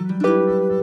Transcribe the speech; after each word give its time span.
Música 0.00 0.79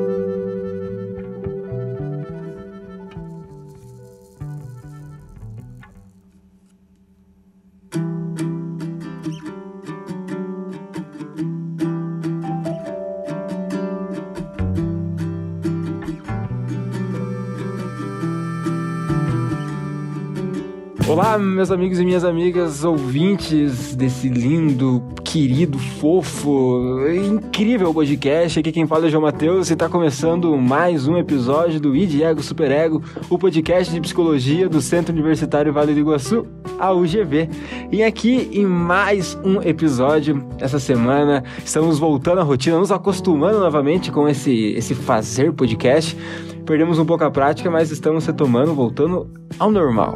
Olá, 21.17 21.35
meus 21.39 21.71
amigos 21.71 21.99
e 21.99 22.05
minhas 22.05 22.23
amigas, 22.23 22.83
ouvintes 22.83 23.95
desse 23.95 24.29
lindo, 24.29 25.01
querido, 25.23 25.79
fofo, 25.79 27.07
incrível 27.09 27.91
podcast. 27.91 28.59
Aqui 28.59 28.71
quem 28.71 28.85
fala 28.85 29.05
é 29.05 29.07
o 29.07 29.09
João 29.09 29.23
Matheus 29.23 29.71
e 29.71 29.73
está 29.73 29.89
começando 29.89 30.55
mais 30.55 31.07
um 31.07 31.17
episódio 31.17 31.79
do 31.79 31.95
ID 31.95 32.21
Ego 32.21 32.43
Super 32.43 32.69
Ego, 32.69 33.01
o 33.31 33.39
podcast 33.39 33.91
de 33.91 33.99
psicologia 33.99 34.69
do 34.69 34.79
Centro 34.79 35.11
Universitário 35.11 35.73
Vale 35.73 35.95
do 35.95 35.99
Iguaçu, 36.01 36.45
a 36.77 36.93
UGV. 36.93 37.49
E 37.91 38.03
aqui 38.03 38.51
em 38.53 38.67
mais 38.67 39.35
um 39.43 39.59
episódio 39.59 40.47
essa 40.59 40.77
semana, 40.77 41.43
estamos 41.65 41.97
voltando 41.97 42.41
à 42.41 42.43
rotina, 42.43 42.77
nos 42.77 42.91
acostumando 42.91 43.59
novamente 43.59 44.11
com 44.11 44.29
esse, 44.29 44.53
esse 44.73 44.93
fazer 44.93 45.51
podcast. 45.51 46.15
Perdemos 46.63 46.99
um 46.99 47.05
pouco 47.05 47.23
a 47.23 47.31
prática, 47.31 47.71
mas 47.71 47.89
estamos 47.89 48.23
retomando, 48.27 48.75
voltando 48.75 49.27
ao 49.57 49.71
normal. 49.71 50.15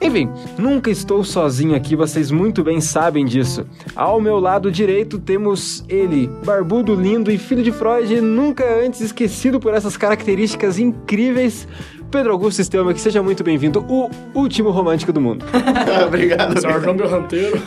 Enfim, 0.00 0.30
nunca 0.56 0.90
estou 0.90 1.24
sozinho 1.24 1.74
aqui, 1.74 1.96
vocês 1.96 2.30
muito 2.30 2.62
bem 2.62 2.80
sabem 2.80 3.24
disso. 3.24 3.66
Ao 3.96 4.20
meu 4.20 4.38
lado 4.38 4.70
direito 4.70 5.18
temos 5.18 5.84
ele, 5.88 6.28
barbudo, 6.44 6.94
lindo 6.94 7.32
e 7.32 7.38
filho 7.38 7.64
de 7.64 7.72
Freud, 7.72 8.20
nunca 8.20 8.64
antes 8.80 9.00
esquecido 9.00 9.58
por 9.58 9.74
essas 9.74 9.96
características 9.96 10.78
incríveis. 10.78 11.66
Pedro 12.10 12.32
Augusto 12.32 12.60
Estelma, 12.62 12.94
que 12.94 13.00
seja 13.00 13.22
muito 13.22 13.44
bem-vindo, 13.44 13.84
o 13.86 14.08
último 14.34 14.70
romântico 14.70 15.12
do 15.12 15.20
mundo. 15.20 15.44
Obrigado. 16.06 16.58
Senhor 16.58 16.80
João 16.82 16.96
Berranteiro. 16.96 17.60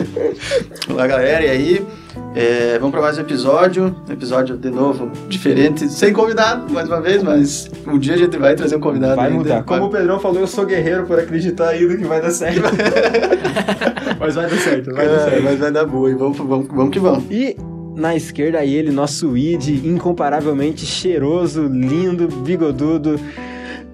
Olá, 0.88 1.06
galera, 1.06 1.44
e 1.44 1.50
aí? 1.50 1.86
É, 2.34 2.78
vamos 2.78 2.92
para 2.92 3.02
mais 3.02 3.18
um 3.18 3.20
episódio, 3.20 3.94
episódio 4.08 4.56
de 4.56 4.70
novo 4.70 5.10
diferente, 5.28 5.86
sem 5.88 6.14
convidado, 6.14 6.72
mais 6.72 6.88
uma 6.88 7.00
vez, 7.00 7.22
mas 7.22 7.70
um 7.86 7.98
dia 7.98 8.14
a 8.14 8.16
gente 8.16 8.38
vai 8.38 8.54
trazer 8.54 8.76
um 8.76 8.80
convidado. 8.80 9.16
Vai 9.16 9.26
ainda. 9.26 9.38
mudar. 9.38 9.62
Como 9.64 9.84
o 9.84 9.90
Pedrão 9.90 10.18
falou, 10.18 10.40
eu 10.40 10.46
sou 10.46 10.64
guerreiro 10.64 11.04
por 11.04 11.18
acreditar 11.18 11.68
ainda 11.68 11.94
que 11.96 12.04
vai 12.04 12.22
dar 12.22 12.30
certo. 12.30 12.62
Mas 14.18 14.34
vai 14.34 14.48
dar 14.48 14.56
certo, 14.56 14.94
vai 14.94 15.06
dar 15.06 15.12
É, 15.14 15.18
certo. 15.30 15.42
mas 15.44 15.58
vai 15.58 15.70
dar 15.70 15.84
boa, 15.86 16.10
e 16.10 16.14
vamos, 16.14 16.36
vamos, 16.38 16.66
vamos 16.68 16.90
que 16.90 16.98
vamos. 16.98 17.24
E 17.30 17.56
na 17.94 18.16
esquerda 18.16 18.64
ele, 18.64 18.90
nosso 18.90 19.36
id, 19.36 19.84
incomparavelmente 19.86 20.84
cheiroso, 20.84 21.66
lindo, 21.68 22.26
bigodudo, 22.28 23.18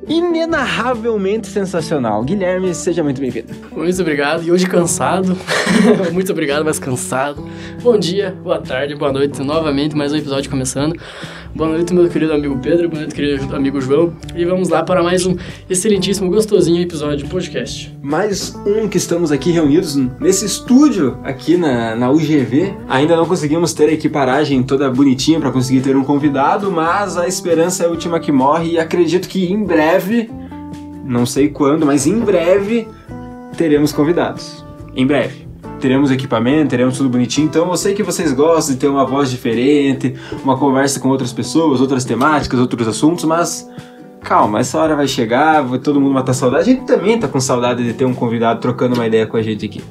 inenarravelmente 0.08 1.46
sensacional. 1.46 2.22
Guilherme, 2.22 2.74
seja 2.74 3.02
muito 3.02 3.20
bem-vindo. 3.20 3.52
Muito 3.72 4.00
obrigado. 4.00 4.42
E 4.44 4.50
hoje 4.50 4.66
cansado. 4.66 5.36
Muito 6.12 6.32
obrigado, 6.32 6.64
mas 6.64 6.78
cansado. 6.78 7.46
Bom 7.82 7.98
dia, 7.98 8.36
boa 8.42 8.60
tarde, 8.60 8.94
boa 8.94 9.12
noite. 9.12 9.42
Novamente, 9.42 9.96
mais 9.96 10.12
um 10.12 10.16
episódio 10.16 10.50
começando. 10.50 10.98
Boa 11.54 11.70
noite, 11.70 11.92
meu 11.94 12.08
querido 12.08 12.32
amigo 12.32 12.58
Pedro. 12.58 12.88
Boa 12.88 13.00
noite, 13.00 13.14
querido 13.14 13.54
amigo 13.54 13.80
João. 13.80 14.14
E 14.34 14.44
vamos 14.44 14.68
lá 14.68 14.82
para 14.82 15.02
mais 15.02 15.26
um 15.26 15.36
excelentíssimo, 15.68 16.30
gostosinho 16.30 16.80
episódio 16.82 17.18
de 17.18 17.26
podcast. 17.26 17.93
Mais 18.04 18.54
um 18.66 18.86
que 18.86 18.98
estamos 18.98 19.32
aqui 19.32 19.50
reunidos 19.50 19.96
nesse 19.96 20.44
estúdio 20.44 21.16
aqui 21.24 21.56
na, 21.56 21.96
na 21.96 22.10
UGV. 22.10 22.74
Ainda 22.86 23.16
não 23.16 23.24
conseguimos 23.24 23.72
ter 23.72 23.88
a 23.88 23.92
equiparagem 23.92 24.62
toda 24.62 24.90
bonitinha 24.90 25.40
para 25.40 25.50
conseguir 25.50 25.80
ter 25.80 25.96
um 25.96 26.04
convidado, 26.04 26.70
mas 26.70 27.16
a 27.16 27.26
esperança 27.26 27.82
é 27.82 27.86
a 27.86 27.88
última 27.88 28.20
que 28.20 28.30
morre 28.30 28.72
e 28.72 28.78
acredito 28.78 29.26
que 29.26 29.50
em 29.50 29.64
breve, 29.64 30.30
não 31.02 31.24
sei 31.24 31.48
quando, 31.48 31.86
mas 31.86 32.06
em 32.06 32.20
breve 32.20 32.86
teremos 33.56 33.90
convidados. 33.90 34.62
Em 34.94 35.06
breve. 35.06 35.48
Teremos 35.80 36.10
equipamento, 36.10 36.68
teremos 36.68 36.98
tudo 36.98 37.08
bonitinho. 37.08 37.46
Então 37.46 37.70
eu 37.70 37.76
sei 37.78 37.94
que 37.94 38.02
vocês 38.02 38.32
gostam 38.32 38.74
de 38.74 38.80
ter 38.82 38.88
uma 38.88 39.06
voz 39.06 39.30
diferente, 39.30 40.14
uma 40.44 40.58
conversa 40.58 41.00
com 41.00 41.08
outras 41.08 41.32
pessoas, 41.32 41.80
outras 41.80 42.04
temáticas, 42.04 42.60
outros 42.60 42.86
assuntos, 42.86 43.24
mas 43.24 43.66
calma, 44.24 44.58
essa 44.58 44.78
hora 44.78 44.96
vai 44.96 45.06
chegar, 45.06 45.60
vai 45.62 45.78
todo 45.78 46.00
mundo 46.00 46.14
matar 46.14 46.32
saudade. 46.32 46.70
A 46.70 46.74
gente 46.74 46.86
também 46.86 47.18
tá 47.18 47.28
com 47.28 47.38
saudade 47.38 47.84
de 47.84 47.92
ter 47.92 48.06
um 48.06 48.14
convidado 48.14 48.58
trocando 48.60 48.94
uma 48.94 49.06
ideia 49.06 49.26
com 49.26 49.36
a 49.36 49.42
gente 49.42 49.66
aqui. 49.66 49.84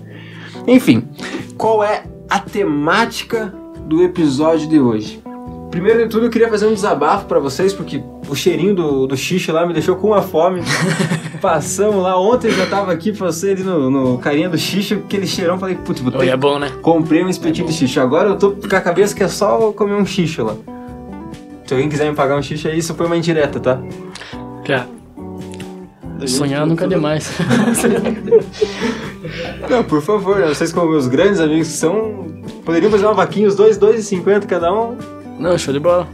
Enfim, 0.67 1.07
qual 1.55 1.83
é 1.83 2.03
a 2.29 2.39
temática 2.39 3.53
do 3.85 4.03
episódio 4.03 4.67
de 4.67 4.79
hoje? 4.79 5.21
Primeiro 5.69 6.03
de 6.03 6.09
tudo, 6.09 6.27
eu 6.27 6.29
queria 6.29 6.49
fazer 6.49 6.67
um 6.67 6.73
desabafo 6.73 7.25
pra 7.25 7.39
vocês, 7.39 7.73
porque 7.73 8.03
o 8.29 8.35
cheirinho 8.35 8.75
do, 8.75 9.07
do 9.07 9.17
xixi 9.17 9.51
lá 9.51 9.65
me 9.65 9.73
deixou 9.73 9.95
com 9.95 10.07
uma 10.07 10.21
fome. 10.21 10.61
Passamos 11.41 12.01
lá, 12.01 12.19
ontem 12.19 12.47
eu 12.47 12.53
já 12.53 12.65
tava 12.67 12.91
aqui, 12.91 13.11
passei 13.11 13.51
ali 13.51 13.63
no, 13.63 13.89
no 13.89 14.17
carinha 14.17 14.47
do 14.47 14.57
xixi, 14.57 14.93
aquele 14.93 15.27
cheirão, 15.27 15.57
falei, 15.59 15.75
putz, 15.75 15.99
vou 15.99 16.11
ter 16.11 16.27
é 16.27 16.37
bom, 16.37 16.57
né? 16.57 16.71
Comprei 16.81 17.23
um 17.23 17.27
espetinho 17.27 17.67
de 17.67 17.73
xixi. 17.73 17.99
Agora 17.99 18.29
eu 18.29 18.37
tô 18.37 18.51
com 18.51 18.75
a 18.75 18.81
cabeça 18.81 19.15
que 19.15 19.23
é 19.23 19.27
só 19.27 19.71
comer 19.73 19.95
um 19.95 20.05
xixi 20.05 20.41
lá. 20.41 20.55
Se 21.73 21.75
alguém 21.75 21.89
quiser 21.89 22.07
me 22.07 22.15
pagar 22.15 22.37
um 22.37 22.41
xixi 22.43 22.67
aí, 22.67 22.77
isso 22.77 22.93
foi 22.93 23.07
uma 23.07 23.17
indireta, 23.17 23.59
tá? 23.59 23.81
Já. 24.63 24.85
Sonhar 26.27 26.67
nunca 26.67 26.85
é 26.85 26.87
demais. 26.87 27.35
Não, 29.67 29.83
por 29.83 29.99
favor, 29.99 30.37
né? 30.37 30.49
vocês 30.49 30.71
como 30.71 30.91
meus 30.91 31.07
grandes 31.07 31.39
amigos 31.39 31.69
que 31.69 31.73
são, 31.73 32.27
poderiam 32.63 32.91
fazer 32.91 33.07
uma 33.07 33.15
vaquinha, 33.15 33.47
os 33.47 33.55
dois, 33.55 33.75
dois 33.75 33.99
e 34.01 34.03
cinquenta 34.03 34.45
cada 34.45 34.71
um, 34.71 34.95
Não, 35.39 35.57
show 35.57 35.73
de 35.73 35.79
bola. 35.79 36.07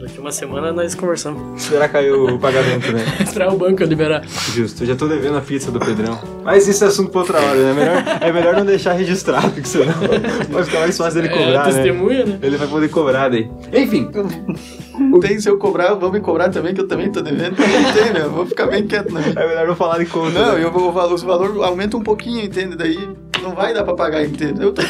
Daqui 0.00 0.20
uma 0.20 0.30
semana 0.30 0.72
nós 0.72 0.94
conversamos. 0.94 1.62
esperar 1.62 1.88
cair 1.88 2.12
o 2.12 2.38
pagamento, 2.38 2.92
né? 2.92 3.02
Esperar 3.20 3.52
o 3.52 3.56
banco 3.56 3.82
liberar. 3.84 4.22
Justo, 4.54 4.82
eu 4.82 4.88
já 4.88 4.96
tô 4.96 5.08
devendo 5.08 5.38
a 5.38 5.40
pizza 5.40 5.70
do 5.70 5.80
Pedrão. 5.80 6.18
Mas 6.44 6.68
isso 6.68 6.84
é 6.84 6.88
assunto 6.88 7.10
pra 7.10 7.20
outra 7.22 7.40
hora, 7.40 7.54
né? 7.56 7.72
Melhor, 7.72 8.04
é 8.20 8.32
melhor 8.32 8.54
não 8.56 8.64
deixar 8.66 8.92
registrado, 8.92 9.50
que 9.50 9.68
senão 9.68 9.94
vai 10.50 10.64
ficar 10.64 10.80
mais 10.80 10.96
fácil 10.96 11.22
dele 11.22 11.34
É, 11.34 11.38
cobrar, 11.38 11.66
né? 11.66 11.72
testemunha, 11.72 12.26
né? 12.26 12.38
Ele 12.42 12.56
vai 12.56 12.68
poder 12.68 12.88
cobrar 12.90 13.28
daí. 13.30 13.50
Enfim, 13.72 14.10
Tem, 15.20 15.38
se 15.40 15.48
eu 15.48 15.58
cobrar, 15.58 15.94
vão 15.94 16.10
me 16.10 16.20
cobrar 16.20 16.48
também, 16.50 16.74
que 16.74 16.80
eu 16.80 16.88
também 16.88 17.10
tô 17.10 17.20
devendo. 17.20 17.56
Não 17.58 17.92
tem, 17.92 18.12
né? 18.12 18.20
Vou 18.28 18.46
ficar 18.46 18.66
bem 18.66 18.86
quieto, 18.86 19.12
né? 19.12 19.22
é 19.36 19.46
melhor 19.48 19.66
não 19.66 19.76
falar 19.76 19.98
de 19.98 20.06
conta. 20.06 20.30
Não, 20.38 20.54
né? 20.54 20.64
eu 20.64 20.70
vou, 20.70 20.90
os 21.12 21.22
valores 21.22 21.56
aumentam 21.56 22.00
um 22.00 22.02
pouquinho, 22.02 22.44
entende? 22.44 22.76
Daí 22.76 22.98
não 23.42 23.54
vai 23.54 23.74
dar 23.74 23.84
pra 23.84 23.94
pagar 23.94 24.24
inteiro. 24.24 24.56
Eu 24.60 24.72
tô 24.72 24.82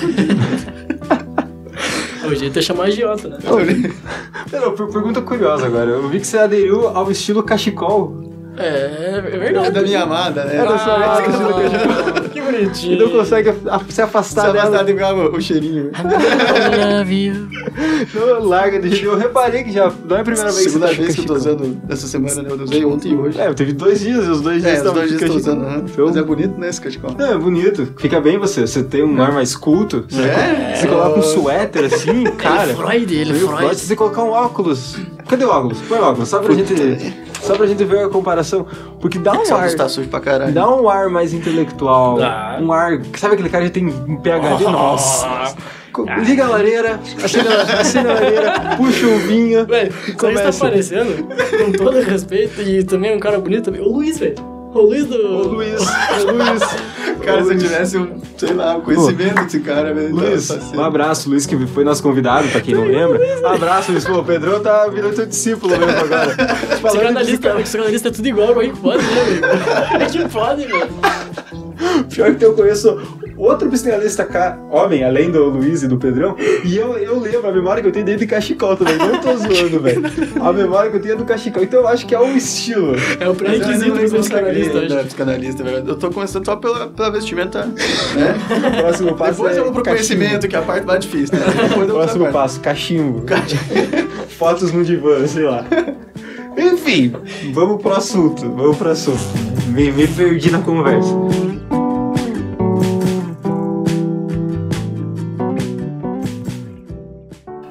O 2.29 2.35
jeito 2.35 2.59
é 2.59 2.63
chamar 2.63 2.85
agiota, 2.85 3.29
né? 3.29 3.39
Não, 4.53 4.73
per- 4.75 4.87
pergunta 4.89 5.21
curiosa 5.23 5.67
agora. 5.67 5.91
Eu 5.91 6.09
vi 6.09 6.21
que 6.21 6.27
você 6.27 6.39
aderiu 6.39 6.89
ao 6.89 7.11
estilo 7.11 7.43
cachecol. 7.43 8.26
É, 8.59 8.67
é 8.67 9.17
É 9.19 9.39
verdade. 9.39 9.71
da 9.71 9.83
minha 9.83 10.03
amada, 10.03 10.45
né? 10.45 10.57
É 10.57 10.65
da 10.65 10.79
sua 10.79 10.95
Ah, 10.97 11.23
ex, 11.23 12.27
que 12.27 12.31
que 12.31 12.39
E 12.39 12.43
bonitinho. 12.43 12.99
não 12.99 13.11
consegue 13.11 13.53
se 13.89 14.03
afastar 14.03 14.53
dela. 14.53 14.71
bastante 14.71 14.91
igual 14.93 15.17
o 15.33 15.41
cheirinho. 15.41 15.91
I 15.95 16.99
love 16.99 17.15
you. 17.15 17.49
Não, 18.15 18.45
larga 18.49 18.79
de 18.81 18.91
jeito. 18.91 19.05
Eu 19.07 19.17
reparei 19.17 19.65
que 19.65 19.73
já 19.73 19.93
não 20.09 20.17
é 20.17 20.21
a 20.21 20.25
primeira 20.25 20.51
vez 20.53 20.65
Segunda 20.65 20.89
que 20.89 20.97
tá 20.97 21.03
vez 21.03 21.15
que 21.15 21.21
eu 21.21 21.27
tô 21.27 21.35
usando 21.35 21.79
essa 21.89 22.07
semana, 22.07 22.43
né? 22.43 22.49
Eu 22.51 22.63
usei 22.63 22.85
ontem 22.85 23.13
e 23.13 23.17
hoje. 23.17 23.41
É, 23.41 23.53
teve 23.55 23.73
dois 23.73 24.01
dias 24.01 24.27
os 24.29 24.41
dois 24.41 24.63
dias 24.63 24.79
É, 24.85 24.87
os 24.89 24.93
dois 24.93 25.09
dias 25.11 25.23
eu 25.23 25.29
tô 25.29 25.35
usando. 25.37 25.63
Então- 25.87 26.07
Mas 26.07 26.17
é 26.17 26.23
bonito, 26.23 26.59
né, 26.61 26.69
esse 26.69 26.81
cachecol? 26.81 27.15
Não, 27.19 27.33
é 27.33 27.39
bonito. 27.39 27.89
Fica 27.99 28.21
bem 28.21 28.39
você. 28.39 28.67
Você 28.67 28.83
tem 28.83 29.03
um 29.05 29.21
ar 29.23 29.33
mais 29.33 29.55
culto. 29.57 30.05
Você, 30.09 30.23
É. 30.23 30.75
você 30.77 30.87
coloca 30.89 31.19
um 31.19 31.23
suéter 31.23 31.85
assim, 31.85 32.25
cara. 32.39 32.63
Ele 32.65 32.73
é 32.73 32.75
Freud, 32.75 33.15
ele 33.17 33.31
é. 33.33 33.35
Freud, 33.35 33.75
Se 33.77 33.87
você 33.87 33.97
colocar 33.97 34.23
um 34.23 34.31
óculos. 34.31 34.97
Cadê 35.29 35.45
o 35.45 35.51
óculos? 35.51 35.81
Põe 35.89 35.99
o 35.99 36.05
óculos, 36.05 36.29
só 36.29 36.39
pra 36.41 36.55
gente. 36.55 36.75
Só 37.41 37.55
pra 37.57 37.67
gente 37.67 37.85
ver 37.85 38.05
a 38.05 38.09
comparação. 38.09 38.67
Porque 39.01 39.19
dá 39.19 39.33
um 39.33 39.43
Esse 39.43 39.53
ar. 39.53 39.75
tá 39.75 39.89
sujo 39.89 40.09
pra 40.09 40.21
caralho. 40.21 40.53
Dá 40.53 40.69
um 40.69 40.89
ar 40.89 41.09
mais 41.09 41.33
intelectual. 41.35 42.19
Dá. 42.19 42.59
Um 42.61 42.73
ar. 42.73 43.01
Sabe 43.17 43.35
aquele 43.35 43.49
cara 43.49 43.65
que 43.65 43.71
tem 43.71 43.87
um 43.87 44.17
PHD? 44.17 44.65
Nossa! 44.65 45.55
Co- 45.93 46.05
Liga 46.19 46.45
a 46.45 46.49
lareira, 46.51 47.01
acende 47.25 47.49
a, 47.49 47.81
acende 47.81 48.07
a 48.09 48.13
lareira, 48.13 48.53
puxa 48.77 49.07
um 49.07 49.19
vinho. 49.19 49.65
Velho, 49.67 49.89
isso 49.89 50.07
aí 50.09 50.13
tá 50.35 50.41
começa. 50.43 50.61
parecendo, 50.67 51.27
com 51.65 51.73
todo 51.73 52.01
respeito, 52.03 52.61
e 52.61 52.85
também 52.85 53.17
um 53.17 53.19
cara 53.19 53.39
bonito 53.39 53.65
também. 53.65 53.81
O 53.81 53.89
Luiz, 53.95 54.19
velho. 54.19 54.35
O 54.75 54.81
Luiz 54.81 55.07
do. 55.07 55.17
Ô 55.17 55.43
Luiz, 55.49 55.81
ô 55.81 56.31
Luiz. 56.31 56.63
Cara, 57.25 57.43
se 57.43 57.49
eu 57.49 57.55
Luiz. 57.55 57.63
tivesse 57.63 57.99
um, 57.99 58.21
sei 58.37 58.53
lá, 58.53 58.77
um 58.77 58.81
conhecimento 58.83 59.45
desse 59.45 59.61
cara, 59.61 59.93
velho. 59.95 60.15
Luiz, 60.15 60.49
tava 60.49 60.77
um 60.77 60.85
abraço, 60.85 61.29
Luiz, 61.31 61.47
que 61.47 61.67
foi 61.67 61.83
nosso 61.83 62.03
convidado, 62.03 62.47
pra 62.49 62.61
quem 62.61 62.75
não 62.75 62.85
lembra. 62.85 63.19
Um 63.43 63.47
abraço, 63.47 63.91
Luiz. 63.91 64.05
Pô, 64.05 64.19
o 64.19 64.25
Pedrão 64.25 64.61
tá 64.61 64.87
virando 64.89 65.15
teu 65.15 65.27
discípulo 65.27 65.77
mesmo 65.77 65.99
agora. 65.99 66.37
Psicanalista, 66.83 67.55
psicanalista 67.55 68.09
é 68.09 68.11
tudo 68.13 68.29
igual, 68.29 68.49
como 68.49 68.63
é 68.63 68.69
que 68.69 68.77
pode, 68.77 69.03
né, 69.03 69.21
amigo? 69.23 69.47
É 70.03 70.07
que 70.07 70.29
pode, 70.29 70.67
velho. 70.67 70.89
Pior 72.11 72.35
que 72.35 72.45
eu 72.45 72.55
conheço 72.55 72.99
outro 73.37 73.69
psicanalista 73.69 74.25
ca... 74.25 74.59
homem, 74.71 75.05
além 75.05 75.31
do 75.31 75.45
Luiz 75.45 75.83
e 75.83 75.89
do 75.89 75.97
Pedrão, 75.97 76.37
e 76.65 76.77
eu, 76.77 76.97
eu 76.99 77.19
lembro, 77.19 77.49
a 77.49 77.53
memória 77.53 77.83
que 77.83 77.89
eu 77.89 77.93
tenho 77.93 78.05
dele 78.05 78.19
de 78.19 78.27
cachecol 78.27 78.77
também, 78.77 78.97
não 78.97 79.21
tô 79.21 79.37
zoando, 79.37 79.81
velho. 79.81 80.03
A 80.41 80.53
memória 80.53 80.91
que 80.91 80.97
eu 80.97 81.01
tenho 81.03 81.15
é 81.15 81.17
do 81.17 81.25
cachecol, 81.25 81.63
então 81.63 81.81
eu 81.81 81.89
acho 81.89 82.07
que 82.07 82.15
é 82.15 82.21
um 82.21 82.37
estilo. 82.37 82.95
É 83.21 83.29
o 83.29 83.35
pré-requisito 83.35 83.93
do 83.93 84.19
psicanalista 84.19 84.79
hoje. 84.79 85.05
psicanalista, 85.05 85.65
velho. 85.65 85.89
Eu 85.89 85.97
tô 85.97 86.11
começando 86.11 86.45
só 86.45 86.57
pela, 86.57 86.89
pela 86.89 87.11
vestimenta, 87.11 87.67
né? 87.67 88.37
O 88.57 88.83
próximo 88.83 89.15
passo 89.15 89.33
Depois 89.33 89.57
é 89.57 89.61
eu 89.61 89.65
vou 89.65 89.73
pro 89.73 89.83
cachimbo. 89.83 90.07
conhecimento, 90.07 90.49
que 90.49 90.57
é 90.57 90.59
a 90.59 90.63
parte 90.63 90.87
mais 90.87 91.01
difícil, 91.01 91.39
né? 91.39 91.45
Depois 91.69 91.91
Próximo 91.91 92.33
passo, 92.33 92.61
cachimbo. 92.61 93.25
Fotos 94.39 94.73
no 94.73 94.85
divã, 94.85 95.27
sei 95.27 95.45
lá. 95.45 95.65
Enfim, 96.57 97.13
vamos 97.53 97.83
pro 97.83 97.93
assunto, 97.93 98.51
vamos 98.51 98.77
pro 98.77 98.91
assunto. 98.91 99.21
Me, 99.69 99.91
me 99.91 100.07
perdi 100.07 100.51
na 100.51 100.61
conversa. 100.61 101.11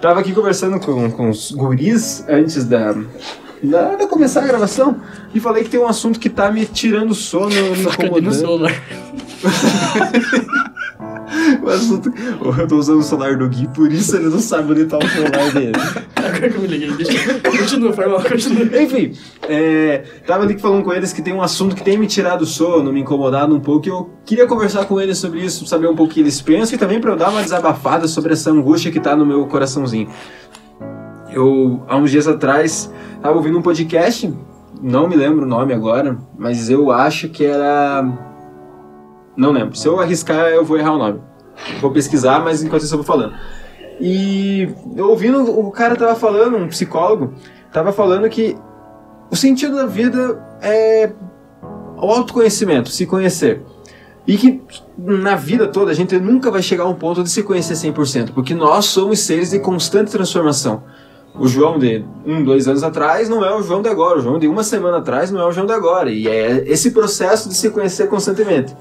Tava 0.05 0.19
aqui 0.19 0.33
conversando 0.33 0.79
com, 0.79 1.09
com 1.09 1.31
os 1.31 1.51
guris 1.51 2.23
antes 2.29 2.63
da, 2.63 2.93
da, 3.63 3.95
da 3.95 4.05
começar 4.05 4.43
a 4.43 4.45
gravação 4.45 5.01
e 5.33 5.39
falei 5.39 5.63
que 5.63 5.69
tem 5.71 5.79
um 5.79 5.87
assunto 5.87 6.19
que 6.19 6.29
tá 6.29 6.51
me 6.51 6.63
tirando 6.63 7.15
sono, 7.15 7.49
me 7.49 7.87
Cadê 7.87 8.21
no 8.21 8.31
incomodando. 8.31 8.67
O 11.61 11.69
assunto... 11.69 12.13
Eu 12.57 12.67
tô 12.67 12.77
usando 12.77 12.99
o 12.99 13.03
celular 13.03 13.37
do 13.37 13.47
Gui, 13.47 13.67
por 13.69 13.91
isso 13.91 14.15
ele 14.15 14.29
não 14.29 14.39
sabe 14.39 14.71
onde 14.71 14.85
tá 14.85 14.97
o 14.97 15.07
celular 15.07 15.51
dele. 15.53 15.73
Agora 16.15 16.49
que 16.49 16.55
eu 16.55 16.61
me 16.61 16.67
liguei, 16.67 16.91
deixa. 16.91 17.39
Continua, 17.39 17.93
foi 17.93 18.07
mal, 18.07 18.21
continua. 18.21 18.81
Enfim, 18.81 19.13
é, 19.47 20.03
tava 20.25 20.43
ali 20.43 20.57
falando 20.57 20.83
com 20.83 20.93
eles 20.93 21.13
que 21.13 21.21
tem 21.21 21.33
um 21.33 21.41
assunto 21.41 21.75
que 21.75 21.83
tem 21.83 21.97
me 21.97 22.07
tirado 22.07 22.41
o 22.41 22.45
sono, 22.45 22.91
me 22.91 23.01
incomodado 23.01 23.55
um 23.55 23.59
pouco, 23.59 23.87
e 23.87 23.89
eu 23.89 24.09
queria 24.25 24.47
conversar 24.47 24.85
com 24.85 24.99
eles 24.99 25.17
sobre 25.17 25.39
isso, 25.41 25.65
saber 25.65 25.87
um 25.87 25.95
pouco 25.95 26.11
o 26.11 26.13
que 26.13 26.19
eles 26.19 26.41
pensam 26.41 26.75
e 26.75 26.79
também 26.79 26.99
pra 26.99 27.11
eu 27.11 27.17
dar 27.17 27.29
uma 27.29 27.41
desabafada 27.41 28.07
sobre 28.07 28.33
essa 28.33 28.51
angústia 28.51 28.91
que 28.91 28.99
tá 28.99 29.15
no 29.15 29.25
meu 29.25 29.45
coraçãozinho. 29.45 30.09
Eu, 31.31 31.83
há 31.87 31.97
uns 31.97 32.11
dias 32.11 32.27
atrás, 32.27 32.91
tava 33.21 33.35
ouvindo 33.35 33.57
um 33.57 33.61
podcast, 33.61 34.33
não 34.81 35.07
me 35.07 35.15
lembro 35.15 35.45
o 35.45 35.47
nome 35.47 35.73
agora, 35.73 36.17
mas 36.37 36.69
eu 36.69 36.91
acho 36.91 37.29
que 37.29 37.45
era. 37.45 38.03
Não 39.35 39.51
lembro. 39.51 39.75
Se 39.75 39.87
eu 39.87 39.99
arriscar, 39.99 40.47
eu 40.47 40.63
vou 40.63 40.77
errar 40.77 40.93
o 40.93 40.97
nome. 40.97 41.19
Vou 41.81 41.91
pesquisar, 41.91 42.39
mas 42.43 42.63
enquanto 42.63 42.83
isso 42.83 42.93
eu 42.93 42.99
vou 42.99 43.05
falando. 43.05 43.33
E 43.99 44.69
ouvindo, 44.97 45.57
o 45.59 45.71
cara 45.71 45.95
tava 45.95 46.15
falando, 46.15 46.57
um 46.57 46.67
psicólogo, 46.67 47.33
tava 47.71 47.91
falando 47.91 48.29
que 48.29 48.57
o 49.31 49.35
sentido 49.35 49.75
da 49.75 49.85
vida 49.85 50.41
é 50.61 51.11
o 51.97 52.11
autoconhecimento, 52.11 52.89
se 52.89 53.05
conhecer. 53.05 53.61
E 54.27 54.37
que 54.37 54.61
na 54.97 55.35
vida 55.35 55.67
toda 55.67 55.91
a 55.91 55.93
gente 55.93 56.17
nunca 56.19 56.49
vai 56.49 56.61
chegar 56.61 56.83
a 56.83 56.87
um 56.87 56.95
ponto 56.95 57.23
de 57.23 57.29
se 57.29 57.43
conhecer 57.43 57.73
100%, 57.73 58.31
porque 58.33 58.55
nós 58.55 58.85
somos 58.85 59.19
seres 59.19 59.51
de 59.51 59.59
constante 59.59 60.11
transformação. 60.11 60.83
O 61.37 61.47
João 61.47 61.77
de 61.77 62.03
um, 62.25 62.43
dois 62.43 62.67
anos 62.67 62.81
atrás 62.81 63.27
não 63.27 63.43
é 63.43 63.53
o 63.53 63.61
João 63.61 63.81
de 63.81 63.89
agora, 63.89 64.19
o 64.19 64.21
João 64.21 64.39
de 64.39 64.47
uma 64.47 64.63
semana 64.63 64.97
atrás 64.97 65.31
não 65.31 65.41
é 65.41 65.45
o 65.45 65.51
João 65.51 65.67
de 65.67 65.73
agora. 65.73 66.09
E 66.09 66.27
é 66.27 66.63
esse 66.65 66.91
processo 66.91 67.49
de 67.49 67.55
se 67.55 67.69
conhecer 67.69 68.07
constantemente. 68.07 68.75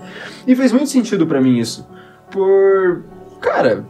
E 0.47 0.55
fez 0.55 0.73
muito 0.73 0.89
sentido 0.89 1.27
pra 1.27 1.41
mim 1.41 1.59
isso. 1.59 1.87
Por. 2.35 3.05
Cara, 3.41 3.85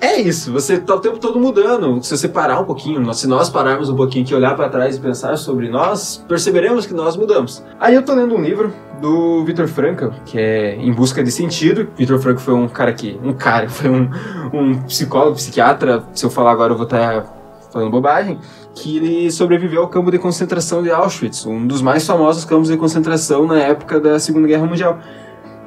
é 0.00 0.18
isso, 0.20 0.50
você 0.50 0.78
tá 0.78 0.94
o 0.94 1.00
tempo 1.00 1.18
todo 1.18 1.38
mudando. 1.38 2.02
Se 2.02 2.16
você 2.16 2.26
parar 2.28 2.58
um 2.60 2.64
pouquinho, 2.64 3.12
se 3.12 3.26
nós 3.26 3.50
pararmos 3.50 3.90
um 3.90 3.96
pouquinho 3.96 4.24
aqui, 4.24 4.34
olhar 4.34 4.56
para 4.56 4.70
trás 4.70 4.96
e 4.96 5.00
pensar 5.00 5.36
sobre 5.36 5.68
nós, 5.68 6.24
perceberemos 6.26 6.86
que 6.86 6.94
nós 6.94 7.14
mudamos. 7.14 7.62
Aí 7.78 7.94
eu 7.94 8.02
tô 8.02 8.14
lendo 8.14 8.34
um 8.34 8.40
livro 8.40 8.72
do 9.02 9.44
Vitor 9.44 9.68
Frankl, 9.68 10.08
que 10.24 10.38
é 10.38 10.76
Em 10.76 10.92
Busca 10.92 11.22
de 11.22 11.30
Sentido. 11.30 11.86
Vitor 11.94 12.18
Frankl 12.18 12.40
foi 12.40 12.54
um 12.54 12.68
cara 12.68 12.92
que, 12.94 13.20
um 13.22 13.34
cara, 13.34 13.68
foi 13.70 13.90
um, 13.90 14.08
um 14.52 14.82
psicólogo, 14.84 15.36
psiquiatra, 15.36 16.02
se 16.14 16.24
eu 16.24 16.30
falar 16.30 16.52
agora 16.52 16.72
eu 16.72 16.76
vou 16.76 16.86
estar 16.86 17.26
falando 17.70 17.90
bobagem, 17.90 18.38
que 18.74 18.96
ele 18.96 19.30
sobreviveu 19.30 19.82
ao 19.82 19.88
campo 19.88 20.10
de 20.10 20.18
concentração 20.18 20.82
de 20.82 20.90
Auschwitz, 20.90 21.44
um 21.44 21.66
dos 21.66 21.82
mais 21.82 22.06
famosos 22.06 22.44
campos 22.44 22.68
de 22.68 22.76
concentração 22.76 23.46
na 23.46 23.58
época 23.58 24.00
da 24.00 24.18
Segunda 24.18 24.46
Guerra 24.46 24.64
Mundial. 24.64 24.98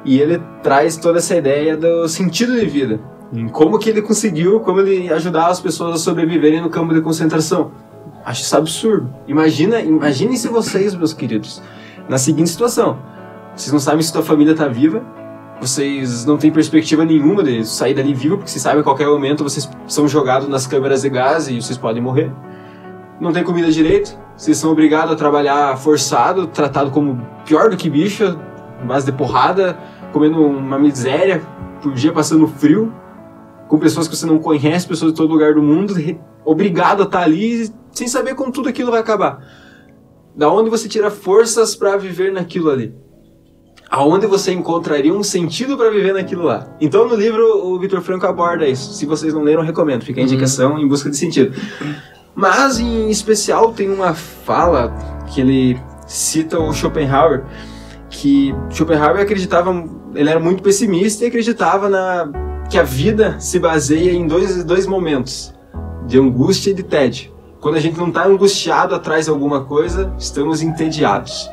E 0.04 0.20
ele 0.20 0.40
traz 0.62 0.96
toda 0.96 1.18
essa 1.18 1.36
ideia 1.36 1.76
do 1.76 2.08
sentido 2.08 2.58
de 2.58 2.66
vida. 2.66 3.00
Em 3.32 3.48
como 3.48 3.78
que 3.78 3.90
ele 3.90 4.00
conseguiu, 4.00 4.60
como 4.60 4.80
ele 4.80 5.12
ajudava 5.12 5.50
as 5.50 5.60
pessoas 5.60 5.94
a 5.94 5.98
sobreviverem 5.98 6.62
no 6.62 6.70
campo 6.70 6.94
de 6.94 7.00
concentração. 7.00 7.72
Acho 8.24 8.42
isso 8.42 8.56
absurdo. 8.56 9.12
Imagina, 9.26 9.80
imaginem 9.80 10.36
se 10.36 10.48
vocês, 10.48 10.94
meus 10.94 11.12
queridos, 11.12 11.62
na 12.08 12.18
seguinte 12.18 12.50
situação. 12.50 12.98
Vocês 13.54 13.72
não 13.72 13.80
sabem 13.80 14.02
se 14.02 14.12
sua 14.12 14.22
família 14.22 14.52
está 14.52 14.68
viva, 14.68 15.02
vocês 15.60 16.24
não 16.24 16.36
têm 16.36 16.50
perspectiva 16.50 17.04
nenhuma 17.04 17.42
de 17.42 17.64
sair 17.64 17.92
dali 17.92 18.14
vivo, 18.14 18.36
porque 18.36 18.50
vocês 18.50 18.62
sabem 18.62 18.80
a 18.80 18.84
qualquer 18.84 19.08
momento 19.08 19.42
vocês 19.42 19.68
são 19.86 20.06
jogados 20.06 20.48
nas 20.48 20.66
câmeras 20.66 21.02
de 21.02 21.10
gás 21.10 21.48
e 21.48 21.60
vocês 21.60 21.76
podem 21.76 22.00
morrer. 22.00 22.30
Não 23.20 23.32
tem 23.32 23.42
comida 23.42 23.70
direito, 23.70 24.16
vocês 24.36 24.56
são 24.56 24.70
obrigados 24.70 25.12
a 25.12 25.16
trabalhar 25.16 25.76
forçado, 25.76 26.46
tratado 26.46 26.92
como 26.92 27.20
pior 27.44 27.70
do 27.70 27.76
que 27.76 27.90
bicho, 27.90 28.38
base 28.84 29.06
de 29.06 29.12
porrada, 29.12 29.78
comendo 30.12 30.40
uma 30.40 30.78
miséria 30.78 31.42
por 31.82 31.92
dia, 31.94 32.12
passando 32.12 32.46
frio, 32.46 32.92
com 33.68 33.78
pessoas 33.78 34.08
que 34.08 34.16
você 34.16 34.26
não 34.26 34.38
conhece, 34.38 34.86
pessoas 34.86 35.12
de 35.12 35.16
todo 35.16 35.30
lugar 35.30 35.54
do 35.54 35.62
mundo, 35.62 35.94
obrigado 36.44 37.02
a 37.02 37.04
estar 37.04 37.22
ali 37.22 37.70
sem 37.92 38.08
saber 38.08 38.34
como 38.34 38.50
tudo 38.50 38.68
aquilo 38.68 38.90
vai 38.90 39.00
acabar. 39.00 39.44
Da 40.34 40.50
onde 40.50 40.70
você 40.70 40.88
tira 40.88 41.10
forças 41.10 41.74
para 41.74 41.96
viver 41.96 42.32
naquilo 42.32 42.70
ali? 42.70 42.94
Aonde 43.90 44.26
você 44.26 44.52
encontraria 44.52 45.12
um 45.12 45.22
sentido 45.22 45.76
para 45.76 45.90
viver 45.90 46.12
naquilo 46.12 46.44
lá? 46.44 46.68
Então 46.80 47.08
no 47.08 47.14
livro 47.16 47.42
o 47.66 47.78
Vitor 47.78 48.00
Franco 48.02 48.26
aborda 48.26 48.66
isso. 48.66 48.92
Se 48.92 49.06
vocês 49.06 49.32
não 49.32 49.42
leram, 49.42 49.62
recomendo. 49.62 50.04
Fica 50.04 50.20
a 50.20 50.22
indicação 50.22 50.78
em 50.78 50.86
busca 50.86 51.10
de 51.10 51.16
sentido. 51.16 51.56
Mas 52.34 52.78
em 52.78 53.10
especial 53.10 53.72
tem 53.72 53.90
uma 53.90 54.14
fala 54.14 54.94
que 55.26 55.40
ele 55.40 55.80
cita 56.06 56.58
o 56.58 56.72
Schopenhauer, 56.72 57.44
que 58.20 58.52
Schopenhauer 58.70 59.20
acreditava, 59.20 59.70
ele 60.14 60.28
era 60.28 60.40
muito 60.40 60.60
pessimista 60.60 61.24
e 61.24 61.28
acreditava 61.28 61.88
na 61.88 62.28
que 62.68 62.76
a 62.76 62.82
vida 62.82 63.36
se 63.38 63.58
baseia 63.58 64.12
em 64.12 64.26
dois, 64.26 64.62
dois 64.64 64.86
momentos, 64.86 65.54
de 66.06 66.18
angústia 66.18 66.70
e 66.70 66.74
de 66.74 66.82
tédio. 66.82 67.32
Quando 67.60 67.76
a 67.76 67.80
gente 67.80 67.96
não 67.96 68.08
está 68.08 68.26
angustiado 68.26 68.94
atrás 68.94 69.26
de 69.26 69.30
alguma 69.30 69.64
coisa, 69.64 70.12
estamos 70.18 70.60
entediados. 70.60 71.48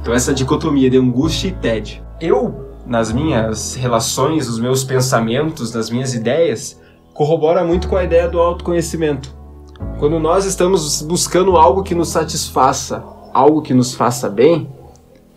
Então 0.00 0.14
essa 0.14 0.34
dicotomia 0.34 0.88
de 0.88 0.98
angústia 0.98 1.48
e 1.48 1.52
tédio. 1.52 2.02
Eu, 2.20 2.54
nas 2.86 3.10
minhas 3.10 3.74
relações, 3.74 4.46
nos 4.46 4.60
meus 4.60 4.84
pensamentos, 4.84 5.74
nas 5.74 5.90
minhas 5.90 6.14
ideias, 6.14 6.80
corrobora 7.12 7.64
muito 7.64 7.88
com 7.88 7.96
a 7.96 8.04
ideia 8.04 8.28
do 8.28 8.38
autoconhecimento. 8.38 9.34
Quando 9.98 10.20
nós 10.20 10.44
estamos 10.44 11.00
buscando 11.02 11.56
algo 11.56 11.82
que 11.82 11.94
nos 11.94 12.10
satisfaça, 12.10 13.02
algo 13.32 13.62
que 13.62 13.74
nos 13.74 13.94
faça 13.94 14.28
bem, 14.28 14.70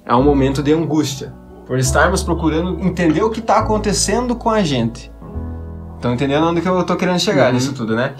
é 0.10 0.16
um 0.16 0.24
momento 0.24 0.64
de 0.64 0.74
angústia, 0.74 1.32
por 1.68 1.78
estarmos 1.78 2.24
procurando 2.24 2.84
entender 2.84 3.22
o 3.22 3.30
que 3.30 3.40
está 3.40 3.60
acontecendo 3.60 4.36
com 4.36 4.50
a 4.50 4.64
gente. 4.64 5.12
Estão 5.96 6.16
entendendo 6.16 6.48
onde 6.48 6.62
que 6.62 6.68
eu 6.68 6.80
estou 6.82 6.96
querendo 6.96 7.20
chegar 7.20 7.54
nisso 7.54 7.74
tudo, 7.74 7.96
né? 7.96 8.16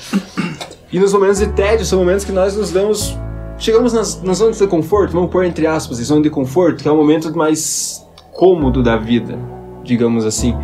E 0.92 1.00
nos 1.00 1.12
momentos 1.14 1.40
de 1.40 1.48
tédio 1.48 1.86
são 1.86 1.98
momentos 1.98 2.24
que 2.24 2.32
nós 2.32 2.56
nos 2.56 2.72
damos. 2.72 3.18
Chegamos 3.58 3.92
nas, 3.92 4.22
nas 4.22 4.38
zonas 4.38 4.60
de 4.60 4.68
conforto, 4.68 5.14
vamos 5.14 5.32
pôr 5.32 5.46
entre 5.46 5.66
aspas, 5.66 5.98
zona 5.98 6.22
de 6.22 6.30
conforto, 6.30 6.84
que 6.84 6.88
é 6.88 6.92
o 6.92 6.96
momento 6.96 7.36
mais 7.36 8.06
cômodo 8.32 8.84
da 8.84 8.96
vida, 8.96 9.38
digamos 9.84 10.26
assim, 10.26 10.56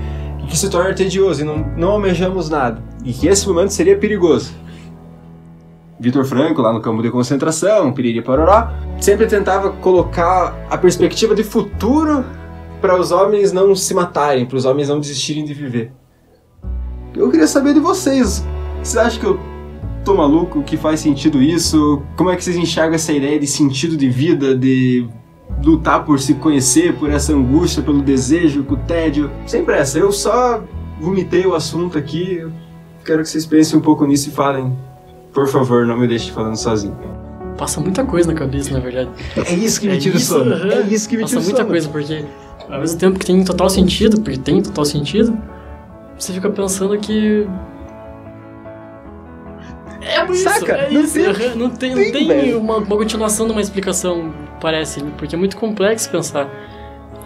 e 0.43 0.45
que 0.45 0.57
se 0.57 0.69
torna 0.69 0.93
tedioso 0.93 1.41
e 1.41 1.43
não, 1.43 1.57
não 1.75 1.91
almejamos 1.91 2.51
nada. 2.51 2.81
E 3.03 3.11
que 3.11 3.27
esse 3.27 3.47
momento 3.47 3.71
seria 3.71 3.97
perigoso. 3.97 4.53
Vitor 5.99 6.25
Franco, 6.25 6.61
lá 6.61 6.73
no 6.73 6.81
campo 6.81 7.01
de 7.01 7.09
concentração, 7.09 7.93
piriri 7.93 8.21
pororó, 8.21 8.69
sempre 8.99 9.27
tentava 9.27 9.69
colocar 9.69 10.55
a 10.69 10.77
perspectiva 10.77 11.33
de 11.33 11.43
futuro 11.43 12.25
para 12.81 12.99
os 12.99 13.11
homens 13.11 13.51
não 13.51 13.75
se 13.75 13.93
matarem, 13.93 14.45
para 14.45 14.57
os 14.57 14.65
homens 14.65 14.89
não 14.89 14.99
desistirem 14.99 15.45
de 15.45 15.53
viver. 15.53 15.91
Eu 17.15 17.31
queria 17.31 17.47
saber 17.47 17.73
de 17.73 17.79
vocês. 17.79 18.45
Vocês 18.83 18.97
acham 18.97 19.19
que 19.19 19.25
eu 19.25 19.39
tô 20.03 20.13
maluco? 20.13 20.61
Que 20.61 20.75
faz 20.75 20.99
sentido 20.99 21.41
isso? 21.41 22.03
Como 22.17 22.29
é 22.29 22.35
que 22.35 22.43
vocês 22.43 22.57
enxergam 22.57 22.95
essa 22.95 23.13
ideia 23.13 23.39
de 23.39 23.47
sentido 23.47 23.95
de 23.95 24.09
vida, 24.09 24.55
de 24.55 25.07
lutar 25.63 26.03
por 26.03 26.19
se 26.19 26.33
conhecer, 26.35 26.93
por 26.95 27.09
essa 27.09 27.33
angústia, 27.33 27.81
pelo 27.81 28.01
desejo, 28.01 28.65
com 28.65 28.73
o 28.73 28.77
tédio? 28.77 29.31
Sem 29.47 29.63
pressa, 29.63 29.97
eu 29.97 30.11
só 30.11 30.61
vomitei 30.99 31.45
o 31.45 31.55
assunto 31.55 31.97
aqui. 31.97 32.45
Quero 33.05 33.23
que 33.23 33.29
vocês 33.29 33.45
pensem 33.45 33.79
um 33.79 33.81
pouco 33.81 34.05
nisso 34.05 34.29
e 34.29 34.31
falem. 34.31 34.75
Por 35.35 35.47
favor, 35.47 35.85
não 35.85 35.97
me 35.97 36.07
deixe 36.07 36.31
falando 36.31 36.55
sozinho. 36.55 36.97
Passa 37.57 37.79
muita 37.79 38.03
coisa 38.03 38.31
na 38.31 38.37
cabeça, 38.39 38.73
na 38.73 38.79
verdade. 38.79 39.09
É 39.35 39.53
isso 39.53 39.79
que 39.79 39.87
me 39.87 39.95
É 39.95 39.99
tira 39.99 40.15
o 40.15 40.17
isso, 40.17 40.33
sono. 40.33 40.53
aham. 40.55 40.71
É 40.71 40.81
isso 40.89 41.07
que 41.07 41.15
me 41.15 41.21
Passa 41.21 41.33
tira 41.35 41.41
o 41.41 41.43
muita 41.43 41.57
sono. 41.59 41.69
coisa, 41.69 41.89
porque 41.89 42.25
ao 42.69 42.79
mesmo 42.79 42.97
tempo 42.99 43.19
que 43.19 43.25
tem 43.27 43.43
total 43.43 43.69
sentido, 43.69 44.19
porque 44.21 44.39
tem 44.39 44.61
total 44.63 44.83
sentido, 44.85 45.37
você 46.17 46.33
fica 46.33 46.49
pensando 46.49 46.97
que. 46.97 47.47
É 50.01 50.23
isso, 50.31 50.43
Saca? 50.43 50.71
é 50.73 50.91
Não 50.91 51.01
isso. 51.01 51.13
tem- 51.13 51.25
aham, 51.25 51.55
não 51.55 51.69
tem, 51.69 51.93
tem, 51.95 52.05
não 52.05 52.27
tem 52.27 52.55
uma, 52.55 52.77
uma 52.77 52.97
continuação 52.97 53.45
de 53.47 53.51
uma 53.53 53.61
explicação, 53.61 54.31
parece, 54.61 55.01
porque 55.17 55.35
é 55.35 55.37
muito 55.37 55.57
complexo 55.57 56.09
pensar. 56.09 56.47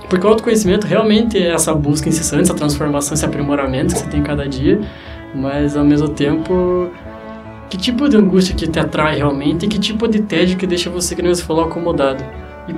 Porque 0.10 0.26
o 0.26 0.30
autoconhecimento 0.30 0.88
realmente 0.88 1.38
é 1.38 1.52
essa 1.52 1.74
busca 1.74 2.10
incessante, 2.10 2.44
essa 2.44 2.54
transformação, 2.56 3.14
esse 3.14 3.26
aprimoramento 3.26 3.94
que 3.94 4.00
você 4.02 4.08
tem 4.08 4.24
cada 4.24 4.48
dia, 4.48 4.80
mas 5.36 5.76
ao 5.78 5.84
mesmo 5.86 6.10
tempo, 6.10 6.90
que 7.70 7.78
tipo 7.78 8.10
de 8.10 8.18
angústia 8.18 8.56
que 8.56 8.68
te 8.68 8.80
atrai 8.80 9.18
realmente 9.18 9.66
e 9.66 9.70
que 9.70 9.78
tipo 9.78 10.08
de 10.08 10.22
tédio 10.22 10.58
que 10.58 10.66
deixa 10.66 10.90
você, 10.90 11.16
que 11.16 11.22
nem 11.22 11.34
você 11.34 11.44
falou, 11.44 11.66
acomodado? 11.66 12.24
E 12.68 12.74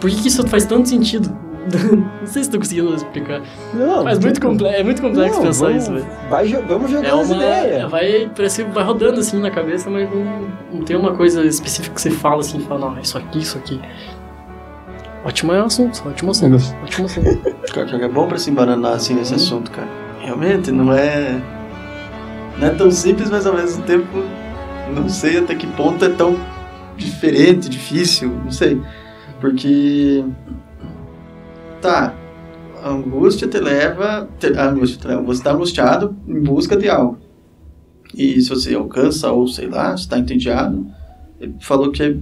por 0.00 0.10
que, 0.10 0.16
que 0.22 0.28
isso 0.28 0.46
faz 0.46 0.64
tanto 0.64 0.88
sentido? 0.88 1.36
Não 1.66 2.26
sei 2.26 2.32
se 2.32 2.40
estou 2.42 2.60
conseguindo 2.60 2.94
explicar. 2.94 3.40
Não, 3.74 4.04
Mas 4.04 4.20
muito 4.20 4.40
comple 4.40 4.68
é 4.68 4.84
muito 4.84 5.02
complexo 5.02 5.38
Não, 5.38 5.46
pensar 5.46 5.66
vamos, 5.66 5.82
isso, 5.82 5.92
velho. 5.92 6.06
Vai, 6.30 6.48
vamos 6.48 6.90
jogar 6.90 7.08
É 7.08 7.10
as 7.10 7.26
uma. 7.28 7.36
ideias. 7.36 7.90
Vai, 7.90 8.30
parece 8.36 8.64
que 8.64 8.70
vai 8.70 8.84
rodando 8.84 9.18
assim 9.20 9.40
na 9.40 9.50
cabeça, 9.50 9.90
mas 9.90 10.08
não, 10.08 10.48
não 10.72 10.84
tem 10.84 10.96
uma 10.96 11.12
coisa 11.14 11.44
específica 11.44 11.94
que 11.94 12.00
você 12.00 12.10
fala 12.10 12.40
assim, 12.40 12.60
fala, 12.60 12.90
não, 12.90 13.00
isso 13.00 13.18
aqui, 13.18 13.38
isso 13.40 13.58
aqui. 13.58 13.80
Ótimo 15.24 15.52
assunto, 15.52 16.04
ótimo 16.08 16.30
assunto. 16.30 16.62
Ótimo 16.84 17.06
assunto. 17.06 17.40
Cara, 17.74 18.04
é 18.04 18.08
bom 18.08 18.28
pra 18.28 18.38
se 18.38 18.48
embananar 18.48 18.92
assim 18.92 19.14
nesse 19.14 19.34
assunto, 19.34 19.70
cara. 19.72 19.88
Realmente, 20.20 20.70
não 20.70 20.92
é. 20.92 21.42
Não 22.58 22.68
é 22.68 22.70
tão 22.70 22.90
simples, 22.90 23.30
mas 23.30 23.46
ao 23.46 23.54
mesmo 23.54 23.82
tempo 23.84 24.22
não 24.94 25.08
sei 25.08 25.38
até 25.38 25.54
que 25.54 25.66
ponto 25.66 26.04
é 26.04 26.08
tão 26.08 26.36
diferente, 26.96 27.68
difícil, 27.68 28.30
não 28.30 28.50
sei. 28.50 28.80
Porque. 29.40 30.24
Tá. 31.80 32.14
A 32.82 32.90
angústia 32.90 33.48
te 33.48 33.58
leva. 33.58 34.28
te- 34.38 34.56
a 34.56 34.68
angústia 34.68 35.00
te 35.00 35.06
leva. 35.08 35.22
Você 35.22 35.42
tá 35.42 35.52
angustiado 35.52 36.16
em 36.26 36.40
busca 36.40 36.76
de 36.76 36.88
algo. 36.88 37.18
E 38.14 38.40
se 38.40 38.48
você 38.48 38.74
alcança, 38.74 39.30
ou 39.32 39.46
sei 39.48 39.68
lá, 39.68 39.94
está 39.94 40.18
entediado, 40.18 40.86
ele 41.40 41.54
falou 41.60 41.90
que 41.90 42.20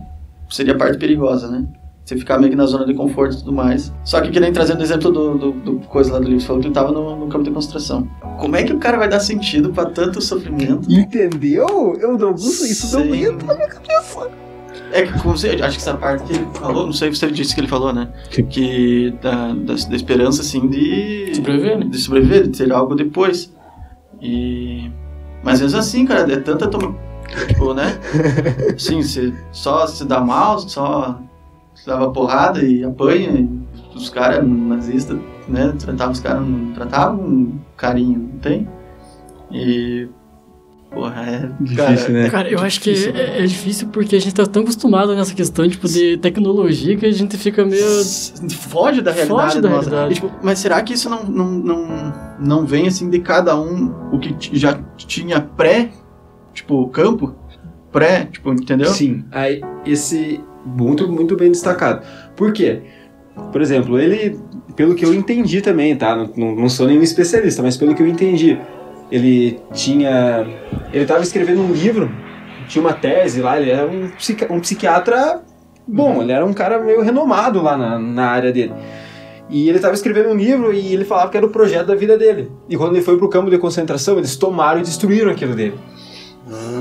seria 0.50 0.75
a 0.75 0.79
parte 0.79 0.99
perigosa, 0.99 1.49
né? 1.50 1.67
Você 2.04 2.18
ficar 2.18 2.38
meio 2.38 2.50
que 2.50 2.56
na 2.56 2.66
zona 2.66 2.84
de 2.84 2.92
conforto 2.92 3.34
e 3.34 3.38
tudo 3.38 3.52
mais. 3.52 3.90
Só 4.04 4.20
que 4.20 4.30
que 4.30 4.38
nem 4.38 4.52
trazendo 4.52 4.80
o 4.80 4.82
exemplo 4.82 5.11
do, 5.11 5.38
do, 5.38 5.52
do 5.52 5.78
coisa 5.87 6.12
lá 6.12 6.18
do 6.18 6.25
livro, 6.26 6.40
você 6.40 6.46
falou 6.46 6.61
que 6.61 6.68
ele 6.68 6.75
tava 6.75 6.92
no, 6.92 7.16
no 7.16 7.28
campo 7.28 7.44
de 7.44 7.50
concentração. 7.50 8.06
Como 8.38 8.54
é 8.56 8.62
que 8.62 8.73
o 8.75 8.78
cara 8.78 8.99
vai 8.99 9.08
dar 9.08 9.20
sentido 9.20 9.70
pra 9.70 9.87
tanto 9.87 10.20
sofrimento? 10.20 10.90
Entendeu? 10.92 11.96
Eu 11.99 12.18
não 12.18 12.32
gosto 12.32 12.66
isso 12.66 12.94
não 12.94 13.04
sem- 13.04 13.25
entra 13.25 13.46
na 13.46 13.54
minha 13.54 13.68
cabeça. 13.68 14.28
É 14.92 15.02
que, 15.06 15.12
como 15.18 15.37
você, 15.37 15.49
acho 15.50 15.76
que 15.78 15.82
essa 15.82 15.94
parte 15.94 16.25
que 16.25 16.34
ele 16.34 16.46
falou, 16.54 16.84
não 16.87 16.92
sei 16.92 17.12
se 17.14 17.25
ele 17.25 17.32
disse 17.32 17.54
que 17.54 17.61
ele 17.61 17.68
falou, 17.68 17.92
né? 17.92 18.08
Que 18.50 19.11
da, 19.23 19.54
da, 19.54 19.75
da 19.75 19.96
esperança, 19.96 20.42
assim, 20.42 20.68
de... 20.68 21.32
Sobreviver, 21.34 21.78
né? 21.78 21.87
De 21.87 21.99
sobreviver, 21.99 22.42
de 22.49 22.58
ter 22.58 22.70
algo 22.73 22.94
depois. 22.94 23.50
E... 24.20 24.90
Mas 25.42 25.61
mesmo 25.61 25.78
assim, 25.78 26.04
cara, 26.04 26.30
é 26.30 26.37
tanta 26.37 26.68
toma... 26.68 26.94
Tipo, 27.49 27.73
né? 27.75 27.99
Sim, 28.78 29.02
você 29.02 29.32
só 29.50 29.87
se 29.87 30.04
dá 30.04 30.20
mal, 30.20 30.58
só 30.61 31.18
se 31.18 31.34
dava 31.87 32.11
porrada 32.11 32.62
e 32.64 32.85
apanha. 32.85 33.31
E 33.40 33.97
os 33.97 34.09
caras 34.11 34.47
nazistas, 34.47 35.19
né? 35.49 35.73
Tratavam 35.78 36.12
os 36.12 36.21
caras, 36.21 36.47
não 36.47 36.73
tratavam 36.73 37.19
com 37.19 37.59
carinho, 37.76 38.19
não 38.33 38.38
tem? 38.38 38.69
E... 39.52 40.09
Porra, 40.90 41.23
é... 41.23 41.50
Difícil, 41.61 42.14
né? 42.14 42.31
Cara, 42.31 42.49
eu 42.49 42.61
É 42.61 42.66
acho 42.66 42.81
que 42.81 42.93
difícil, 42.93 43.12
né? 43.14 43.21
é, 43.21 43.43
é 43.43 43.47
difícil 43.47 43.88
porque 43.88 44.14
a 44.14 44.21
gente 44.21 44.33
tá 44.35 44.47
tão 44.47 44.62
acostumado 44.62 45.12
nessa 45.14 45.35
questão, 45.35 45.69
tipo, 45.69 45.88
de 45.88 46.16
tecnologia 46.19 46.97
que 46.97 47.04
a 47.04 47.11
gente 47.11 47.37
fica 47.37 47.64
meio. 47.64 47.85
foge 48.52 49.02
da 49.02 49.11
realidade 49.11 49.49
Foge 49.50 49.61
da 49.61 49.69
nossa. 49.71 49.90
realidade. 49.90 50.12
E, 50.12 50.14
tipo, 50.14 50.31
mas 50.40 50.61
será 50.61 50.81
que 50.83 50.93
isso 50.93 51.11
não, 51.11 51.25
não, 51.25 51.50
não, 51.50 52.12
não 52.38 52.66
vem 52.66 52.87
assim 52.87 53.11
de 53.11 53.19
cada 53.19 53.61
um 53.61 53.93
o 54.12 54.19
que 54.21 54.37
já 54.57 54.81
tinha 54.97 55.40
pré, 55.40 55.90
tipo, 56.52 56.87
campo? 56.88 57.35
Pré, 57.90 58.26
tipo, 58.26 58.52
entendeu? 58.52 58.88
Sim, 58.88 59.25
aí 59.33 59.61
esse 59.85 60.40
muito 60.64 61.11
muito 61.11 61.37
bem 61.37 61.50
destacado. 61.50 62.04
Por 62.37 62.52
quê? 62.52 62.83
Por 63.52 63.61
exemplo, 63.61 63.99
ele, 63.99 64.38
pelo 64.76 64.94
que 64.94 65.04
eu 65.04 65.12
entendi 65.12 65.61
também, 65.61 65.97
tá? 65.97 66.14
Não, 66.37 66.54
não, 66.54 66.68
sou 66.68 66.87
nenhum 66.87 67.02
especialista, 67.02 67.62
mas 67.62 67.76
pelo 67.76 67.94
que 67.94 68.02
eu 68.02 68.06
entendi, 68.06 68.59
ele 69.11 69.59
tinha, 69.73 70.47
ele 70.92 71.02
estava 71.02 71.23
escrevendo 71.23 71.61
um 71.61 71.73
livro, 71.73 72.11
tinha 72.68 72.83
uma 72.83 72.92
tese 72.92 73.40
lá, 73.40 73.61
ele 73.61 73.71
era 73.71 73.87
um, 73.87 74.09
psiqui- 74.11 74.47
um 74.50 74.61
psiquiatra 74.61 75.42
bom, 75.87 76.23
ele 76.23 76.33
era 76.33 76.47
um 76.47 76.52
cara 76.52 76.78
meio 76.78 77.02
renomado 77.02 77.61
lá 77.61 77.76
na, 77.76 77.99
na 77.99 78.26
área 78.26 78.52
dele. 78.52 78.73
E 79.50 79.68
ele 79.68 79.76
estava 79.76 79.94
escrevendo 79.94 80.30
um 80.30 80.37
livro 80.37 80.73
e 80.73 80.94
ele 80.94 81.04
falava 81.04 81.30
que 81.30 81.37
era 81.37 81.44
o 81.44 81.50
projeto 81.50 81.88
da 81.88 81.94
vida 81.94 82.16
dele. 82.16 82.50
E 82.68 82.76
quando 82.76 82.94
ele 82.94 83.04
foi 83.04 83.18
pro 83.18 83.28
campo 83.28 83.50
de 83.50 83.59
concentração, 83.59 84.16
eles 84.16 84.37
tomaram 84.37 84.80
e 84.80 84.83
destruíram 84.83 85.30
aquilo 85.30 85.54
dele. 85.54 85.75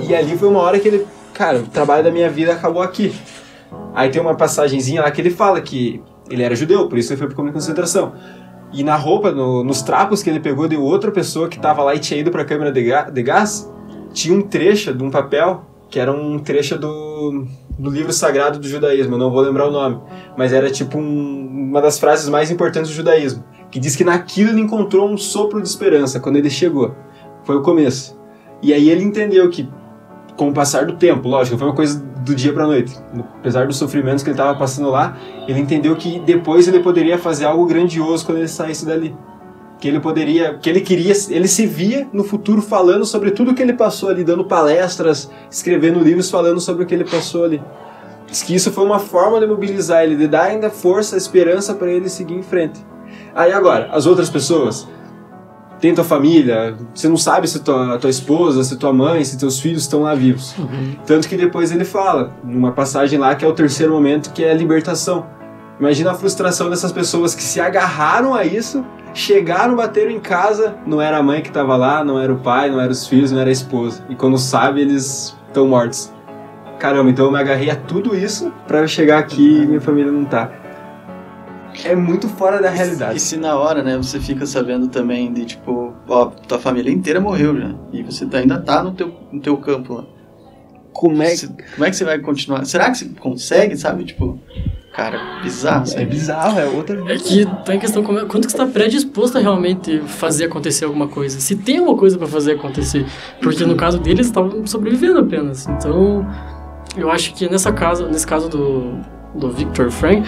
E 0.07 0.15
ali 0.15 0.37
foi 0.37 0.47
uma 0.47 0.59
hora 0.59 0.79
que 0.79 0.87
ele, 0.87 1.05
cara, 1.33 1.57
o 1.57 1.63
trabalho 1.63 2.03
da 2.03 2.11
minha 2.11 2.29
vida 2.29 2.53
acabou 2.53 2.81
aqui. 2.81 3.13
Aí 3.93 4.09
tem 4.09 4.21
uma 4.21 4.35
passagenzinha 4.35 5.01
lá 5.01 5.11
que 5.11 5.21
ele 5.21 5.29
fala 5.29 5.61
que 5.61 6.01
ele 6.29 6.41
era 6.43 6.55
judeu, 6.55 6.87
por 6.87 6.97
isso 6.97 7.11
ele 7.13 7.17
foi 7.19 7.27
pro 7.27 7.35
campo 7.35 7.49
de 7.49 7.53
concentração. 7.53 8.13
E 8.71 8.83
na 8.83 8.95
roupa, 8.95 9.31
no- 9.31 9.63
nos 9.63 9.81
trapos 9.81 10.23
que 10.23 10.29
ele 10.29 10.39
pegou 10.39 10.67
de 10.67 10.75
outra 10.75 11.11
pessoa 11.11 11.47
que 11.47 11.59
tava 11.59 11.83
lá 11.83 11.93
e 11.93 11.99
tinha 11.99 12.19
ido 12.19 12.31
pra 12.31 12.43
câmara 12.43 12.71
de, 12.71 12.83
ga- 12.83 13.09
de 13.09 13.21
gás, 13.21 13.71
tinha 14.13 14.35
um 14.35 14.41
trecho 14.41 14.93
de 14.93 15.03
um 15.03 15.11
papel 15.11 15.63
que 15.89 15.99
era 15.99 16.11
um 16.11 16.39
trecho 16.39 16.75
do, 16.77 17.45
do 17.77 17.89
livro 17.91 18.11
sagrado 18.11 18.57
do 18.57 18.67
judaísmo, 18.67 19.13
eu 19.13 19.19
não 19.19 19.29
vou 19.29 19.41
lembrar 19.41 19.67
o 19.67 19.71
nome, 19.71 19.99
mas 20.35 20.51
era 20.51 20.71
tipo 20.71 20.97
um- 20.97 21.67
uma 21.69 21.81
das 21.81 21.99
frases 21.99 22.27
mais 22.29 22.49
importantes 22.49 22.89
do 22.89 22.95
judaísmo, 22.95 23.43
que 23.69 23.79
diz 23.79 23.95
que 23.95 24.03
naquilo 24.03 24.49
ele 24.49 24.61
encontrou 24.61 25.07
um 25.07 25.17
sopro 25.17 25.61
de 25.61 25.67
esperança 25.67 26.19
quando 26.19 26.37
ele 26.37 26.49
chegou. 26.49 26.95
Foi 27.43 27.55
o 27.57 27.61
começo. 27.61 28.17
E 28.61 28.73
aí 28.73 28.89
ele 28.89 29.03
entendeu 29.03 29.47
que, 29.51 29.69
com 30.35 30.49
o 30.49 30.53
passar 30.53 30.85
do 30.85 30.93
tempo, 30.93 31.27
lógico, 31.27 31.57
foi 31.59 31.67
uma 31.67 31.75
coisa 31.75 32.03
do 32.23 32.33
dia 32.33 32.53
pra 32.53 32.65
noite. 32.65 32.97
Apesar 33.39 33.67
dos 33.67 33.77
sofrimentos 33.77 34.23
que 34.23 34.29
ele 34.29 34.35
estava 34.35 34.57
passando 34.57 34.89
lá, 34.89 35.17
ele 35.47 35.59
entendeu 35.59 35.95
que 35.95 36.19
depois 36.19 36.67
ele 36.67 36.79
poderia 36.79 37.17
fazer 37.17 37.45
algo 37.45 37.65
grandioso 37.65 38.25
quando 38.25 38.39
ele 38.39 38.47
saísse 38.47 38.85
dali. 38.85 39.15
Que 39.79 39.87
ele 39.89 39.99
poderia, 39.99 40.53
que 40.55 40.69
ele 40.69 40.79
queria, 40.79 41.13
ele 41.29 41.47
se 41.47 41.67
via 41.67 42.07
no 42.13 42.23
futuro 42.23 42.61
falando 42.61 43.05
sobre 43.05 43.31
tudo 43.31 43.53
que 43.53 43.61
ele 43.61 43.73
passou 43.73 44.09
ali, 44.09 44.23
dando 44.23 44.45
palestras, 44.45 45.29
escrevendo 45.51 45.99
livros 45.99 46.29
falando 46.29 46.61
sobre 46.61 46.83
o 46.83 46.85
que 46.85 46.95
ele 46.95 47.03
passou 47.03 47.43
ali. 47.43 47.61
Diz 48.27 48.41
que 48.41 48.55
isso 48.55 48.71
foi 48.71 48.85
uma 48.85 48.99
forma 48.99 49.39
de 49.39 49.45
mobilizar 49.45 50.03
ele, 50.03 50.15
de 50.15 50.27
dar 50.27 50.43
ainda 50.43 50.69
força, 50.69 51.17
esperança 51.17 51.73
para 51.73 51.91
ele 51.91 52.07
seguir 52.07 52.35
em 52.35 52.41
frente. 52.41 52.79
Aí 53.35 53.51
agora, 53.51 53.89
as 53.91 54.05
outras 54.05 54.29
pessoas, 54.29 54.87
tem 55.83 55.93
tua 55.93 56.05
família, 56.05 56.77
você 56.95 57.09
não 57.09 57.17
sabe 57.17 57.45
se 57.45 57.59
tua, 57.59 57.99
tua 57.99 58.09
esposa, 58.09 58.63
se 58.63 58.77
tua 58.77 58.93
mãe, 58.93 59.21
se 59.25 59.37
teus 59.37 59.59
filhos 59.59 59.81
estão 59.81 60.03
lá 60.03 60.15
vivos. 60.15 60.55
Tanto 61.05 61.27
que 61.27 61.35
depois 61.35 61.73
ele 61.73 61.83
fala, 61.83 62.31
numa 62.41 62.71
passagem 62.71 63.19
lá, 63.19 63.35
que 63.35 63.43
é 63.43 63.47
o 63.49 63.51
terceiro 63.51 63.91
momento, 63.91 64.31
que 64.31 64.45
é 64.45 64.51
a 64.51 64.53
libertação. 64.53 65.25
Imagina 65.77 66.11
a 66.11 66.13
frustração 66.13 66.69
dessas 66.69 66.93
pessoas 66.93 67.35
que 67.35 67.43
se 67.43 67.59
agarraram 67.59 68.33
a 68.33 68.45
isso, 68.45 68.81
chegaram, 69.13 69.75
bateram 69.75 70.11
em 70.11 70.21
casa, 70.21 70.73
não 70.87 71.01
era 71.01 71.17
a 71.17 71.21
mãe 71.21 71.41
que 71.41 71.49
estava 71.49 71.75
lá, 71.75 72.01
não 72.01 72.17
era 72.17 72.31
o 72.31 72.37
pai, 72.37 72.71
não 72.71 72.79
eram 72.79 72.93
os 72.93 73.05
filhos, 73.05 73.33
não 73.33 73.41
era 73.41 73.49
a 73.49 73.51
esposa. 73.51 74.05
E 74.09 74.15
quando 74.15 74.37
sabe, 74.37 74.79
eles 74.79 75.35
estão 75.49 75.67
mortos. 75.67 76.13
Caramba, 76.79 77.09
então 77.09 77.25
eu 77.25 77.31
me 77.33 77.39
agarrei 77.39 77.69
a 77.69 77.75
tudo 77.75 78.15
isso 78.15 78.53
pra 78.65 78.79
eu 78.79 78.87
chegar 78.87 79.19
aqui 79.19 79.63
e 79.63 79.67
minha 79.67 79.81
família 79.81 80.13
não 80.13 80.23
tá. 80.23 80.49
É 81.83 81.95
muito 81.95 82.27
fora 82.29 82.61
da 82.61 82.71
E 82.71 82.75
realidade. 82.75 83.19
se 83.19 83.37
na 83.37 83.55
hora, 83.55 83.81
né, 83.83 83.97
você 83.97 84.19
fica 84.19 84.45
sabendo 84.45 84.87
também 84.87 85.31
de, 85.33 85.45
tipo, 85.45 85.93
ó, 86.07 86.25
tua 86.27 86.59
família 86.59 86.91
inteira 86.91 87.19
morreu 87.19 87.57
já, 87.59 87.71
e 87.91 88.03
você 88.03 88.25
tá- 88.25 88.37
ainda 88.39 88.59
tá 88.59 88.83
no 88.83 88.91
teu, 88.91 89.13
no 89.31 89.39
teu 89.41 89.57
campo 89.57 89.93
lá. 89.95 90.03
Como 90.91 91.21
é 91.23 91.35
Você- 91.35 91.47
como 91.47 91.85
é 91.85 91.89
que 91.89 91.95
você 91.95 92.05
vai 92.05 92.19
continuar? 92.19 92.65
Será 92.65 92.91
que 92.91 92.97
você 92.97 93.09
consegue, 93.19 93.75
sabe? 93.75 94.03
Tipo, 94.05 94.39
cara, 94.93 95.19
bizarro. 95.41 95.83
É 95.83 95.85
sabe? 95.87 96.05
bizarro, 96.05 96.59
é 96.59 96.65
outra 96.65 97.01
É 97.11 97.17
que 97.17 97.45
tá 97.65 97.73
em 97.73 97.79
questão 97.79 98.03
como 98.03 98.19
é- 98.19 98.25
quanto 98.25 98.45
que 98.45 98.51
você 98.51 98.57
tá 98.57 98.67
predisposto 98.67 99.37
a 99.39 99.41
realmente 99.41 99.99
fazer 100.05 100.45
acontecer 100.45 100.85
alguma 100.85 101.07
coisa. 101.07 101.39
Se 101.39 101.55
tem 101.55 101.79
uma 101.79 101.97
coisa 101.97 102.15
pra 102.17 102.27
fazer 102.27 102.51
acontecer. 102.53 103.05
Porque 103.41 103.65
no 103.65 103.75
caso 103.75 103.97
deles 103.99 104.27
estavam 104.27 104.65
sobrevivendo 104.67 105.17
apenas. 105.19 105.65
Então, 105.67 106.25
eu 106.95 107.09
acho 107.09 107.33
que 107.33 107.49
nessa 107.49 107.71
casa, 107.73 108.07
nesse 108.07 108.27
caso 108.27 108.47
do, 108.47 108.99
do 109.33 109.49
Victor 109.49 109.89
Frank, 109.89 110.21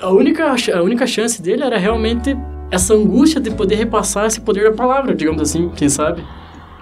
a 0.00 0.10
única, 0.10 0.54
a 0.74 0.82
única 0.82 1.06
chance 1.06 1.40
dele 1.40 1.62
era 1.62 1.78
realmente 1.78 2.36
essa 2.70 2.94
angústia 2.94 3.40
de 3.40 3.50
poder 3.50 3.74
repassar 3.76 4.26
esse 4.26 4.40
poder 4.40 4.64
da 4.70 4.76
palavra, 4.76 5.14
digamos 5.14 5.42
assim, 5.42 5.70
quem 5.76 5.88
sabe? 5.88 6.22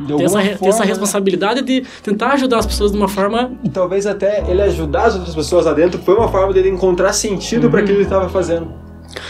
Ter 0.07 0.23
essa, 0.25 0.39
re- 0.41 0.51
ter 0.51 0.57
forma, 0.59 0.75
essa 0.75 0.85
responsabilidade 0.85 1.63
de 1.63 1.83
tentar 2.03 2.29
ajudar 2.33 2.59
as 2.61 2.67
pessoas 2.67 2.91
de 2.91 2.97
uma 2.97 3.09
forma 3.09 3.53
E 3.63 3.69
talvez 3.69 4.07
até 4.07 4.43
ele 4.51 4.63
ajudar 4.63 5.05
as 5.09 5.15
outras 5.17 5.35
pessoas 5.35 5.67
lá 5.67 5.75
dentro 5.75 6.01
foi 6.01 6.15
uma 6.15 6.29
forma 6.29 6.53
dele 6.55 6.71
encontrar 6.71 7.13
sentido 7.13 7.65
Uhum. 7.65 7.71
para 7.71 7.81
aquilo 7.81 7.97
que 7.97 8.03
ele 8.03 8.07
estava 8.07 8.29
fazendo. 8.31 8.69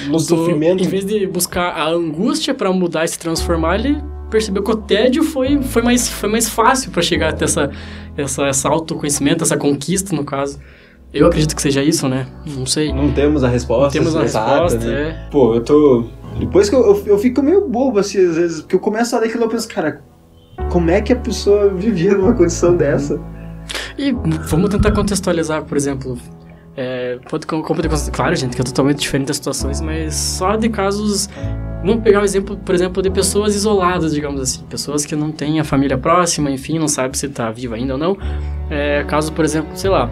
No 0.06 0.12
do- 0.12 0.20
sofrimento. 0.20 0.84
Em 0.84 0.86
vez 0.86 1.04
de 1.06 1.26
buscar 1.26 1.70
a 1.70 1.88
angústia 1.88 2.54
pra 2.54 2.70
mudar 2.72 3.04
e 3.04 3.08
se 3.08 3.18
transformar, 3.18 3.76
ele 3.80 4.00
percebeu 4.30 4.62
que 4.62 4.70
o 4.70 4.76
tédio 4.76 5.24
foi, 5.24 5.60
foi, 5.62 5.82
mais, 5.82 6.08
foi 6.08 6.28
mais 6.30 6.48
fácil 6.48 6.92
pra 6.92 7.02
chegar 7.02 7.30
até 7.30 7.46
essa, 7.46 7.70
essa, 8.16 8.46
essa 8.46 8.68
autoconhecimento, 8.68 9.42
essa 9.42 9.56
conquista, 9.56 10.14
no 10.14 10.24
caso. 10.24 10.60
Eu 11.12 11.26
acredito 11.26 11.56
que 11.56 11.62
seja 11.62 11.82
isso, 11.82 12.08
né? 12.08 12.26
Não 12.46 12.64
sei. 12.66 12.92
Não 12.92 13.10
temos 13.12 13.42
a 13.42 13.48
resposta. 13.48 13.98
Temos 13.98 14.14
uma 14.14 14.24
exata, 14.24 14.62
resposta, 14.62 14.78
né? 14.78 15.08
é. 15.08 15.28
Pô, 15.30 15.54
eu 15.54 15.60
tô. 15.60 16.04
Depois 16.38 16.68
que 16.68 16.76
eu, 16.76 16.80
eu, 16.80 17.02
eu 17.06 17.18
fico 17.18 17.42
meio 17.42 17.66
bobo, 17.68 17.98
assim, 17.98 18.24
às 18.24 18.36
vezes, 18.36 18.60
porque 18.60 18.76
eu 18.76 18.80
começo 18.80 19.16
a 19.16 19.18
ler 19.18 19.26
aquilo 19.26 19.42
e 19.42 19.46
eu 19.46 19.48
penso, 19.48 19.68
cara, 19.68 20.02
como 20.70 20.90
é 20.90 21.00
que 21.00 21.12
a 21.12 21.16
pessoa 21.16 21.68
vivia 21.68 22.16
numa 22.16 22.32
condição 22.32 22.76
dessa? 22.76 23.20
E 23.98 24.12
vamos 24.48 24.70
tentar 24.70 24.92
contextualizar, 24.92 25.64
por 25.64 25.76
exemplo, 25.76 26.16
É, 26.76 27.18
pode, 27.28 27.46
claro, 27.46 28.34
gente, 28.36 28.54
que 28.54 28.62
é 28.62 28.64
totalmente 28.64 29.00
diferente 29.00 29.26
das 29.26 29.36
situações, 29.36 29.80
mas 29.80 30.14
só 30.14 30.56
de 30.56 30.68
casos. 30.68 31.28
Vamos 31.84 32.02
pegar 32.02 32.20
o 32.20 32.24
exemplo, 32.24 32.56
por 32.58 32.74
exemplo, 32.74 33.02
de 33.02 33.10
pessoas 33.10 33.54
isoladas, 33.54 34.14
digamos 34.14 34.40
assim. 34.40 34.62
Pessoas 34.64 35.04
que 35.04 35.16
não 35.16 35.32
têm 35.32 35.58
a 35.58 35.64
família 35.64 35.98
próxima, 35.98 36.50
enfim, 36.50 36.78
não 36.78 36.88
sabe 36.88 37.18
se 37.18 37.26
está 37.26 37.50
viva 37.50 37.74
ainda 37.74 37.94
ou 37.94 37.98
não. 37.98 38.16
É, 38.70 39.02
caso, 39.04 39.32
por 39.32 39.44
exemplo, 39.44 39.70
sei 39.74 39.90
lá, 39.90 40.08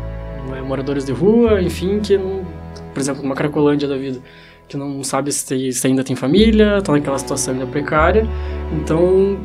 moradores 0.62 1.04
de 1.04 1.12
rua, 1.12 1.60
enfim, 1.60 2.00
que 2.00 2.16
não. 2.16 2.46
Por 2.92 3.00
exemplo, 3.00 3.22
numa 3.22 3.34
Cracolândia 3.34 3.86
da 3.86 3.96
vida 3.96 4.20
que 4.68 4.76
não 4.76 5.02
sabe 5.02 5.32
se, 5.32 5.72
se, 5.72 5.86
ainda 5.86 6.04
tem 6.04 6.14
família, 6.14 6.82
tá 6.82 6.92
naquela 6.92 7.18
situação 7.18 7.54
ainda 7.54 7.66
precária. 7.66 8.28
Então, 8.72 9.38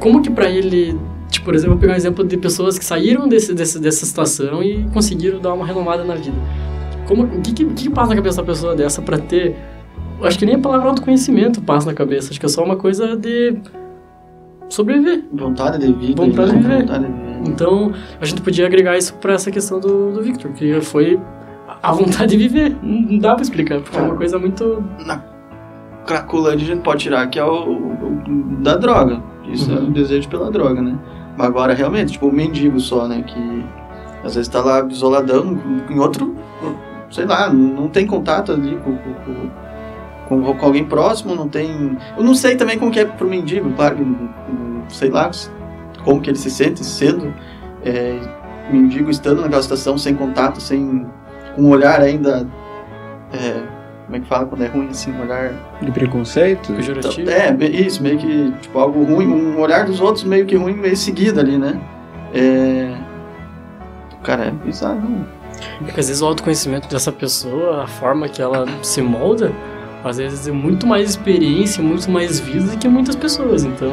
como 0.00 0.20
que 0.20 0.28
para 0.28 0.50
ele, 0.50 0.98
tipo, 1.30 1.44
por 1.44 1.54
exemplo, 1.54 1.78
pegar 1.78 1.92
um 1.92 1.96
exemplo 1.96 2.26
de 2.26 2.36
pessoas 2.36 2.76
que 2.78 2.84
saíram 2.84 3.28
desse, 3.28 3.54
desse, 3.54 3.78
dessa 3.78 4.04
situação 4.04 4.62
e 4.62 4.84
conseguiram 4.92 5.40
dar 5.40 5.54
uma 5.54 5.64
renomada 5.64 6.04
na 6.04 6.16
vida. 6.16 6.36
Como, 7.06 7.22
o 7.22 7.40
que, 7.40 7.52
que, 7.52 7.64
que 7.64 7.90
passa 7.90 8.10
na 8.10 8.16
cabeça 8.16 8.38
da 8.38 8.46
pessoa 8.46 8.74
dessa 8.74 9.00
para 9.00 9.18
ter, 9.18 9.56
acho 10.22 10.38
que 10.38 10.44
nem 10.44 10.56
a 10.56 10.58
palavra 10.58 10.88
autoconhecimento 10.88 11.62
passa 11.62 11.86
na 11.86 11.94
cabeça, 11.94 12.30
acho 12.30 12.40
que 12.40 12.46
é 12.46 12.48
só 12.48 12.64
uma 12.64 12.76
coisa 12.76 13.16
de 13.16 13.56
sobreviver. 14.68 15.24
Vontade 15.32 15.78
de 15.78 15.92
vida. 15.92 16.22
Vontade 16.22 16.50
de 16.50 16.56
viver. 16.56 16.80
Vontade 16.80 17.06
de 17.06 17.12
viver. 17.12 17.27
Então, 17.46 17.92
a 18.20 18.24
gente 18.24 18.40
podia 18.40 18.66
agregar 18.66 18.96
isso 18.96 19.14
para 19.14 19.34
essa 19.34 19.50
questão 19.50 19.80
do, 19.80 20.12
do 20.12 20.22
Victor, 20.22 20.52
que 20.52 20.80
foi 20.80 21.20
a 21.82 21.92
vontade 21.92 22.36
de 22.36 22.36
viver. 22.36 22.76
Não 22.82 23.18
dá 23.18 23.34
pra 23.34 23.42
explicar, 23.42 23.80
porque 23.80 23.96
é 23.96 24.02
uma 24.02 24.16
coisa 24.16 24.38
muito. 24.38 24.82
Na 25.04 25.22
Cracolândia 26.06 26.64
a 26.64 26.74
gente 26.74 26.82
pode 26.82 27.02
tirar 27.02 27.26
que 27.28 27.38
é 27.38 27.44
o, 27.44 27.72
o 27.72 28.22
da 28.60 28.76
droga. 28.76 29.22
Isso 29.46 29.70
uhum. 29.70 29.78
é 29.78 29.80
o 29.80 29.90
desejo 29.90 30.28
pela 30.28 30.50
droga, 30.50 30.80
né? 30.80 30.98
Mas 31.36 31.46
agora 31.46 31.74
realmente, 31.74 32.12
tipo, 32.12 32.28
o 32.28 32.32
mendigo 32.32 32.80
só, 32.80 33.06
né? 33.06 33.22
Que 33.22 33.64
às 34.24 34.34
vezes 34.34 34.48
tá 34.48 34.60
lá 34.60 34.84
isoladão 34.86 35.58
em 35.88 35.98
outro. 35.98 36.34
Sei 37.10 37.24
lá, 37.24 37.52
não 37.52 37.88
tem 37.88 38.06
contato 38.06 38.52
ali 38.52 38.76
com, 38.84 38.96
com, 38.96 40.42
com, 40.42 40.54
com 40.54 40.66
alguém 40.66 40.84
próximo, 40.84 41.34
não 41.34 41.48
tem. 41.48 41.96
Eu 42.16 42.24
não 42.24 42.34
sei 42.34 42.56
também 42.56 42.78
como 42.78 42.90
que 42.90 43.00
é 43.00 43.04
pro 43.04 43.28
mendigo, 43.28 43.70
claro, 43.72 43.96
sei 44.88 45.08
lá 45.08 45.30
como 46.08 46.22
que 46.22 46.30
ele 46.30 46.38
se 46.38 46.50
sente 46.50 46.82
sendo 46.82 47.34
é, 47.84 48.18
mendigo 48.72 49.10
estando 49.10 49.42
naquela 49.42 49.62
situação 49.62 49.98
sem 49.98 50.14
contato, 50.14 50.58
sem 50.58 51.06
um 51.58 51.68
olhar 51.68 52.00
ainda. 52.00 52.48
É, 53.30 53.62
como 54.06 54.16
é 54.16 54.20
que 54.20 54.26
fala 54.26 54.46
quando 54.46 54.64
é 54.64 54.68
ruim 54.68 54.88
assim? 54.88 55.12
Um 55.12 55.20
olhar. 55.20 55.52
De 55.82 55.90
preconceito? 55.92 56.72
Pejorativo? 56.72 57.28
É, 57.28 57.54
isso, 57.66 58.02
meio 58.02 58.16
que. 58.16 58.54
Tipo, 58.62 58.78
algo 58.78 59.04
ruim, 59.04 59.26
um 59.26 59.60
olhar 59.60 59.84
dos 59.84 60.00
outros 60.00 60.24
meio 60.24 60.46
que 60.46 60.56
ruim, 60.56 60.72
meio 60.72 60.96
seguido 60.96 61.40
ali, 61.40 61.58
né? 61.58 61.78
É. 62.32 62.96
Cara, 64.22 64.46
é 64.46 64.50
bizarro. 64.50 64.96
Né? 64.96 65.26
Porque 65.78 66.00
às 66.00 66.08
vezes 66.08 66.22
o 66.22 66.26
autoconhecimento 66.26 66.88
dessa 66.88 67.12
pessoa, 67.12 67.84
a 67.84 67.86
forma 67.86 68.30
que 68.30 68.40
ela 68.40 68.64
se 68.82 69.02
molda, 69.02 69.52
às 70.04 70.18
vezes 70.18 70.46
é 70.46 70.52
muito 70.52 70.86
mais 70.86 71.10
experiência, 71.10 71.82
muito 71.82 72.10
mais 72.10 72.38
vida 72.40 72.72
do 72.72 72.78
que 72.78 72.88
muitas 72.88 73.16
pessoas. 73.16 73.64
Então, 73.64 73.90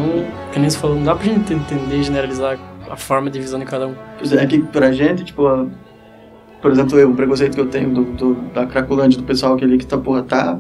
que 0.52 0.60
nem 0.60 0.70
você 0.70 0.78
falou, 0.78 0.96
não 0.98 1.04
dá 1.04 1.16
pra 1.16 1.26
gente 1.26 1.54
entender, 1.54 2.04
generalizar 2.04 2.58
a 2.90 2.96
forma 2.96 3.30
de 3.30 3.40
visão 3.40 3.60
de 3.60 3.66
cada 3.66 3.88
um. 3.88 3.96
Pois 4.18 4.32
é, 4.32 4.46
que 4.46 4.60
pra 4.60 4.92
gente, 4.92 5.24
tipo, 5.24 5.44
por 6.62 6.72
exemplo, 6.72 6.98
eu, 6.98 7.12
o 7.12 7.16
preconceito 7.16 7.56
que 7.56 7.62
eu 7.62 7.68
tenho 7.68 7.94
do, 7.94 8.04
do, 8.04 8.34
da 8.54 8.66
Cracolândia, 8.66 9.20
do 9.20 9.26
pessoal 9.26 9.56
aquele 9.56 9.78
que 9.78 9.86
tá, 9.86 9.98
porra, 9.98 10.24
tá 10.24 10.60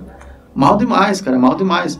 mal 0.53 0.77
demais, 0.77 1.21
cara, 1.21 1.37
mal 1.37 1.55
demais. 1.55 1.99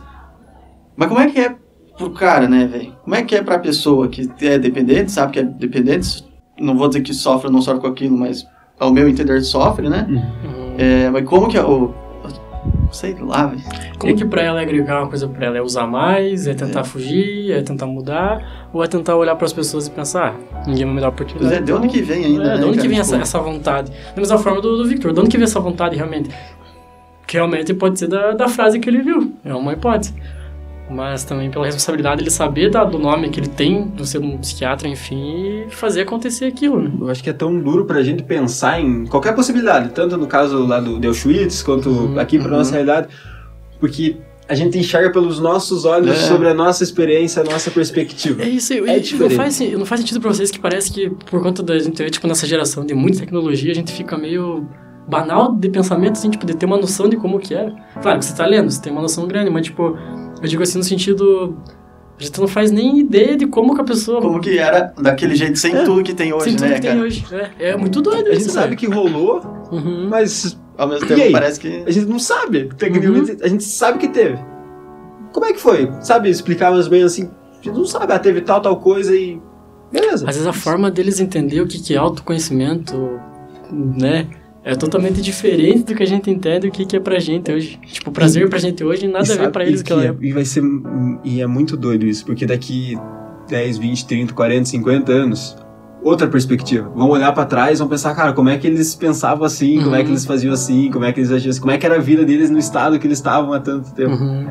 Mas 0.96 1.08
como 1.08 1.20
é 1.20 1.30
que 1.30 1.40
é 1.40 1.56
pro 1.98 2.12
cara, 2.12 2.48
né, 2.48 2.66
velho? 2.66 2.94
Como 3.04 3.16
é 3.16 3.24
que 3.24 3.36
é 3.36 3.42
pra 3.42 3.60
pessoa 3.60 4.08
que 4.08 4.30
é 4.42 4.58
dependente, 4.58 5.12
sabe 5.12 5.34
que 5.34 5.40
é 5.40 5.44
dependente? 5.44 6.26
Não 6.60 6.78
vou 6.78 6.88
dizer 6.88 7.02
que 7.02 7.14
sofre 7.14 7.48
ou 7.48 7.54
não 7.54 7.62
sofre 7.62 7.82
com 7.82 7.88
aquilo, 7.88 8.18
mas 8.18 8.46
ao 8.80 8.92
meu 8.92 9.08
entender 9.08 9.42
sofre, 9.42 9.90
né? 9.90 10.08
Uhum. 10.10 10.76
É, 10.78 11.10
mas 11.10 11.26
como 11.26 11.48
que 11.48 11.58
é 11.58 11.64
o 11.64 11.94
sei 12.96 13.16
lá, 13.20 13.48
velho. 13.48 13.62
Como 13.98 14.16
que 14.16 14.26
pra 14.26 14.42
ela 14.42 14.60
é 14.60 14.64
agregar 14.64 15.02
uma 15.02 15.10
coisa 15.10 15.28
pra 15.28 15.46
ela? 15.46 15.58
É 15.58 15.62
usar 15.62 15.86
mais? 15.86 16.48
É 16.48 16.54
tentar 16.54 16.82
é. 16.82 16.84
fugir? 16.84 17.52
É 17.52 17.62
tentar 17.62 17.86
mudar? 17.86 18.68
Ou 18.74 18.84
é 18.84 18.88
tentar 18.88 19.16
olhar 19.16 19.36
pras 19.36 19.54
pessoas 19.54 19.88
e 19.88 19.92
pensar, 19.92 20.36
ah, 20.54 20.64
ninguém 20.68 20.86
vai 20.86 20.96
me 20.96 21.02
dar 21.02 21.10
oportunidade? 21.10 21.50
Pois 21.50 21.62
é, 21.62 21.64
de 21.64 21.74
onde 21.74 21.88
que 21.88 22.02
vem 22.02 22.26
ainda, 22.26 22.44
é, 22.44 22.48
né, 22.48 22.58
De 22.58 22.66
onde 22.66 22.80
que 22.80 22.88
vem 22.88 23.02
tipo... 23.02 23.02
essa, 23.02 23.18
essa 23.18 23.40
vontade? 23.40 23.92
Da 23.92 24.22
mesma 24.22 24.38
forma 24.38 24.62
do, 24.62 24.78
do 24.78 24.88
Victor, 24.88 25.14
de 25.14 25.20
onde 25.20 25.30
que 25.30 25.38
vem 25.38 25.44
essa 25.44 25.60
vontade 25.60 25.96
realmente? 25.96 26.30
Que 27.28 27.38
realmente 27.38 27.74
pode 27.74 28.00
ser 28.00 28.08
da, 28.08 28.32
da 28.32 28.48
frase 28.48 28.80
que 28.80 28.90
ele 28.90 29.02
viu, 29.02 29.34
é 29.44 29.54
uma 29.54 29.74
hipótese 29.74 30.14
mas 30.90 31.24
também 31.24 31.50
pela 31.50 31.66
responsabilidade 31.66 32.22
ele 32.22 32.30
saber 32.30 32.70
da, 32.70 32.84
do 32.84 33.00
nome 33.00 33.30
que 33.30 33.40
ele 33.40 33.48
tem, 33.48 33.88
de 33.90 34.08
ser 34.08 34.20
um 34.20 34.38
psiquiatra, 34.38 34.88
enfim, 34.88 35.66
e 35.68 35.72
fazer 35.72 36.02
acontecer 36.02 36.46
aquilo, 36.46 36.82
né? 36.82 36.92
Eu 37.00 37.10
acho 37.10 37.24
que 37.24 37.30
é 37.30 37.34
tão 37.34 37.60
duro 37.60 37.86
pra 37.86 38.04
gente 38.04 38.24
pensar 38.24 38.80
em 38.80 39.06
qualquer 39.06 39.34
possibilidade, 39.34 39.90
tanto 39.90 40.18
no 40.18 40.28
caso 40.28 40.66
lá 40.66 40.80
do 40.80 41.06
Auschwitz, 41.08 41.64
quanto 41.64 41.90
uhum, 41.90 42.20
aqui 42.20 42.38
pra 42.38 42.52
uhum. 42.52 42.58
nossa 42.58 42.72
realidade, 42.72 43.08
porque 43.80 44.18
a 44.48 44.54
gente 44.54 44.78
enxerga 44.78 45.12
pelos 45.12 45.40
nossos 45.40 45.86
olhos 45.86 46.12
é. 46.12 46.28
sobre 46.28 46.48
a 46.48 46.54
nossa 46.54 46.84
experiência, 46.84 47.42
a 47.42 47.46
nossa 47.46 47.72
perspectiva. 47.72 48.44
É 48.44 48.50
isso, 48.50 48.74
é 48.74 49.00
e, 49.00 49.14
não, 49.16 49.30
faz, 49.32 49.60
não 49.60 49.86
faz 49.86 50.02
sentido 50.02 50.22
pra 50.22 50.32
vocês 50.32 50.52
que 50.52 50.60
parece 50.60 50.92
que 50.92 51.10
por 51.10 51.42
conta 51.42 51.64
da 51.64 51.78
gente, 51.80 52.10
tipo, 52.12 52.28
nessa 52.28 52.46
geração 52.46 52.86
de 52.86 52.94
muita 52.94 53.20
tecnologia, 53.20 53.72
a 53.72 53.76
gente 53.76 53.92
fica 53.92 54.16
meio 54.16 54.68
banal 55.08 55.54
de 55.54 55.70
pensamento, 55.70 56.14
assim, 56.14 56.30
tipo, 56.30 56.46
de 56.46 56.56
ter 56.56 56.66
uma 56.66 56.78
noção 56.78 57.10
de 57.10 57.18
como 57.18 57.40
que 57.40 57.56
é. 57.56 57.72
Claro 58.02 58.20
que 58.20 58.26
você 58.26 58.36
tá 58.36 58.46
lendo, 58.46 58.70
você 58.70 58.82
tem 58.82 58.92
uma 58.92 59.02
noção 59.02 59.28
grande, 59.28 59.50
mas, 59.50 59.66
tipo, 59.66 59.98
eu 60.46 60.50
digo 60.50 60.64
assim 60.64 60.78
no 60.78 60.84
sentido. 60.84 61.58
A 62.18 62.24
gente 62.24 62.40
não 62.40 62.48
faz 62.48 62.72
nem 62.72 63.00
ideia 63.00 63.36
de 63.36 63.46
como 63.46 63.76
que 63.76 63.82
a 63.82 63.84
pessoa. 63.84 64.22
Como 64.22 64.40
que 64.40 64.58
era 64.58 64.94
daquele 64.98 65.36
jeito, 65.36 65.60
sem 65.60 65.76
é, 65.76 65.84
tudo 65.84 66.02
que 66.02 66.14
tem 66.14 66.34
hoje, 66.34 66.46
sem 66.46 66.54
né, 66.54 66.60
tudo 66.60 66.76
que 66.76 66.82
cara? 66.82 66.94
tem 66.94 67.04
hoje. 67.04 67.26
É, 67.60 67.70
é 67.72 67.78
muito 67.78 68.02
doido 68.02 68.28
A 68.28 68.32
isso, 68.32 68.42
gente 68.42 68.52
sabe 68.52 68.68
velho. 68.68 68.78
que 68.78 68.88
rolou, 68.88 69.42
uhum. 69.72 70.08
mas. 70.10 70.58
Ao 70.78 70.88
mesmo 70.88 71.08
tempo 71.08 71.32
parece 71.32 71.60
que. 71.60 71.84
A 71.86 71.92
gente 71.92 72.06
não 72.06 72.20
sabe. 72.20 72.70
Uhum. 72.82 73.26
a 73.42 73.48
gente 73.48 73.64
sabe 73.64 73.98
que 73.98 74.08
teve. 74.08 74.38
Como 75.34 75.46
é 75.46 75.52
que 75.52 75.60
foi? 75.60 75.92
Sabe, 76.00 76.30
explicar 76.30 76.72
mais 76.72 76.88
bem 76.88 77.04
assim. 77.04 77.30
A 77.52 77.56
gente 77.56 77.76
não 77.76 77.86
sabe, 77.86 78.14
ah, 78.14 78.20
teve 78.20 78.42
tal, 78.42 78.62
tal 78.62 78.78
coisa 78.78 79.14
e. 79.14 79.42
Beleza. 79.92 80.28
Às 80.28 80.36
vezes 80.36 80.48
a 80.48 80.54
forma 80.54 80.90
deles 80.90 81.20
entender 81.20 81.62
o 81.62 81.68
que, 81.68 81.80
que 81.82 81.94
é 81.94 81.98
autoconhecimento, 81.98 83.20
né? 83.72 84.28
É 84.66 84.74
totalmente 84.74 85.22
diferente 85.22 85.84
do 85.84 85.94
que 85.94 86.02
a 86.02 86.08
gente 86.08 86.28
entende 86.28 86.68
o 86.68 86.72
que, 86.72 86.88
que 86.88 86.96
é 86.96 87.00
pra 87.00 87.20
gente 87.20 87.52
hoje. 87.52 87.80
Tipo, 87.86 88.12
prazer 88.12 88.50
pra 88.50 88.58
gente 88.58 88.84
hoje 88.84 89.08
nada 89.08 89.32
a 89.32 89.38
ver 89.38 89.52
pra 89.52 89.64
eles 89.64 89.84
que, 89.84 89.94
ela 89.94 90.04
é. 90.04 90.16
E 90.20 90.34
vai 90.34 90.44
ser. 90.44 90.64
E 91.24 91.40
é 91.40 91.46
muito 91.46 91.78
doido 91.78 92.04
isso, 92.08 92.26
porque 92.26 92.48
daqui 92.48 92.98
10, 93.48 93.78
20, 93.78 94.08
30, 94.08 94.34
40, 94.34 94.66
50 94.66 95.12
anos, 95.12 95.56
outra 96.02 96.28
perspectiva. 96.28 96.90
Vão 96.96 97.10
olhar 97.10 97.32
para 97.32 97.46
trás, 97.46 97.78
vão 97.78 97.88
pensar, 97.88 98.16
cara, 98.16 98.34
como 98.34 98.50
é 98.50 98.58
que 98.58 98.66
eles 98.66 98.96
pensavam 98.96 99.46
assim, 99.46 99.78
uhum. 99.78 99.84
como 99.84 99.96
é 99.96 100.00
que 100.00 100.06
uhum. 100.06 100.14
eles 100.14 100.26
faziam 100.26 100.52
assim, 100.52 100.90
como 100.92 101.06
é 101.06 101.14
que 101.14 101.20
eles 101.20 101.32
agiam 101.32 101.52
assim, 101.52 101.62
como 101.62 101.72
é 101.72 101.78
que 101.78 101.86
era 101.86 101.98
a 101.98 102.00
vida 102.00 102.26
deles 102.26 102.50
no 102.50 102.58
estado 102.58 102.98
que 102.98 103.06
eles 103.06 103.20
estavam 103.20 103.54
há 103.54 103.60
tanto 103.60 103.94
tempo. 103.94 104.16
Uhum. 104.16 104.48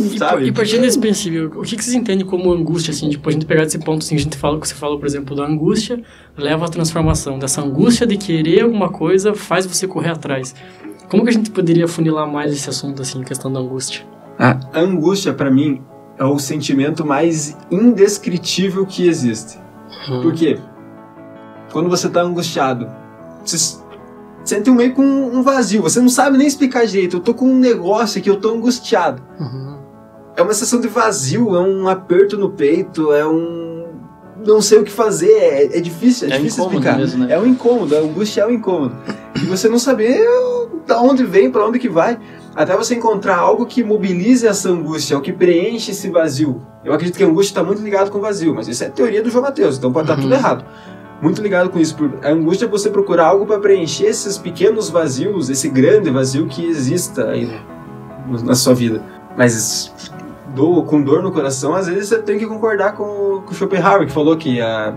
Uh, 0.00 0.18
sabe? 0.18 0.44
E, 0.44 0.48
e 0.48 0.52
partindo 0.52 0.82
desse 0.82 0.98
princípio, 0.98 1.52
o 1.56 1.62
que, 1.62 1.76
que 1.76 1.84
vocês 1.84 1.94
entendem 1.94 2.26
como 2.26 2.52
angústia, 2.52 2.92
assim, 2.92 3.08
tipo, 3.08 3.28
a 3.28 3.32
gente 3.32 3.46
pegar 3.46 3.64
desse 3.64 3.78
ponto, 3.78 4.04
assim, 4.04 4.16
a 4.16 4.18
gente 4.18 4.36
fala, 4.36 4.58
que 4.58 4.66
você 4.66 4.74
falou, 4.74 4.98
por 4.98 5.06
exemplo, 5.06 5.36
da 5.36 5.44
angústia, 5.44 6.02
leva 6.36 6.66
à 6.66 6.68
transformação, 6.68 7.38
dessa 7.38 7.60
angústia 7.60 8.06
de 8.06 8.16
querer 8.16 8.62
alguma 8.62 8.88
coisa 8.88 9.34
faz 9.34 9.66
você 9.66 9.86
correr 9.86 10.10
atrás. 10.10 10.54
Como 11.08 11.24
que 11.24 11.30
a 11.30 11.32
gente 11.32 11.50
poderia 11.50 11.88
funilar 11.88 12.30
mais 12.30 12.52
esse 12.52 12.68
assunto, 12.70 13.02
assim, 13.02 13.22
questão 13.22 13.52
da 13.52 13.60
angústia? 13.60 14.04
A 14.38 14.58
angústia, 14.74 15.34
para 15.34 15.50
mim, 15.50 15.82
é 16.18 16.24
o 16.24 16.38
sentimento 16.38 17.04
mais 17.04 17.56
indescritível 17.70 18.86
que 18.86 19.06
existe. 19.06 19.58
Hum. 20.08 20.22
Por 20.22 20.32
quê? 20.32 20.58
Quando 21.72 21.88
você 21.88 22.08
tá 22.08 22.22
angustiado, 22.22 22.88
você 23.44 23.78
sente 24.44 24.70
um 24.70 24.74
meio 24.74 24.94
com 24.94 25.02
um 25.02 25.42
vazio. 25.42 25.82
Você 25.82 26.00
não 26.00 26.08
sabe 26.08 26.38
nem 26.38 26.46
explicar 26.46 26.86
direito. 26.86 27.16
Eu 27.16 27.20
tô 27.20 27.34
com 27.34 27.46
um 27.46 27.58
negócio 27.58 28.18
aqui, 28.18 28.28
eu 28.28 28.40
tô 28.40 28.50
angustiado. 28.50 29.22
Uhum. 29.38 29.69
É 30.36 30.42
uma 30.42 30.52
sensação 30.52 30.80
de 30.80 30.88
vazio, 30.88 31.54
é 31.54 31.60
um 31.60 31.88
aperto 31.88 32.36
no 32.36 32.50
peito, 32.50 33.12
é 33.12 33.26
um. 33.26 33.86
Não 34.44 34.62
sei 34.62 34.78
o 34.78 34.84
que 34.84 34.90
fazer, 34.90 35.32
é, 35.32 35.76
é 35.76 35.80
difícil, 35.80 36.28
é, 36.28 36.32
é 36.32 36.36
difícil 36.38 36.64
explicar. 36.64 36.96
Mesmo, 36.96 37.24
né? 37.24 37.34
É 37.34 37.38
um 37.38 37.46
incômodo, 37.46 37.94
a 37.94 37.98
angústia 37.98 38.42
é 38.42 38.46
um 38.46 38.50
incômodo. 38.50 38.96
E 39.36 39.44
você 39.44 39.68
não 39.68 39.78
saber 39.78 40.26
da 40.86 41.00
onde 41.00 41.24
vem, 41.24 41.50
para 41.50 41.66
onde 41.66 41.78
que 41.78 41.90
vai, 41.90 42.18
até 42.54 42.74
você 42.74 42.94
encontrar 42.94 43.36
algo 43.36 43.66
que 43.66 43.84
mobilize 43.84 44.46
essa 44.46 44.70
angústia, 44.70 45.18
o 45.18 45.20
que 45.20 45.32
preenche 45.32 45.90
esse 45.90 46.08
vazio. 46.08 46.66
Eu 46.82 46.94
acredito 46.94 47.18
que 47.18 47.22
a 47.22 47.26
angústia 47.26 47.52
está 47.52 47.62
muito 47.62 47.82
ligado 47.82 48.10
com 48.10 48.16
o 48.16 48.20
vazio, 48.20 48.54
mas 48.54 48.66
isso 48.66 48.82
é 48.82 48.88
teoria 48.88 49.22
do 49.22 49.28
João 49.28 49.44
Mateus, 49.44 49.76
então 49.76 49.92
pode 49.92 50.04
estar 50.04 50.16
tá 50.16 50.22
tudo 50.22 50.32
uhum. 50.32 50.38
errado 50.38 50.64
muito 51.20 51.42
ligado 51.42 51.70
com 51.70 51.78
isso. 51.78 51.96
A 52.22 52.30
angústia 52.30 52.64
é 52.64 52.68
você 52.68 52.88
procurar 52.88 53.26
algo 53.26 53.46
para 53.46 53.58
preencher 53.58 54.06
esses 54.06 54.38
pequenos 54.38 54.88
vazios, 54.88 55.50
esse 55.50 55.68
grande 55.68 56.10
vazio 56.10 56.46
que 56.46 56.64
exista 56.64 57.28
aí 57.30 57.60
na 58.44 58.54
sua 58.54 58.74
vida. 58.74 59.02
Mas 59.36 59.92
do, 60.54 60.82
com 60.84 61.02
dor 61.02 61.22
no 61.22 61.32
coração, 61.32 61.74
às 61.74 61.86
vezes 61.86 62.08
você 62.08 62.18
tem 62.18 62.38
que 62.38 62.46
concordar 62.46 62.92
com, 62.92 63.42
com 63.44 63.50
o 63.50 63.54
Schopenhauer, 63.54 64.06
que 64.06 64.12
falou 64.12 64.36
que 64.36 64.60
a, 64.60 64.94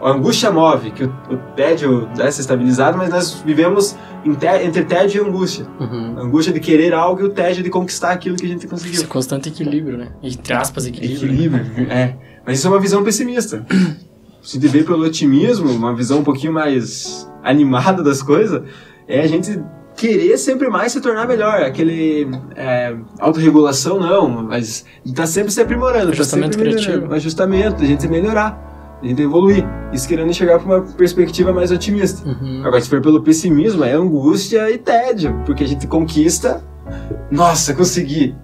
a 0.00 0.10
angústia 0.10 0.50
move, 0.50 0.90
que 0.90 1.04
o, 1.04 1.14
o 1.30 1.36
tédio 1.56 2.08
deve 2.16 2.32
ser 2.32 2.42
estabilizado, 2.42 2.98
mas 2.98 3.10
nós 3.10 3.42
vivemos 3.44 3.96
entre 4.24 4.84
tédio 4.84 5.24
e 5.24 5.28
angústia. 5.28 5.66
Uhum. 5.80 6.14
A 6.18 6.22
angústia 6.22 6.52
de 6.52 6.60
querer 6.60 6.94
algo 6.94 7.20
e 7.20 7.24
o 7.24 7.30
tédio 7.30 7.62
de 7.62 7.70
conquistar 7.70 8.10
aquilo 8.10 8.36
que 8.36 8.46
a 8.46 8.48
gente 8.48 8.66
conseguiu. 8.66 8.94
Esse 8.94 9.06
constante 9.06 9.48
equilíbrio, 9.48 9.98
né? 9.98 10.12
Entre 10.22 10.52
aspas, 10.52 10.86
equilíbrio. 10.86 11.32
Equilíbrio, 11.32 11.90
é. 11.90 12.16
Mas 12.44 12.58
isso 12.58 12.66
é 12.66 12.70
uma 12.70 12.80
visão 12.80 13.02
pessimista 13.02 13.64
se 14.42 14.58
vê 14.58 14.82
pelo 14.82 15.04
otimismo, 15.04 15.70
uma 15.70 15.94
visão 15.94 16.18
um 16.18 16.24
pouquinho 16.24 16.52
mais 16.52 17.30
animado 17.42 18.02
das 18.02 18.22
coisas, 18.22 18.62
é 19.06 19.20
a 19.20 19.26
gente 19.26 19.62
querer 20.02 20.36
sempre 20.36 20.68
mais 20.68 20.90
se 20.90 21.00
tornar 21.00 21.28
melhor. 21.28 21.62
Aquele 21.62 22.28
é, 22.56 22.96
autorregulação, 23.20 24.00
não, 24.00 24.28
mas 24.28 24.84
tá 25.14 25.26
sempre 25.26 25.52
se 25.52 25.60
aprimorando. 25.60 26.10
Ajustamento 26.10 26.52
tá 26.52 26.58
sempre 26.58 26.74
melhorando. 26.74 26.92
criativo. 26.92 27.14
Ajustamento, 27.14 27.82
a 27.82 27.86
gente 27.86 28.08
melhorar, 28.08 28.98
a 29.00 29.06
gente 29.06 29.22
evoluir. 29.22 29.64
Isso 29.92 30.08
querendo 30.08 30.34
chegar 30.34 30.58
para 30.58 30.66
uma 30.66 30.82
perspectiva 30.94 31.52
mais 31.52 31.70
otimista. 31.70 32.28
Uhum. 32.28 32.62
Agora, 32.64 32.80
se 32.80 32.88
for 32.88 33.00
pelo 33.00 33.22
pessimismo, 33.22 33.84
é 33.84 33.92
angústia 33.92 34.68
e 34.72 34.76
tédio, 34.78 35.40
porque 35.46 35.62
a 35.62 35.68
gente 35.68 35.86
conquista, 35.86 36.60
nossa, 37.30 37.72
consegui. 37.72 38.34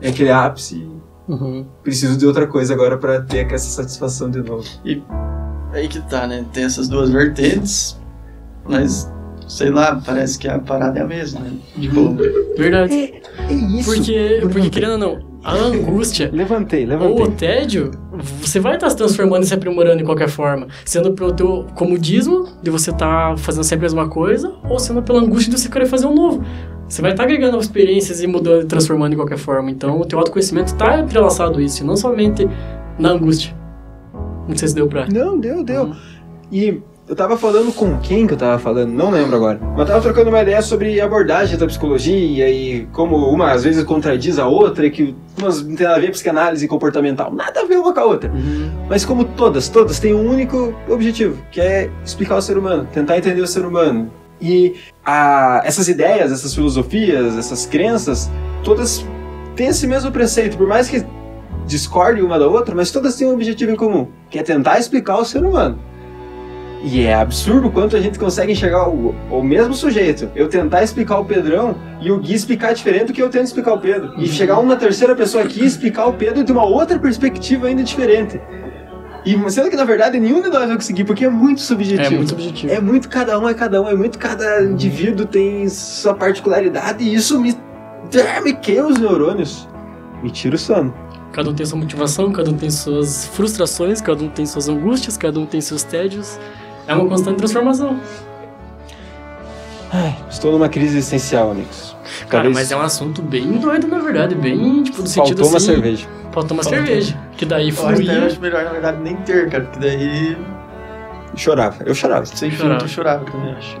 É 0.00 0.08
aquele 0.08 0.30
ápice, 0.30 0.88
Uhum. 1.28 1.66
preciso 1.82 2.16
de 2.16 2.24
outra 2.24 2.46
coisa 2.46 2.72
agora 2.72 2.96
para 2.96 3.20
ter 3.20 3.52
essa 3.52 3.68
satisfação 3.68 4.30
de 4.30 4.40
novo. 4.42 4.64
E 4.84 5.02
aí 5.72 5.86
que 5.88 6.00
tá, 6.08 6.26
né? 6.26 6.44
Tem 6.52 6.64
essas 6.64 6.88
duas 6.88 7.10
vertentes, 7.10 7.98
mas 8.64 9.10
sei 9.46 9.70
lá, 9.70 10.00
parece 10.04 10.38
que 10.38 10.48
a 10.48 10.58
parada 10.58 10.98
é 10.98 11.02
a 11.02 11.06
mesma, 11.06 11.40
né? 11.40 11.52
Tipo, 11.80 12.16
Verdade. 12.56 13.14
É 13.48 13.52
isso. 13.52 13.94
Porque, 13.94 14.40
porque, 14.42 14.70
querendo 14.70 14.92
ou 14.92 14.98
não, 14.98 15.36
a 15.44 15.54
angústia 15.54 16.28
Levantei, 16.32 16.82
ou 16.82 16.88
levantei. 16.88 17.24
o 17.24 17.30
tédio, 17.30 17.90
você 18.40 18.58
vai 18.58 18.74
estar 18.74 18.90
se 18.90 18.96
transformando 18.96 19.44
e 19.44 19.46
se 19.46 19.54
aprimorando 19.54 19.98
de 19.98 20.04
qualquer 20.04 20.28
forma. 20.28 20.66
Sendo 20.84 21.12
pelo 21.12 21.32
teu 21.32 21.66
comodismo, 21.74 22.48
de 22.62 22.70
você 22.70 22.90
estar 22.90 23.38
fazendo 23.38 23.62
sempre 23.62 23.86
a 23.86 23.88
mesma 23.88 24.08
coisa, 24.08 24.52
ou 24.68 24.78
sendo 24.78 25.02
pela 25.02 25.20
angústia 25.20 25.52
de 25.52 25.60
você 25.60 25.68
querer 25.68 25.86
fazer 25.86 26.06
um 26.06 26.14
novo. 26.14 26.44
Você 26.88 27.02
vai 27.02 27.12
estar 27.12 27.24
agregando 27.24 27.52
novas 27.52 27.66
experiências 27.66 28.22
e 28.22 28.26
mudando 28.26 28.62
e 28.62 28.66
transformando 28.66 29.10
de 29.10 29.16
qualquer 29.16 29.38
forma. 29.38 29.70
Então, 29.70 30.00
o 30.00 30.04
teu 30.04 30.18
autoconhecimento 30.18 30.72
está 30.72 30.98
entrelaçado 30.98 31.58
a 31.58 31.62
isso, 31.62 31.82
e 31.82 31.86
não 31.86 31.96
somente 31.96 32.48
na 32.98 33.10
angústia. 33.10 33.54
Não 34.48 34.56
sei 34.56 34.68
se 34.68 34.74
deu 34.74 34.88
pra... 34.88 35.06
Não, 35.06 35.38
deu, 35.38 35.62
deu. 35.62 35.84
Uhum. 35.84 35.96
E 36.50 36.80
eu 37.08 37.14
tava 37.14 37.36
falando 37.36 37.72
com 37.72 37.98
quem 37.98 38.26
que 38.26 38.34
eu 38.34 38.36
tava 38.36 38.58
falando, 38.58 38.90
não 38.92 39.10
lembro 39.10 39.36
agora. 39.36 39.60
Mas 39.62 39.80
eu 39.80 39.86
tava 39.86 40.00
trocando 40.00 40.28
uma 40.28 40.42
ideia 40.42 40.60
sobre 40.60 41.00
abordagem 41.00 41.56
da 41.56 41.66
psicologia 41.66 42.50
e 42.50 42.86
como 42.92 43.16
uma 43.30 43.52
às 43.52 43.62
vezes 43.62 43.84
contradiz 43.84 44.38
a 44.40 44.46
outra, 44.48 44.86
e 44.86 44.90
que 44.90 45.14
umas 45.38 45.62
não 45.64 45.76
tem 45.76 45.86
nada 45.86 45.98
a 45.98 46.00
ver 46.00 46.06
com 46.08 46.12
psicanálise 46.14 46.66
comportamental. 46.66 47.32
Nada 47.32 47.60
a 47.60 47.64
ver 47.64 47.78
uma 47.78 47.92
com 47.94 48.00
a 48.00 48.04
outra. 48.04 48.30
Uhum. 48.30 48.70
Mas 48.88 49.04
como 49.04 49.24
todas, 49.24 49.68
todas 49.68 50.00
têm 50.00 50.14
um 50.14 50.28
único 50.28 50.74
objetivo, 50.88 51.38
que 51.52 51.60
é 51.60 51.88
explicar 52.04 52.36
o 52.36 52.42
ser 52.42 52.58
humano, 52.58 52.88
tentar 52.92 53.16
entender 53.16 53.40
o 53.40 53.46
ser 53.46 53.64
humano. 53.64 54.10
E 54.40 54.74
a- 55.04 55.62
essas 55.64 55.88
ideias, 55.88 56.32
essas 56.32 56.54
filosofias, 56.54 57.38
essas 57.38 57.66
crenças, 57.66 58.28
todas 58.64 59.06
têm 59.54 59.68
esse 59.68 59.86
mesmo 59.86 60.10
preceito, 60.10 60.56
por 60.56 60.66
mais 60.66 60.88
que 60.88 61.04
discordem 61.66 62.22
uma 62.22 62.38
da 62.38 62.46
outra, 62.48 62.74
mas 62.74 62.90
todas 62.90 63.14
têm 63.16 63.28
um 63.28 63.32
objetivo 63.34 63.70
em 63.72 63.76
comum, 63.76 64.08
que 64.28 64.38
é 64.38 64.42
tentar 64.42 64.78
explicar 64.78 65.18
o 65.18 65.24
ser 65.24 65.42
humano. 65.44 65.78
E 66.88 67.02
é 67.02 67.14
absurdo 67.14 67.68
quanto 67.68 67.96
a 67.96 68.00
gente 68.00 68.16
consegue 68.16 68.52
enxergar 68.52 68.88
o, 68.88 69.12
o 69.28 69.42
mesmo 69.42 69.74
sujeito. 69.74 70.30
Eu 70.36 70.48
tentar 70.48 70.84
explicar 70.84 71.18
o 71.18 71.24
Pedrão 71.24 71.74
e 72.00 72.12
o 72.12 72.18
Gui 72.20 72.32
explicar 72.32 72.72
diferente 72.74 73.06
do 73.06 73.12
que 73.12 73.20
eu 73.20 73.28
tento 73.28 73.46
explicar 73.46 73.72
o 73.72 73.80
Pedro. 73.80 74.14
E 74.16 74.28
chegar 74.28 74.60
uma 74.60 74.76
terceira 74.76 75.16
pessoa 75.16 75.42
aqui 75.42 75.62
e 75.62 75.66
explicar 75.66 76.06
o 76.06 76.12
Pedro 76.12 76.44
de 76.44 76.52
uma 76.52 76.64
outra 76.64 76.96
perspectiva 76.96 77.66
ainda 77.66 77.82
diferente. 77.82 78.40
E 79.24 79.50
sendo 79.50 79.68
que 79.68 79.74
na 79.74 79.82
verdade 79.82 80.20
nenhum 80.20 80.40
de 80.40 80.48
nós 80.48 80.68
vai 80.68 80.76
conseguir, 80.76 81.02
porque 81.02 81.24
é 81.24 81.28
muito 81.28 81.60
subjetivo. 81.60 82.14
É 82.14 82.16
muito 82.16 82.34
objetivo. 82.34 82.72
É 82.72 82.80
muito 82.80 83.08
cada 83.08 83.36
um 83.36 83.48
é 83.48 83.54
cada 83.54 83.82
um, 83.82 83.88
é 83.88 83.94
muito 83.94 84.16
cada 84.16 84.62
indivíduo 84.62 85.26
tem 85.26 85.68
sua 85.68 86.14
particularidade 86.14 87.02
e 87.02 87.12
isso 87.12 87.40
me, 87.40 87.52
me 88.44 88.52
queima 88.54 88.86
os 88.86 88.98
neurônios. 88.98 89.68
Me 90.22 90.30
tira 90.30 90.54
o 90.54 90.58
sono. 90.58 90.94
Cada 91.32 91.50
um 91.50 91.54
tem 91.54 91.66
sua 91.66 91.80
motivação, 91.80 92.30
cada 92.30 92.48
um 92.48 92.54
tem 92.54 92.70
suas 92.70 93.26
frustrações, 93.26 94.00
cada 94.00 94.22
um 94.22 94.28
tem 94.28 94.46
suas 94.46 94.68
angústias, 94.68 95.16
cada 95.16 95.40
um 95.40 95.44
tem 95.44 95.60
seus 95.60 95.82
tédios. 95.82 96.38
É 96.86 96.94
uma 96.94 97.06
constante 97.08 97.36
transformação. 97.38 97.98
Ai, 99.92 100.16
estou 100.28 100.52
numa 100.52 100.68
crise 100.68 100.98
existencial, 100.98 101.50
amigos. 101.50 101.96
Cara, 102.28 102.44
Talvez 102.44 102.54
mas 102.54 102.72
é 102.72 102.76
um 102.76 102.80
assunto 102.82 103.22
bem 103.22 103.52
doido, 103.58 103.86
na 103.88 103.98
verdade. 103.98 104.34
Bem, 104.34 104.82
tipo, 104.82 105.02
no 105.02 105.06
sentido 105.08 105.36
faltou 105.38 105.48
uma 105.48 105.56
assim... 105.56 105.66
cerveja. 105.66 106.08
Faltou 106.32 106.56
uma 106.56 106.62
Faltou. 106.62 106.84
cerveja. 106.84 107.18
Que 107.36 107.46
daí 107.46 107.68
eu 107.68 107.74
acho, 107.74 107.82
até 107.82 107.92
eu 107.92 107.96
fluía... 107.96 108.26
acho 108.26 108.40
melhor, 108.40 108.64
na 108.64 108.70
verdade, 108.70 108.98
nem 109.02 109.16
ter, 109.16 109.48
cara, 109.48 109.64
porque 109.64 109.78
daí 109.78 110.36
Chorava, 111.34 111.82
eu 111.84 111.94
chorava. 111.94 112.26
sem 112.26 112.50
Chorava. 112.50 112.70
filtro 112.80 112.84
eu 112.86 112.88
chorava 112.88 113.24
também, 113.24 113.52
acho. 113.54 113.80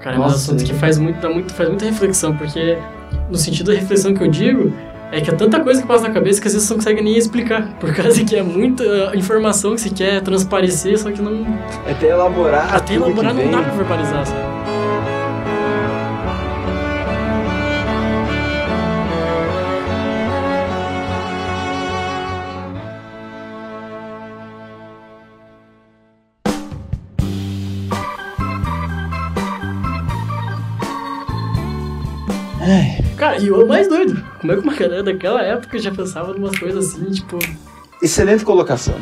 Cara, 0.00 0.16
é 0.16 0.18
um 0.18 0.22
Nossa, 0.22 0.36
assunto 0.36 0.64
que 0.64 0.74
faz, 0.74 0.98
muito, 0.98 1.20
dá 1.20 1.30
muito, 1.30 1.52
faz 1.54 1.68
muita 1.68 1.84
reflexão, 1.86 2.36
porque 2.36 2.78
no 3.30 3.36
sentido 3.36 3.72
da 3.72 3.78
reflexão 3.78 4.14
que 4.14 4.22
eu 4.22 4.28
digo, 4.28 4.72
é 5.12 5.20
que 5.20 5.30
é 5.30 5.34
tanta 5.34 5.60
coisa 5.60 5.80
que 5.80 5.86
passa 5.86 6.08
na 6.08 6.14
cabeça 6.14 6.40
que 6.40 6.46
às 6.46 6.54
vezes 6.54 6.66
você 6.66 6.74
não 6.74 6.78
consegue 6.78 7.02
nem 7.02 7.16
explicar. 7.16 7.68
Por 7.80 7.94
causa 7.94 8.24
que 8.24 8.36
é 8.36 8.42
muita 8.42 9.12
informação 9.14 9.74
que 9.74 9.80
se 9.80 9.90
quer 9.90 10.20
transparecer, 10.22 10.98
só 10.98 11.10
que 11.10 11.22
não. 11.22 11.46
Até 11.88 12.08
elaborar. 12.08 12.74
Até 12.74 12.94
elaborar 12.94 13.34
não 13.34 13.50
dá 13.50 13.62
pra 13.62 13.72
verbalizar, 13.72 14.26
sabe? 14.26 14.53
Cara, 33.34 33.42
e 33.42 33.50
o 33.50 33.66
mais 33.66 33.88
doido, 33.88 34.22
como 34.40 34.52
é 34.52 34.56
que 34.56 34.62
uma 34.62 34.74
galera 34.74 35.02
daquela 35.02 35.42
época 35.42 35.78
já 35.78 35.90
pensava 35.90 36.32
em 36.32 36.38
umas 36.38 36.58
coisas 36.58 36.94
assim, 36.94 37.10
tipo, 37.10 37.38
Excelente 38.02 38.44
colocação. 38.44 38.94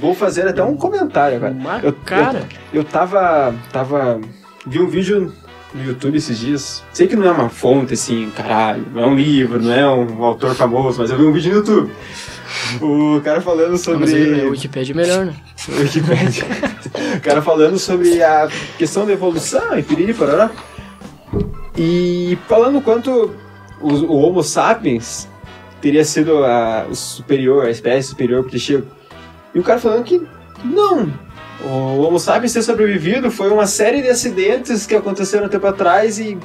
Vou 0.00 0.14
fazer 0.14 0.46
até 0.48 0.62
um 0.62 0.76
comentário 0.76 1.36
agora. 1.36 1.52
uma 1.52 1.78
Eu- 1.80 1.92
cara. 1.92 2.44
Eu 2.72 2.84
tava. 2.84 3.54
tava. 3.72 4.20
Vi 4.66 4.78
um 4.78 4.86
vídeo 4.86 5.32
no 5.74 5.84
YouTube 5.84 6.16
esses 6.16 6.38
dias. 6.38 6.82
Sei 6.92 7.06
que 7.06 7.16
não 7.16 7.26
é 7.26 7.30
uma 7.30 7.48
fonte 7.48 7.94
assim, 7.94 8.30
caralho, 8.36 8.84
não 8.94 9.02
é 9.02 9.06
um 9.06 9.14
livro, 9.14 9.60
não 9.60 9.72
é 9.72 9.86
um 9.88 10.22
autor 10.24 10.54
famoso, 10.54 11.00
mas 11.00 11.10
eu 11.10 11.18
vi 11.18 11.24
um 11.24 11.32
vídeo 11.32 11.50
no 11.52 11.58
YouTube. 11.58 11.92
O 12.80 13.20
cara 13.22 13.40
falando 13.40 13.70
Não, 13.70 13.76
sobre. 13.78 14.00
mas 14.00 14.44
a 14.44 14.48
Wikipedia 14.48 14.94
é 14.94 14.96
melhor, 14.96 15.26
né? 15.26 15.34
Wikipedia. 15.68 16.44
o 17.16 17.20
cara 17.20 17.42
falando 17.42 17.78
sobre 17.78 18.22
a 18.22 18.48
questão 18.78 19.04
da 19.04 19.12
evolução 19.12 19.76
e 19.78 19.82
piriri 19.82 20.14
parará. 20.14 20.50
E 21.76 22.38
falando 22.48 22.80
quanto 22.80 23.34
o, 23.80 23.88
o 23.88 24.16
Homo 24.16 24.42
sapiens 24.42 25.28
teria 25.80 26.04
sido 26.04 26.44
a, 26.44 26.86
o 26.90 26.94
superior, 26.94 27.66
a 27.66 27.70
espécie 27.70 28.08
superior 28.08 28.42
porque 28.42 28.58
chega. 28.58 28.84
E 29.54 29.58
o 29.58 29.62
cara 29.62 29.78
falando 29.78 30.04
que 30.04 30.20
não. 30.64 31.12
O 31.62 32.02
Homo 32.02 32.18
sapiens 32.18 32.52
ter 32.52 32.62
sobrevivido 32.62 33.30
foi 33.30 33.50
uma 33.50 33.66
série 33.66 34.02
de 34.02 34.08
acidentes 34.08 34.86
que 34.86 34.94
aconteceram 34.94 35.46
um 35.46 35.48
tempo 35.48 35.66
atrás 35.66 36.18
e 36.18 36.38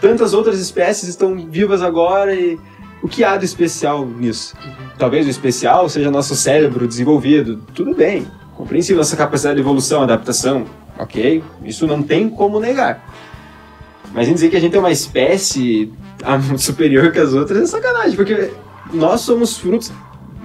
tantas 0.00 0.34
outras 0.34 0.58
espécies 0.58 1.08
estão 1.08 1.34
vivas 1.48 1.82
agora 1.82 2.34
e 2.34 2.58
o 3.02 3.08
que 3.08 3.24
há 3.24 3.36
de 3.36 3.44
especial 3.44 4.06
nisso? 4.06 4.54
Talvez 4.98 5.26
o 5.26 5.30
especial 5.30 5.88
seja 5.88 6.10
nosso 6.10 6.36
cérebro 6.36 6.86
desenvolvido. 6.86 7.56
Tudo 7.74 7.94
bem, 7.94 8.26
compreensível 8.56 8.98
nossa 8.98 9.16
capacidade 9.16 9.56
de 9.56 9.62
evolução, 9.62 10.02
adaptação, 10.02 10.64
ok? 10.98 11.42
Isso 11.64 11.86
não 11.86 12.02
tem 12.02 12.28
como 12.28 12.60
negar. 12.60 13.04
Mas 14.14 14.28
em 14.28 14.34
dizer 14.34 14.50
que 14.50 14.56
a 14.56 14.60
gente 14.60 14.76
é 14.76 14.78
uma 14.78 14.90
espécie 14.90 15.92
superior 16.58 17.10
que 17.12 17.18
as 17.18 17.32
outras 17.32 17.62
é 17.62 17.66
sacanagem, 17.66 18.14
porque 18.16 18.50
nós 18.92 19.20
somos 19.22 19.56
frutos, 19.56 19.90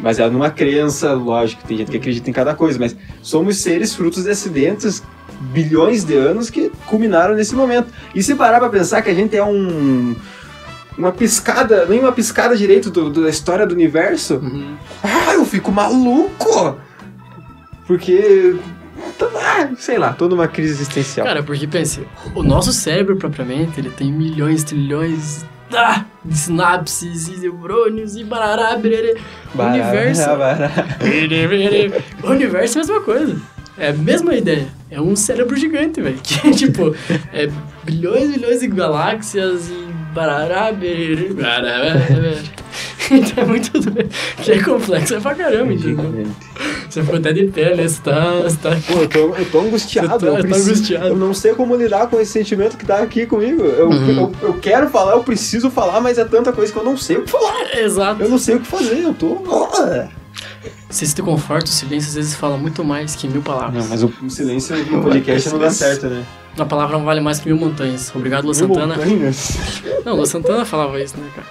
baseado 0.01 0.31
numa 0.31 0.49
crença, 0.49 1.11
lógico, 1.13 1.63
tem 1.67 1.77
gente 1.77 1.91
que 1.91 1.97
acredita 1.97 2.29
em 2.29 2.33
cada 2.33 2.53
coisa, 2.53 2.79
mas 2.79 2.95
somos 3.21 3.57
seres 3.57 3.93
frutos 3.93 4.23
de 4.23 4.29
acidentes 4.31 5.03
bilhões 5.51 6.03
de 6.03 6.15
anos 6.15 6.49
que 6.49 6.71
culminaram 6.87 7.35
nesse 7.35 7.53
momento. 7.55 7.89
E 8.15 8.23
se 8.23 8.33
parar 8.35 8.59
pra 8.59 8.69
pensar 8.69 9.01
que 9.01 9.09
a 9.09 9.13
gente 9.13 9.35
é 9.35 9.43
um. 9.43 10.15
Uma 10.97 11.11
piscada, 11.11 11.85
nem 11.85 11.99
uma 11.99 12.11
piscada 12.11 12.57
direito 12.57 12.89
do- 12.89 13.11
do- 13.11 13.21
da 13.21 13.29
história 13.29 13.67
do 13.67 13.75
universo, 13.75 14.37
Uhum. 14.37 14.75
ah, 15.03 15.33
eu 15.35 15.45
fico 15.45 15.71
maluco! 15.71 16.75
Porque. 17.85 18.55
Sei 19.77 19.97
lá, 19.97 20.13
tô 20.13 20.27
numa 20.27 20.47
crise 20.47 20.73
existencial. 20.73 21.25
Cara, 21.25 21.43
porque 21.43 21.67
pense, 21.67 22.05
o 22.35 22.43
nosso 22.43 22.71
cérebro 22.71 23.17
propriamente, 23.17 23.79
ele 23.79 23.89
tem 23.89 24.11
milhões, 24.11 24.63
trilhões 24.63 25.45
ah, 25.73 26.05
de 26.23 26.37
sinapses 26.37 27.27
e 27.27 27.37
neurônios 27.39 28.15
e 28.15 28.23
barará, 28.23 28.75
bererê. 28.77 29.17
O 29.53 29.57
Bará, 29.57 29.73
universo. 29.73 30.29
bererê. 30.99 31.91
O 32.23 32.29
universo 32.29 32.79
é 32.79 32.81
a 32.81 32.85
mesma 32.85 33.01
coisa. 33.01 33.41
É 33.77 33.89
a 33.89 33.93
mesma 33.93 34.33
ideia. 34.33 34.67
É 34.89 34.99
um 34.99 35.15
cérebro 35.15 35.55
gigante, 35.55 36.01
velho. 36.01 36.17
Que 36.23 36.51
tipo, 36.51 36.95
é 37.33 37.49
bilhões 37.83 38.29
e 38.29 38.33
bilhões 38.33 38.59
de 38.61 38.67
galáxias 38.67 39.69
e 39.69 39.87
barará, 40.13 40.71
bererê, 40.71 41.33
barará. 41.33 41.93
Então 43.17 43.43
é 43.43 43.45
muito 43.47 43.71
doido. 43.79 44.09
Que 44.41 44.51
é 44.51 44.63
complexo 44.63 45.15
é 45.15 45.19
pra 45.19 45.33
caramba, 45.35 45.73
entendeu? 45.73 46.27
Você 46.89 47.01
ficou 47.01 47.17
até 47.19 47.33
de 47.33 47.45
pé, 47.45 47.75
né? 47.75 47.87
Você 47.87 48.01
tá. 48.01 48.31
Você 48.43 48.57
tá 48.57 48.77
Pô, 48.87 48.93
eu 48.99 49.07
tô, 49.09 49.19
eu 49.35 49.45
tô 49.51 49.59
angustiado. 49.61 50.07
Você 50.09 50.19
tá- 50.19 50.25
eu, 50.27 50.35
tá 50.35 50.41
preciso- 50.41 50.69
angustiado. 50.71 51.07
eu 51.07 51.15
não 51.17 51.33
sei 51.33 51.53
como 51.53 51.75
lidar 51.75 52.07
com 52.07 52.19
esse 52.19 52.31
sentimento 52.31 52.77
que 52.77 52.85
tá 52.85 52.99
aqui 52.99 53.25
comigo. 53.25 53.63
Eu, 53.63 53.89
Uhum. 53.89 54.31
eu, 54.41 54.49
eu 54.49 54.53
quero 54.55 54.89
falar, 54.89 55.13
eu 55.13 55.23
preciso 55.23 55.69
falar, 55.69 55.99
mas 56.01 56.17
é 56.17 56.25
tanta 56.25 56.51
coisa 56.51 56.71
que 56.71 56.77
eu 56.79 56.83
não 56.83 56.97
sei 56.97 57.17
o 57.17 57.23
que 57.23 57.31
falar. 57.31 57.75
Exato. 57.77 58.21
Eu 58.23 58.29
não 58.29 58.37
sei 58.37 58.55
o 58.55 58.59
que 58.59 58.67
fazer, 58.67 58.99
eu 59.01 59.13
tô. 59.13 59.37
Se 60.89 61.13
te 61.13 61.21
conforta, 61.21 61.65
o 61.65 61.69
silêncio 61.73 62.09
às 62.09 62.15
vezes 62.15 62.35
fala 62.35 62.57
muito 62.57 62.83
mais 62.83 63.15
que 63.15 63.27
mil 63.27 63.41
palavras. 63.41 63.83
Não, 63.83 63.89
mas 63.89 64.03
o 64.03 64.11
silêncio 64.29 64.75
no 64.85 65.01
podcast 65.03 65.49
não 65.49 65.59
dá 65.59 65.69
certo, 65.69 66.07
né? 66.07 66.23
A 66.57 66.65
palavra 66.65 66.97
não 66.97 67.05
vale 67.05 67.19
mais 67.21 67.39
que 67.39 67.47
mil 67.47 67.57
montanhas. 67.57 68.11
Obrigado, 68.15 68.45
Lua 68.45 68.53
Santana. 68.53 68.95
Montanhas. 68.95 69.57
Não, 70.05 70.15
Lua 70.15 70.25
Santana 70.25 70.65
falava 70.65 70.99
isso, 71.01 71.15
né, 71.17 71.27
cara? 71.35 71.47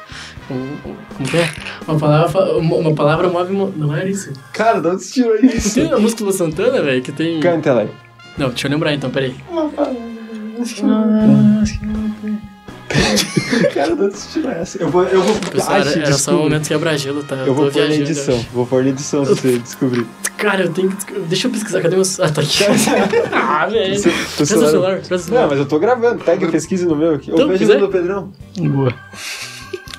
Um- 0.51 0.55
um- 0.55 0.97
Como 1.17 1.29
que 1.29 1.37
é? 1.39 1.51
Uma 1.89 1.99
palavra, 1.99 2.45
uma 2.57 2.77
uma 2.77 2.95
palavra 2.95 3.29
move. 3.29 3.53
mo- 3.53 3.73
Não 3.77 3.95
era 3.95 4.09
isso? 4.09 4.33
Cara, 4.53 4.81
de 4.81 4.89
onde 4.89 5.03
você 5.05 5.13
tirou 5.15 5.35
Não 5.43 5.51
isso? 5.51 5.75
tem 5.75 5.93
a 5.93 5.99
música 5.99 6.25
do 6.25 6.33
Santana, 6.33 6.81
velho, 6.83 7.03
que 7.03 7.11
tem. 7.13 7.41
Canta 7.41 7.71
ela 7.71 7.81
aí. 7.83 7.91
Não, 8.39 8.49
deixa 8.51 8.67
eu 8.67 8.71
lembrar 8.71 8.93
então, 8.95 9.11
peraí. 9.11 9.35
Cara, 13.75 13.95
de 13.97 14.03
onde 14.03 14.17
você 14.17 14.29
tirou 14.41 14.51
essa? 14.53 14.79
Eu 14.79 14.89
vou. 14.89 15.03
Eu 15.05 15.23
vou 15.23 15.35
Pessoal, 15.51 15.81
era, 15.81 15.91
Ai, 15.91 15.99
era 16.03 16.13
só 16.19 16.33
um 16.35 16.43
momento 16.45 16.69
quebra-gelo, 16.69 17.23
tá? 17.25 17.37
Eu 17.37 17.55
vou 17.55 17.67
tô 17.67 17.73
pôr 17.73 17.89
na 17.89 17.95
edição. 17.95 18.35
eu 18.35 18.41
acho. 18.41 18.49
Vou 18.53 18.67
pôr 18.67 18.83
na 18.85 18.91
edição 18.91 19.25
se 19.25 19.35
você 19.35 19.59
descobrir. 19.59 20.07
Cara, 20.37 20.65
eu 20.65 20.73
tenho 20.73 20.91
que. 20.91 21.13
Deixa 21.21 21.49
eu 21.49 21.53
pesquisar, 21.53 21.81
cadê 21.81 21.97
meus. 21.97 22.21
Ah, 22.21 22.29
tá 22.31 22.43
aqui. 22.43 22.65
ah, 23.33 23.67
velho. 23.67 23.99
Seu 23.99 24.13
o 24.13 24.47
celular- 24.47 24.97
presta 24.99 25.15
o 25.15 25.19
Não, 25.19 25.25
celular. 25.25 25.49
mas 25.49 25.59
eu 25.59 25.67
tô 25.67 25.79
gravando. 25.79 26.23
Pega 26.25 26.47
e 26.47 26.51
pesquisa 26.51 26.87
no 26.87 26.97
meu 26.97 27.15
aqui. 27.15 27.31
Então, 27.31 27.45
Ou 27.45 27.49
veja 27.53 27.65
quiser. 27.65 27.81
no 27.81 27.87
do 27.87 27.93
Pedrão. 27.93 28.33
Boa. 28.59 28.95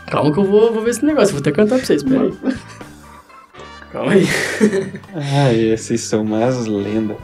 Calma 0.08 0.32
que 0.32 0.40
eu 0.40 0.46
vou, 0.46 0.74
vou 0.74 0.82
ver 0.82 0.92
esse 0.92 1.06
negócio, 1.06 1.34
vou 1.34 1.42
até 1.42 1.52
cantar 1.52 1.78
pra 1.78 1.86
vocês, 1.86 2.02
peraí. 2.02 2.34
Calma 3.92 4.14
aí. 4.14 4.26
Ai, 5.14 5.60
esses 5.72 6.02
são 6.02 6.24
mais 6.24 6.66
lendas. 6.66 7.18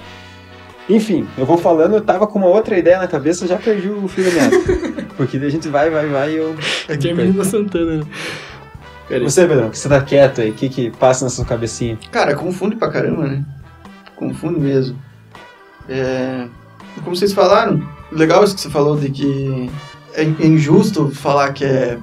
Enfim, 0.90 1.26
eu 1.38 1.46
vou 1.46 1.58
falando, 1.58 1.96
eu 1.96 2.02
tava 2.02 2.28
com 2.28 2.40
uma 2.40 2.48
outra 2.48 2.78
ideia 2.78 3.00
na 3.00 3.08
cabeça, 3.08 3.48
já 3.48 3.58
perdi 3.58 3.88
o 3.88 4.08
fio 4.08 4.26
da 4.26 4.32
meada. 4.32 4.58
Porque 5.16 5.40
daí 5.40 5.48
a 5.48 5.52
gente 5.52 5.70
vai, 5.70 5.90
vai, 5.90 6.08
vai 6.08 6.32
e 6.32 6.36
eu. 6.36 6.56
Aqui 6.90 7.08
é 7.08 7.12
a 7.12 7.16
menina 7.16 7.44
Santana, 7.46 7.98
né? 7.98 8.04
Peraí. 9.08 9.24
Você, 9.24 9.48
Pedrão, 9.48 9.70
que 9.70 9.78
você 9.78 9.88
tá 9.88 10.02
quieto 10.02 10.42
aí, 10.42 10.50
o 10.50 10.54
que 10.54 10.68
que 10.68 10.92
passa 10.92 11.24
na 11.24 11.30
sua 11.30 11.46
cabecinha? 11.46 11.98
Cara, 12.12 12.36
confunde 12.36 12.76
pra 12.76 12.90
caramba, 12.90 13.28
né? 13.28 13.46
Confunde 14.16 14.60
mesmo. 14.60 14.98
É... 15.88 16.48
Como 17.04 17.16
vocês 17.16 17.32
falaram, 17.32 17.82
legal 18.12 18.44
isso 18.44 18.56
que 18.56 18.62
você 18.62 18.70
falou 18.70 18.98
de 18.98 19.10
que 19.10 19.70
é 20.14 20.24
é 20.24 20.46
injusto 20.46 21.10
falar 21.10 21.54
que 21.54 21.64
é 21.64 21.98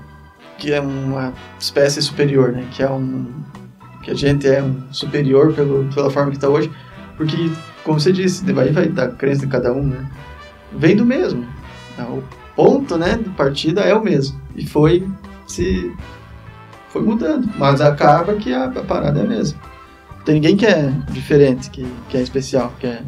que 0.61 0.73
é 0.73 0.81
uma 0.81 1.33
espécie 1.59 2.01
superior, 2.01 2.53
né? 2.53 2.65
Que 2.71 2.83
é 2.85 2.89
um 2.91 3.27
que 4.03 4.11
a 4.11 4.15
gente 4.15 4.47
é 4.47 4.63
um 4.63 4.77
superior 4.93 5.53
pelo, 5.53 5.85
pela 5.95 6.11
forma 6.11 6.31
que 6.31 6.39
tá 6.39 6.49
hoje, 6.49 6.71
porque 7.17 7.51
como 7.85 7.99
você 7.99 8.13
disse, 8.13 8.51
vai 8.53 8.71
vai 8.71 8.89
da 8.89 9.09
crença 9.09 9.41
de 9.41 9.49
cada 9.49 9.73
um, 9.73 9.83
né? 9.83 10.07
Vem 10.73 10.95
do 10.97 11.05
mesmo. 11.05 11.45
É, 11.99 12.03
O 12.03 12.23
ponto, 12.55 12.97
né, 12.97 13.19
de 13.23 13.29
partida 13.31 13.81
é 13.81 13.95
o 13.95 14.03
mesmo 14.03 14.41
e 14.55 14.67
foi 14.67 15.07
se 15.47 15.93
foi 16.91 17.03
mudando, 17.03 17.49
mas 17.59 17.81
acaba 17.81 18.35
que 18.35 18.53
a, 18.53 18.65
a 18.67 18.83
parada 18.83 19.21
é 19.21 19.25
a 19.25 19.27
mesma. 19.27 19.59
Tem 20.25 20.35
ninguém 20.37 20.57
que 20.57 20.67
é 20.67 20.93
diferente, 21.11 21.71
que, 21.71 21.87
que 22.09 22.17
é 22.17 22.21
especial, 22.21 22.73
que 22.79 22.87
é, 22.87 23.01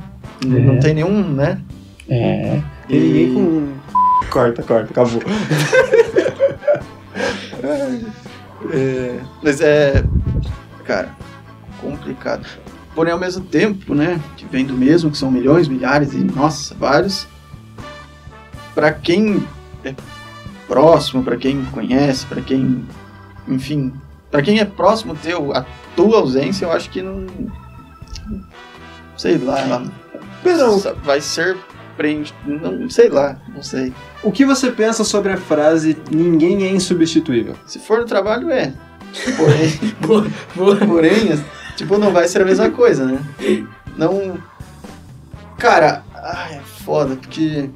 n- 0.44 0.60
não 0.60 0.78
tem 0.80 0.94
nenhum, 0.94 1.22
né? 1.32 1.60
É. 2.08 2.60
E- 2.88 2.96
E 2.96 3.00
ninguém 3.00 3.34
com. 3.34 3.72
Corta, 4.30 4.62
corta, 4.62 4.90
acabou. 4.90 5.20
É, 8.72 9.20
mas 9.42 9.60
é, 9.60 10.04
cara, 10.84 11.14
complicado. 11.80 12.46
Porém, 12.94 13.12
ao 13.12 13.18
mesmo 13.18 13.44
tempo, 13.44 13.94
né, 13.94 14.20
que 14.36 14.44
vem 14.46 14.64
do 14.64 14.74
mesmo, 14.74 15.10
que 15.10 15.16
são 15.16 15.30
milhões, 15.30 15.68
milhares 15.68 16.12
e, 16.12 16.18
nossa, 16.18 16.74
vários, 16.74 17.26
para 18.74 18.92
quem 18.92 19.46
é 19.84 19.94
próximo, 20.66 21.22
para 21.22 21.36
quem 21.36 21.64
conhece, 21.66 22.26
para 22.26 22.42
quem, 22.42 22.84
enfim, 23.48 23.92
para 24.30 24.42
quem 24.42 24.58
é 24.58 24.64
próximo 24.64 25.14
teu, 25.14 25.54
a 25.54 25.64
tua 25.96 26.18
ausência, 26.18 26.66
eu 26.66 26.72
acho 26.72 26.90
que 26.90 27.02
não, 27.02 27.26
sei 29.16 29.38
lá, 29.38 29.60
ela 29.60 29.84
Pedrão, 30.42 30.78
vai 31.04 31.20
ser 31.20 31.56
prende, 31.96 32.34
não 32.44 32.88
sei 32.90 33.08
lá, 33.08 33.40
não 33.54 33.62
sei. 33.62 33.92
o 34.22 34.32
que 34.32 34.44
você 34.44 34.70
pensa 34.70 35.04
sobre 35.04 35.32
a 35.32 35.36
frase 35.36 35.96
ninguém 36.10 36.64
é 36.64 36.70
insubstituível? 36.70 37.54
Se 37.66 37.78
for 37.78 37.98
no 38.00 38.04
trabalho, 38.04 38.50
é. 38.50 38.72
Porém, 39.36 39.94
Boa, 40.00 40.26
boa. 40.54 40.76
Porém, 40.76 41.38
tipo, 41.76 41.98
não 41.98 42.12
vai 42.12 42.26
ser 42.26 42.42
a 42.42 42.44
mesma 42.44 42.70
coisa, 42.70 43.04
né? 43.04 43.20
Não. 43.96 44.38
Cara, 45.58 46.02
ai, 46.14 46.54
é 46.56 46.60
foda, 46.84 47.16
porque. 47.16 47.68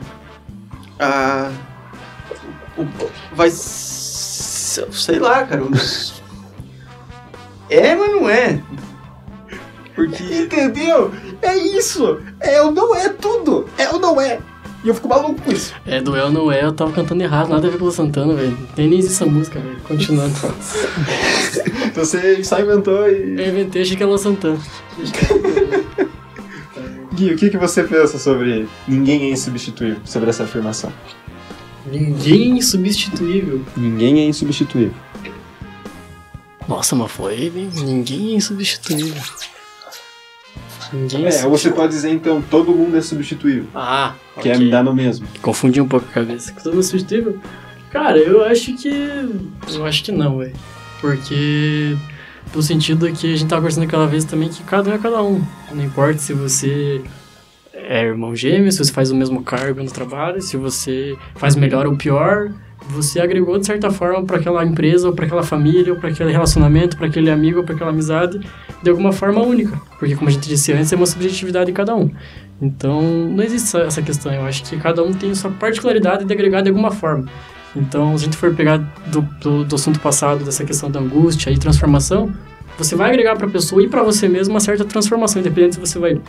Ah. 0.99 1.51
vai. 3.33 3.51
Sei 3.51 5.19
lá, 5.19 5.45
cara. 5.45 5.63
É, 7.69 7.97
mas 7.97 8.13
não 8.13 8.31
é. 8.31 8.63
Porque. 9.97 10.23
Entendeu? 10.23 11.11
É 11.43 11.57
isso! 11.57 12.21
É 12.39 12.63
ou 12.63 12.71
não 12.71 12.95
é 12.95 13.09
tudo! 13.09 13.67
É 13.77 13.89
ou 13.89 13.99
não 13.99 14.21
é! 14.21 14.39
E 14.85 14.89
eu 14.89 14.95
fico 14.95 15.09
maluco 15.09 15.43
com 15.43 15.51
isso. 15.51 15.75
É, 15.85 16.01
do 16.01 16.15
El 16.15 16.31
não 16.31 16.53
é, 16.53 16.63
eu 16.63 16.73
tava 16.73 16.93
cantando 16.93 17.21
errado, 17.21 17.49
nada 17.49 17.67
a 17.67 17.71
ver 17.71 17.77
com 17.77 17.87
o 17.87 17.91
Santana, 17.91 18.35
velho. 18.35 18.57
Tem 18.77 18.87
nem 18.87 19.01
existe 19.01 19.17
essa 19.17 19.27
música, 19.27 19.59
velho. 19.59 19.81
Continuando. 19.81 20.33
Então 21.87 22.05
você 22.05 22.45
só 22.45 22.61
inventou 22.61 23.09
e. 23.11 23.41
Eu 23.41 23.49
inventei, 23.49 23.83
achei 23.83 23.97
que 23.97 24.03
era 24.05 24.09
Lua 24.09 24.19
Santana. 24.19 24.61
Gui, 27.15 27.33
o 27.33 27.37
que, 27.37 27.51
que 27.51 27.57
você 27.57 27.83
pensa 27.83 28.19
sobre 28.19 28.69
ninguém 28.87 29.25
é 29.25 29.31
insubstituível? 29.31 29.99
Sobre 30.05 30.29
essa 30.29 30.45
afirmação? 30.45 30.93
Ninguém 31.91 32.53
é 32.53 32.57
insubstituível. 32.59 33.63
Ninguém 33.77 34.21
é 34.21 34.25
insubstituível. 34.27 34.95
Nossa, 36.69 36.95
mas 36.95 37.11
foi, 37.11 37.47
hein? 37.47 37.71
Ninguém 37.75 38.35
é 38.35 38.37
insubstituível. 38.37 39.23
Ninguém 40.93 41.27
é, 41.27 41.29
É, 41.41 41.45
ou 41.45 41.51
você 41.51 41.71
pode 41.71 41.93
dizer 41.93 42.11
então, 42.11 42.43
todo 42.43 42.73
mundo 42.73 42.97
é 42.97 43.01
substituível. 43.01 43.67
Ah, 43.75 44.15
Que 44.41 44.49
é 44.49 44.53
ok. 44.53 44.65
me 44.65 44.71
dar 44.71 44.83
no 44.83 44.95
mesmo. 44.95 45.27
Confundi 45.43 45.81
um 45.81 45.89
pouco 45.89 46.07
a 46.11 46.13
cabeça. 46.13 46.53
Todo 46.63 46.75
mundo 46.75 46.83
substituível? 46.85 47.39
Cara, 47.91 48.19
eu 48.19 48.45
acho 48.45 48.75
que. 48.77 48.89
Eu 49.73 49.85
acho 49.87 50.05
que 50.05 50.13
não, 50.13 50.39
velho. 50.39 50.53
Porque. 51.01 51.97
No 52.55 52.63
sentido 52.63 53.11
que 53.13 53.33
a 53.33 53.37
gente 53.37 53.49
tava 53.49 53.61
conversando 53.61 53.85
aquela 53.85 54.07
vez 54.07 54.25
também 54.25 54.49
que 54.49 54.63
cada 54.63 54.91
um 54.91 54.95
é 54.95 54.99
cada 54.99 55.23
um. 55.23 55.43
Não 55.73 55.85
importa 55.85 56.19
se 56.19 56.33
você 56.33 57.03
é 57.75 58.05
irmão 58.05 58.35
gêmeo, 58.35 58.71
se 58.71 58.79
você 58.79 58.93
faz 58.93 59.11
o 59.11 59.17
mesmo 59.17 59.43
cargo 59.43 59.83
no 59.83 59.91
trabalho, 59.91 60.41
se 60.41 60.57
você 60.57 61.17
faz 61.35 61.55
melhor 61.57 61.87
ou 61.87 61.97
pior, 61.97 62.51
você 62.89 63.21
agregou 63.21 63.59
de 63.59 63.67
certa 63.67 63.91
forma 63.91 64.25
para 64.25 64.37
aquela 64.39 64.65
empresa, 64.65 65.09
ou 65.09 65.15
para 65.15 65.27
aquela 65.27 65.43
família, 65.43 65.93
ou 65.93 65.99
para 65.99 66.09
aquele 66.11 66.31
relacionamento, 66.31 66.97
para 66.97 67.07
aquele 67.07 67.31
amigo, 67.31 67.59
ou 67.59 67.65
para 67.65 67.75
aquela 67.75 67.91
amizade, 67.91 68.41
de 68.83 68.91
alguma 68.91 69.13
forma 69.13 69.43
única. 69.43 69.81
Porque, 69.99 70.15
como 70.15 70.29
a 70.29 70.33
gente 70.33 70.49
disse 70.49 70.73
antes, 70.73 70.93
é 70.93 70.97
uma 70.97 71.07
subjetividade 71.07 71.67
de 71.67 71.73
cada 71.73 71.95
um. 71.95 72.11
Então, 72.61 73.03
não 73.03 73.43
existe 73.43 73.77
essa- 73.77 74.01
questão. 74.03 74.33
Eu 74.33 74.45
acho 74.47 74.63
que 74.65 74.77
cada 74.77 75.03
um 75.03 75.13
tem 75.13 75.35
sua 75.35 75.51
particularidade 75.51 76.25
de 76.25 76.33
agregar 76.33 76.61
de 76.63 76.69
alguma 76.69 76.91
forma. 76.91 77.27
Então, 77.75 78.17
se 78.17 78.25
a 78.25 78.27
gente 78.27 78.37
for 78.37 78.55
pegar 78.55 78.79
do, 79.09 79.21
do, 79.41 79.65
do 79.65 79.75
assunto 79.75 80.01
passado, 80.01 80.45
dessa 80.45 80.65
questão 80.65 80.91
da 80.91 80.99
angústia 81.01 81.51
e 81.51 81.59
transformação, 81.59 82.33
você 82.79 82.95
vai 82.97 83.11
agregar 83.11 83.37
para 83.37 83.47
a 83.47 83.51
pessoa 83.51 83.83
e 83.83 83.89
para 83.89 84.03
você 84.03 84.29
mesmo 84.29 84.55
uma 84.55 84.61
certa 84.61 84.85
transformação, 84.85 85.41
independente 85.41 85.75
se 85.75 85.81
você 85.81 85.99
vai 85.99 86.21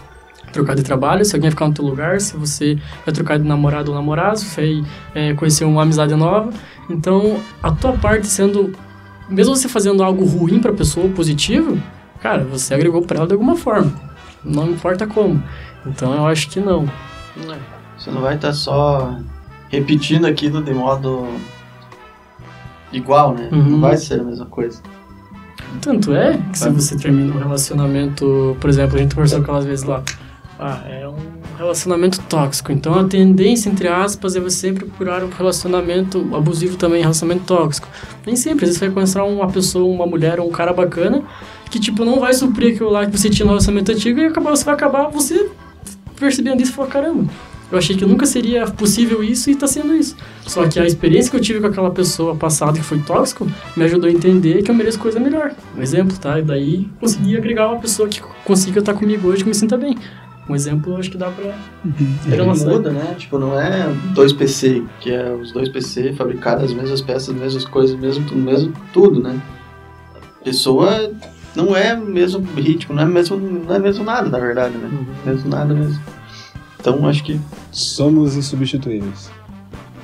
trocar 0.52 0.76
de 0.76 0.84
trabalho, 0.84 1.24
se 1.24 1.36
alguém 1.36 1.50
vai 1.50 1.52
ficar 1.52 1.68
no 1.68 1.74
teu 1.74 1.86
lugar, 1.86 2.20
se 2.20 2.36
você 2.36 2.78
vai 3.06 3.14
trocar 3.14 3.38
de 3.38 3.46
namorado 3.48 3.92
ou 3.92 3.96
namorado, 3.98 4.40
se 4.40 4.56
vai 4.56 4.84
é, 5.16 5.34
conhecer 5.34 5.64
uma 5.66 5.84
amizade 5.84 6.14
nova. 6.16 6.52
Então, 6.90 7.40
a 7.62 7.72
tua 7.72 7.94
parte 7.94 8.28
sendo, 8.28 8.74
mesmo 9.30 9.56
você 9.56 9.68
fazendo 9.70 10.04
algo 10.04 10.26
ruim 10.26 10.60
para 10.60 10.72
a 10.72 10.74
pessoa, 10.74 11.08
positivo, 11.10 11.78
cara, 12.22 12.44
você 12.44 12.74
agregou 12.74 13.02
para 13.02 13.18
ela 13.18 13.28
de 13.28 13.34
alguma 13.34 13.56
forma. 13.56 13.92
Não 14.44 14.70
importa 14.70 15.06
como. 15.08 15.42
Então, 15.86 16.14
eu 16.14 16.26
acho 16.26 16.50
que 16.50 16.60
não. 16.60 16.88
Não 17.36 17.54
é. 17.54 17.58
Você 17.98 18.12
não 18.12 18.22
vai 18.22 18.36
estar 18.36 18.54
só 18.54 19.18
repetindo 19.70 20.26
aquilo 20.26 20.62
de 20.64 20.74
modo 20.74 21.28
igual, 22.92 23.34
né? 23.34 23.50
Uhum. 23.52 23.64
Não 23.64 23.82
vai 23.82 23.98
ser 23.98 24.20
a 24.20 24.24
mesma 24.24 24.46
coisa. 24.46 24.82
Tanto 25.82 26.14
é 26.14 26.40
que 26.52 26.60
se 26.60 26.70
você 26.70 26.98
termina 26.98 27.34
um 27.34 27.40
relacionamento, 27.40 28.56
por 28.60 28.70
exemplo, 28.70 28.98
a 28.98 29.02
gente 29.02 29.14
conversou 29.14 29.42
aquelas 29.42 29.66
vezes 29.66 29.86
lá, 29.86 30.02
ah, 30.60 30.82
é 30.88 31.08
um 31.08 31.37
relacionamento 31.58 32.22
tóxico. 32.24 32.72
Então 32.72 32.94
a 32.94 33.04
tendência, 33.04 33.70
entre 33.70 33.88
aspas, 33.88 34.36
é 34.36 34.40
você 34.40 34.72
procurar 34.72 35.24
um 35.24 35.30
relacionamento 35.30 36.20
abusivo 36.36 36.78
também, 36.78 37.02
relacionamento 37.02 37.46
tóxico. 37.46 37.88
Nem 38.26 38.36
sempre, 38.36 38.66
às 38.66 38.70
vezes 38.70 38.78
você 38.78 38.88
vai 38.88 39.04
encontrar 39.04 39.24
uma 39.26 39.48
pessoa, 39.50 39.86
uma 39.94 40.06
mulher 40.06 40.40
ou 40.40 40.48
um 40.48 40.52
cara 40.52 40.72
bacana 40.72 41.24
que, 41.70 41.80
tipo, 41.80 42.06
não 42.06 42.20
vai 42.20 42.34
suprir 42.34 42.74
aquilo 42.74 42.90
lá 42.90 43.06
que 43.06 43.18
você 43.18 43.30
tinha 43.30 43.46
no 43.46 43.52
relacionamento 43.52 43.92
antigo 43.92 44.20
e 44.20 44.26
acabar, 44.26 44.52
você 44.52 44.64
vai 44.64 44.76
acabar 44.76 45.10
você 45.10 45.50
percebendo 46.18 46.62
isso 46.62 46.72
e 46.72 46.76
falar, 46.76 46.88
caramba, 46.88 47.26
eu 47.70 47.78
achei 47.78 47.98
que 47.98 48.06
nunca 48.06 48.26
seria 48.26 48.66
possível 48.66 49.22
isso 49.22 49.50
e 49.52 49.56
tá 49.56 49.68
sendo 49.68 49.94
isso. 49.94 50.16
Só 50.46 50.66
que 50.68 50.80
a 50.80 50.86
experiência 50.86 51.30
que 51.30 51.36
eu 51.36 51.42
tive 51.42 51.60
com 51.60 51.68
aquela 51.68 51.92
pessoa 51.92 52.36
passada 52.36 52.74
que 52.74 52.86
foi 52.86 53.00
tóxico 53.00 53.46
me 53.76 53.84
ajudou 53.84 54.10
a 54.10 54.14
entender 54.14 54.64
que 54.64 54.72
eu 54.72 54.76
mereço 54.76 54.98
coisa 54.98 55.20
melhor. 55.20 55.54
Um 55.78 55.82
exemplo, 55.82 56.18
tá? 56.18 56.40
E 56.40 56.44
daí 56.44 56.90
consegui 57.00 57.36
agregar 57.36 57.68
uma 57.68 57.80
pessoa 57.80 58.08
que 58.08 58.22
consiga 58.46 58.80
estar 58.80 58.94
comigo 58.94 59.28
hoje 59.28 59.44
que 59.44 59.50
me 59.50 59.56
sinta 59.56 59.76
bem. 59.76 59.98
Um 60.50 60.56
exemplo, 60.56 60.96
acho 60.98 61.12
que 61.12 61.18
dá 61.18 61.30
pra. 61.30 61.54
Ele 62.26 62.36
Relação. 62.36 62.70
muda, 62.70 62.92
né? 62.92 63.16
Tipo, 63.18 63.38
não 63.38 63.60
é 63.60 63.88
dois 64.14 64.32
PC, 64.32 64.84
que 65.02 65.12
é 65.12 65.32
os 65.34 65.52
dois 65.52 65.68
PC 65.68 66.14
fabricados 66.14 66.66
as 66.66 66.74
mesmas 66.74 67.02
peças, 67.02 67.30
as 67.30 67.36
mesmas 67.36 67.66
coisas, 67.66 68.00
mesmo 68.00 68.26
tudo, 68.26 68.40
mesmo 68.40 68.74
tudo, 68.94 69.22
né? 69.22 69.42
A 70.40 70.44
pessoa 70.44 71.12
não 71.56 71.76
é 71.76 71.96
mesmo 71.96 72.42
ritmo, 72.56 72.96
não 72.96 73.04
é 73.04 73.06
mesmo, 73.06 73.36
não 73.38 73.76
é 73.76 73.80
mesmo 73.80 74.04
nada, 74.06 74.30
na 74.30 74.40
verdade, 74.40 74.78
né? 74.78 74.90
Mesmo 75.26 75.50
nada 75.50 75.74
mesmo. 75.74 76.02
Então 76.80 77.06
acho 77.08 77.24
que 77.24 77.40
Somos 77.72 78.36
insubstituíveis. 78.36 79.30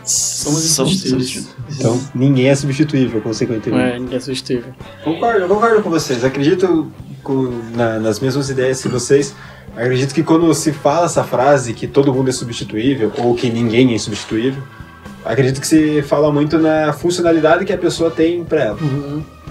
Somos 0.04 0.62
somos 0.64 1.06
insubstituíveis. 1.06 1.56
Então, 1.80 2.00
ninguém 2.14 2.50
é 2.50 2.56
substituível, 2.56 3.22
consequentemente. 3.22 3.96
É, 3.96 4.00
ninguém 4.00 4.18
é 4.18 4.20
substituível. 4.20 4.74
Concordo, 5.04 5.48
concordo 5.48 5.82
com 5.82 5.90
vocês. 5.90 6.24
Acredito 6.24 6.92
com- 7.24 7.62
na- 7.76 8.00
nas 8.00 8.20
mesmas 8.20 8.50
ideias 8.50 8.82
que 8.82 8.88
vocês. 8.90 9.34
Acredito 9.76 10.14
que 10.14 10.22
quando 10.22 10.54
se 10.54 10.72
fala 10.72 11.06
essa 11.06 11.24
frase 11.24 11.74
que 11.74 11.88
todo 11.88 12.14
mundo 12.14 12.30
é 12.30 12.32
substituível 12.34 13.12
ou 13.18 13.34
que 13.34 13.50
ninguém 13.50 13.92
é 13.92 13.96
insubstituível, 13.96 14.62
acredito 15.26 15.60
que 15.60 15.66
se 15.68 16.02
fala 16.04 16.32
muito 16.32 16.60
na 16.60 16.94
funcionalidade 16.94 17.66
que 17.66 17.74
a 17.74 17.78
pessoa 17.78 18.12
tem 18.12 18.44
para 18.44 18.62
ela. 18.62 18.78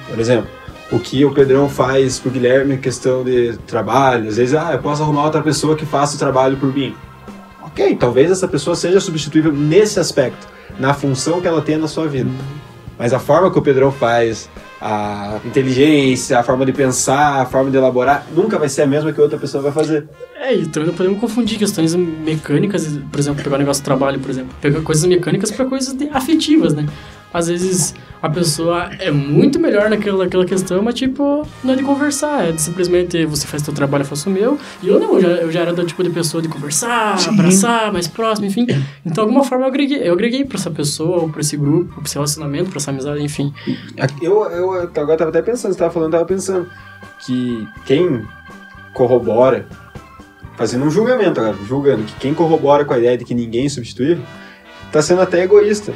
Por 0.09 0.21
exemplo, 0.21 0.49
o 0.93 0.99
que 0.99 1.25
o 1.25 1.33
Pedrão 1.33 1.69
faz 1.69 2.19
pro 2.21 2.31
Guilherme 2.31 2.75
em 2.75 2.79
questão 2.79 3.25
de 3.25 3.57
trabalho, 3.67 4.29
às 4.29 4.37
vezes, 4.37 4.55
ah, 4.55 4.73
eu 4.75 4.79
posso 4.79 5.03
arrumar 5.03 5.25
outra 5.25 5.43
pessoa 5.43 5.75
que 5.75 5.87
faça 5.87 6.15
o 6.15 6.19
trabalho 6.19 6.57
por 6.57 6.73
mim. 6.73 6.95
Ok, 7.63 7.97
talvez 7.97 8.31
essa 8.31 8.47
pessoa 8.47 8.77
seja 8.77 9.01
substituível 9.01 9.51
nesse 9.53 9.99
aspecto, 9.99 10.47
na 10.79 10.93
função 10.93 11.41
que 11.41 11.49
ela 11.49 11.63
tem 11.63 11.79
na 11.79 11.89
sua 11.89 12.07
vida. 12.07 12.29
Mas 12.99 13.13
a 13.15 13.19
forma 13.19 13.51
que 13.51 13.59
o 13.59 13.63
Pedrão 13.63 13.91
faz, 13.91 14.49
a 14.85 15.39
inteligência, 15.45 16.41
a 16.41 16.43
forma 16.43 16.67
de 16.67 16.73
pensar, 16.73 17.41
a 17.41 17.47
forma 17.47 17.71
de 17.71 17.77
elaborar, 17.77 18.27
nunca 18.35 18.59
vai 18.59 18.69
ser 18.69 18.83
a 18.83 18.87
mesma 18.87 19.13
que 19.13 19.21
outra 19.21 19.39
pessoa 19.39 19.63
vai 19.63 19.71
fazer. 19.71 20.09
É, 20.35 20.53
e 20.53 20.67
também 20.67 20.89
não 20.89 20.97
podemos 20.97 21.21
confundir 21.21 21.57
questões 21.57 21.95
mecânicas, 21.95 22.99
por 23.11 23.21
exemplo, 23.21 23.45
pegar 23.45 23.55
o 23.55 23.59
negócio 23.61 23.81
do 23.81 23.85
trabalho, 23.85 24.19
por 24.19 24.29
exemplo. 24.29 24.53
Pegar 24.61 24.81
coisas 24.83 25.05
mecânicas 25.05 25.53
para 25.53 25.67
coisas 25.67 25.97
afetivas, 26.11 26.75
né? 26.75 26.85
Às 27.33 27.49
vezes 27.49 27.95
a 28.23 28.29
pessoa 28.29 28.91
é 29.01 29.11
muito 29.11 29.59
melhor 29.59 29.91
naquela, 29.91 30.25
naquela 30.25 30.45
questão, 30.45 30.81
mas 30.81 30.95
tipo, 30.95 31.47
não 31.65 31.75
é 31.75 31.77
de 31.77 31.83
conversar, 31.83 32.49
é 32.49 32.53
de 32.53 32.61
simplesmente 32.61 33.25
você 33.27 33.47
faz 33.49 33.65
seu 33.65 33.75
trabalho, 33.75 34.03
eu 34.03 34.07
faço 34.07 34.31
o 34.31 34.33
meu. 34.33 34.59
E 34.81 34.89
eu 34.89 35.01
não, 35.01 35.15
eu 35.15 35.21
já, 35.21 35.29
eu 35.29 35.51
já 35.51 35.61
era 35.61 35.73
do 35.73 35.85
tipo 35.85 36.05
de 36.05 36.11
pessoa 36.11 36.41
de 36.41 36.49
conversar, 36.49 37.19
abraçar, 37.29 37.93
mais 37.93 38.07
próximo, 38.07 38.47
enfim. 38.47 38.67
Então, 39.05 39.25
de 39.25 39.31
alguma 39.31 39.45
forma, 39.45 39.65
eu 39.65 39.69
agreguei, 39.69 40.09
eu 40.09 40.13
agreguei 40.13 40.45
pra 40.45 40.57
essa 40.57 40.71
pessoa, 40.71 41.23
ou 41.23 41.29
pra 41.29 41.41
esse 41.41 41.57
grupo, 41.57 41.95
pra 41.95 42.05
esse 42.05 42.15
relacionamento, 42.15 42.71
pra 42.71 42.79
essa 42.79 42.91
amizade, 42.91 43.23
enfim. 43.23 43.53
Eu, 44.21 44.45
eu 44.51 44.73
agora 44.73 45.17
tava 45.17 45.31
até 45.31 45.43
pensando, 45.43 45.73
você 45.73 45.79
tava 45.79 45.93
falando, 45.93 46.13
tava 46.13 46.25
pensando 46.25 46.69
que 47.27 47.67
quem 47.85 48.25
corrobora, 48.95 49.67
fazendo 50.57 50.85
um 50.85 50.91
julgamento 50.91 51.41
agora, 51.41 51.57
julgando 51.67 52.05
que 52.05 52.15
quem 52.21 52.35
corrobora 52.35 52.85
com 52.85 52.95
a 52.95 52.99
ideia 52.99 53.19
de 53.19 53.25
que 53.25 53.35
ninguém 53.35 53.67
é 53.67 53.69
substituível, 53.69 54.23
tá 54.93 55.03
sendo 55.03 55.23
até 55.23 55.43
egoísta. 55.43 55.93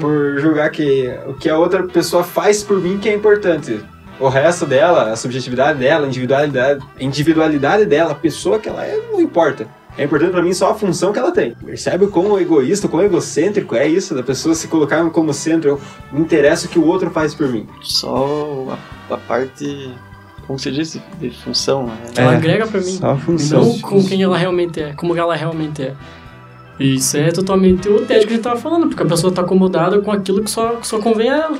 Por 0.00 0.38
julgar 0.40 0.70
que 0.70 1.10
o 1.26 1.34
que 1.34 1.48
a 1.48 1.58
outra 1.58 1.82
pessoa 1.84 2.22
faz 2.24 2.62
por 2.62 2.80
mim 2.80 2.98
que 2.98 3.08
é 3.08 3.14
importante. 3.14 3.80
O 4.20 4.28
resto 4.28 4.66
dela, 4.66 5.12
a 5.12 5.16
subjetividade 5.16 5.78
dela, 5.78 6.04
a 6.04 6.08
individualidade, 6.08 6.80
a 6.98 7.04
individualidade 7.04 7.84
dela, 7.86 8.10
a 8.12 8.14
pessoa 8.16 8.58
que 8.58 8.68
ela 8.68 8.84
é, 8.84 8.96
não 9.12 9.20
importa. 9.20 9.66
É 9.96 10.04
importante 10.04 10.30
pra 10.32 10.42
mim 10.42 10.52
só 10.52 10.70
a 10.70 10.74
função 10.74 11.12
que 11.12 11.18
ela 11.18 11.30
tem. 11.32 11.54
Percebe 11.54 12.04
o 12.04 12.08
quão 12.08 12.38
egoísta, 12.40 12.86
o 12.86 12.90
quão 12.90 13.02
egocêntrico 13.02 13.74
é 13.74 13.86
isso, 13.86 14.14
da 14.14 14.22
pessoa 14.22 14.54
se 14.54 14.68
colocar 14.68 15.08
como 15.10 15.32
centro. 15.32 15.70
Eu 15.70 15.80
me 16.12 16.20
interessa 16.20 16.66
o 16.66 16.68
que 16.68 16.78
o 16.78 16.84
outro 16.86 17.10
faz 17.10 17.34
por 17.34 17.48
mim. 17.48 17.66
só 17.82 18.76
a, 19.10 19.14
a 19.14 19.16
parte, 19.16 19.92
como 20.46 20.58
você 20.58 20.70
disse, 20.70 21.02
de 21.20 21.30
função, 21.30 21.86
né? 21.86 21.96
Ela 22.16 22.32
É, 22.34 22.36
agrega 22.36 22.66
pra 22.66 22.80
mim. 22.80 22.92
Só 22.92 23.10
a 23.10 23.16
função. 23.16 23.64
Não 23.64 23.78
com 23.80 24.04
quem 24.04 24.22
ela 24.22 24.36
realmente 24.38 24.80
é, 24.80 24.92
como 24.94 25.16
ela 25.16 25.34
realmente 25.34 25.82
é. 25.82 25.94
E 26.78 26.94
Isso 26.94 27.16
é 27.16 27.30
totalmente 27.32 27.88
o 27.88 28.06
tédio 28.06 28.28
que 28.28 28.34
a 28.34 28.36
gente 28.36 28.44
tava 28.44 28.60
falando, 28.60 28.88
porque 28.88 29.02
a 29.02 29.06
pessoa 29.06 29.32
tá 29.32 29.42
acomodada 29.42 30.00
com 30.00 30.12
aquilo 30.12 30.42
que 30.42 30.50
só, 30.50 30.76
que 30.76 30.86
só 30.86 30.98
convém 30.98 31.30
a 31.30 31.36
ela. 31.36 31.58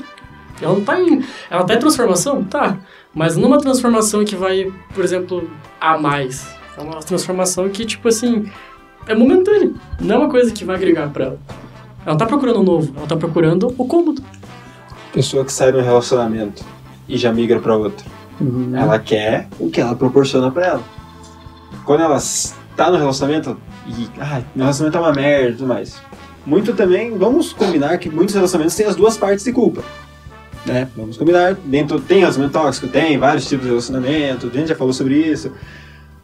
Ela 0.61 0.74
não 0.74 0.85
tá 0.85 1.00
em. 1.00 1.24
Ela 1.50 1.64
tá 1.64 1.74
em 1.74 1.78
transformação? 1.78 2.44
Tá. 2.44 2.78
Mas 3.14 3.37
não 3.37 3.48
uma 3.48 3.59
transformação 3.59 4.24
que 4.24 4.37
vai, 4.37 4.72
por 4.94 5.02
exemplo, 5.04 5.50
a 5.81 5.98
mais. 5.98 6.46
É 6.76 6.81
uma 6.81 7.00
transformação 7.00 7.68
que, 7.68 7.85
tipo 7.85 8.09
assim, 8.09 8.48
é 9.07 9.14
momentânea. 9.14 9.72
Não 10.00 10.16
é 10.16 10.18
uma 10.18 10.28
coisa 10.28 10.52
que 10.52 10.64
vai 10.64 10.76
agregar 10.76 11.09
pra 11.11 11.26
ela. 11.26 11.38
Ela 12.02 12.12
não 12.12 12.16
tá 12.16 12.26
procurando 12.26 12.61
o 12.61 12.62
novo, 12.62 12.92
ela 12.96 13.07
tá 13.07 13.16
procurando 13.16 13.74
o 13.76 13.87
cômodo. 13.87 14.22
Pessoa 15.12 15.44
que 15.44 15.52
sai 15.52 15.72
de 15.72 15.78
um 15.78 15.83
relacionamento 15.83 16.64
e 17.09 17.16
já 17.16 17.33
migra 17.33 17.59
pra 17.59 17.76
outro. 17.76 18.07
Ela 18.72 18.98
quer 18.98 19.48
o 19.59 19.68
que 19.68 19.81
ela 19.81 19.96
proporciona 19.96 20.50
pra 20.50 20.66
ela. 20.66 20.83
Quando 21.85 22.02
ela 22.02 22.18
tá 22.76 22.90
no 22.90 22.96
relacionamento 22.96 23.57
e. 23.88 24.09
Meu 24.55 24.64
relacionamento 24.66 24.98
é 24.98 25.01
uma 25.01 25.12
merda 25.12 25.48
e 25.51 25.53
tudo 25.53 25.66
mais. 25.66 25.96
Muito 26.46 26.72
também, 26.74 27.16
vamos 27.16 27.53
combinar 27.53 27.98
que 27.98 28.09
muitos 28.09 28.35
relacionamentos 28.35 28.74
têm 28.77 28.87
as 28.87 28.96
duas 28.96 29.16
partes 29.16 29.44
de 29.44 29.53
culpa. 29.53 29.83
Né? 30.64 30.88
Vamos 30.96 31.16
combinar. 31.16 31.55
Dentro, 31.64 32.01
tem 32.01 32.20
relacionamento 32.20 32.59
tóxico, 32.59 32.88
tem 32.88 33.18
vários 33.18 33.46
tipos 33.48 33.64
de 33.64 33.70
relacionamento, 33.70 34.46
a 34.46 34.51
gente 34.51 34.68
já 34.68 34.74
falou 34.74 34.92
sobre 34.92 35.14
isso. 35.16 35.53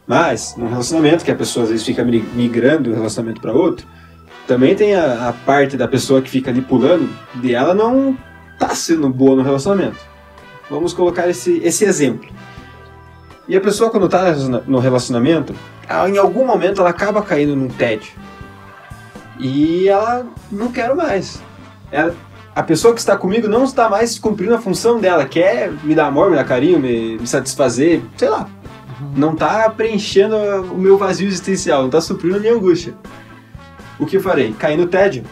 Mas, 0.07 0.55
num 0.57 0.67
relacionamento 0.67 1.23
que 1.25 1.31
a 1.31 1.35
pessoa 1.35 1.63
às 1.63 1.69
vezes 1.71 1.85
fica 1.85 2.03
mi- 2.03 2.25
migrando 2.35 2.83
de 2.83 2.89
um 2.91 2.93
relacionamento 2.95 3.41
para 3.41 3.51
outro, 3.51 3.87
também 4.47 4.75
tem 4.75 4.93
a, 4.93 5.29
a 5.29 5.33
parte 5.33 5.75
da 5.75 5.87
pessoa 5.87 6.21
que 6.21 6.29
fica 6.29 6.51
ali 6.51 6.61
pulando 6.61 7.09
de 7.35 7.53
ela 7.55 7.73
não 7.73 8.15
tá 8.59 8.69
sendo 8.75 9.09
boa 9.09 9.35
no 9.35 9.41
relacionamento. 9.41 9.97
Vamos 10.69 10.93
colocar 10.93 11.27
esse, 11.27 11.59
esse 11.63 11.85
exemplo. 11.85 12.29
E 13.47 13.55
a 13.55 13.61
pessoa, 13.61 13.89
quando 13.91 14.09
tá 14.09 14.33
no 14.65 14.79
relacionamento, 14.79 15.53
ela, 15.87 16.09
em 16.09 16.17
algum 16.17 16.45
momento 16.45 16.81
ela 16.81 16.89
acaba 16.89 17.21
caindo 17.21 17.55
num 17.55 17.67
tédio. 17.67 18.11
E 19.39 19.87
ela 19.87 20.25
não 20.51 20.71
quer 20.71 20.93
mais. 20.95 21.41
Ela- 21.91 22.15
a 22.55 22.63
pessoa 22.63 22.93
que 22.93 22.99
está 23.01 23.17
comigo 23.17 23.47
não 23.47 23.65
está 23.65 23.89
mais 23.89 24.17
cumprindo 24.17 24.55
a 24.55 24.59
função 24.59 24.99
dela, 24.99 25.25
quer 25.25 25.71
me 25.83 25.93
dar 25.93 26.07
amor, 26.07 26.29
me 26.29 26.37
dar 26.37 26.45
carinho, 26.45 26.79
me, 26.79 27.17
me 27.17 27.27
satisfazer, 27.27 28.01
sei 28.15 28.29
lá. 28.29 28.47
Não 29.15 29.33
está 29.33 29.69
preenchendo 29.69 30.35
o 30.71 30.77
meu 30.77 30.97
vazio 30.97 31.27
existencial, 31.27 31.79
não 31.81 31.87
está 31.87 31.99
suprindo 31.99 32.37
a 32.37 32.39
minha 32.39 32.53
angústia. 32.53 32.93
O 33.99 34.05
que 34.05 34.19
farei? 34.19 34.53
Cair 34.53 34.77
no 34.77 34.87
tédio? 34.87 35.23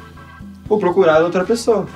Vou 0.67 0.77
procurar 0.77 1.21
outra 1.23 1.43
pessoa. 1.45 1.87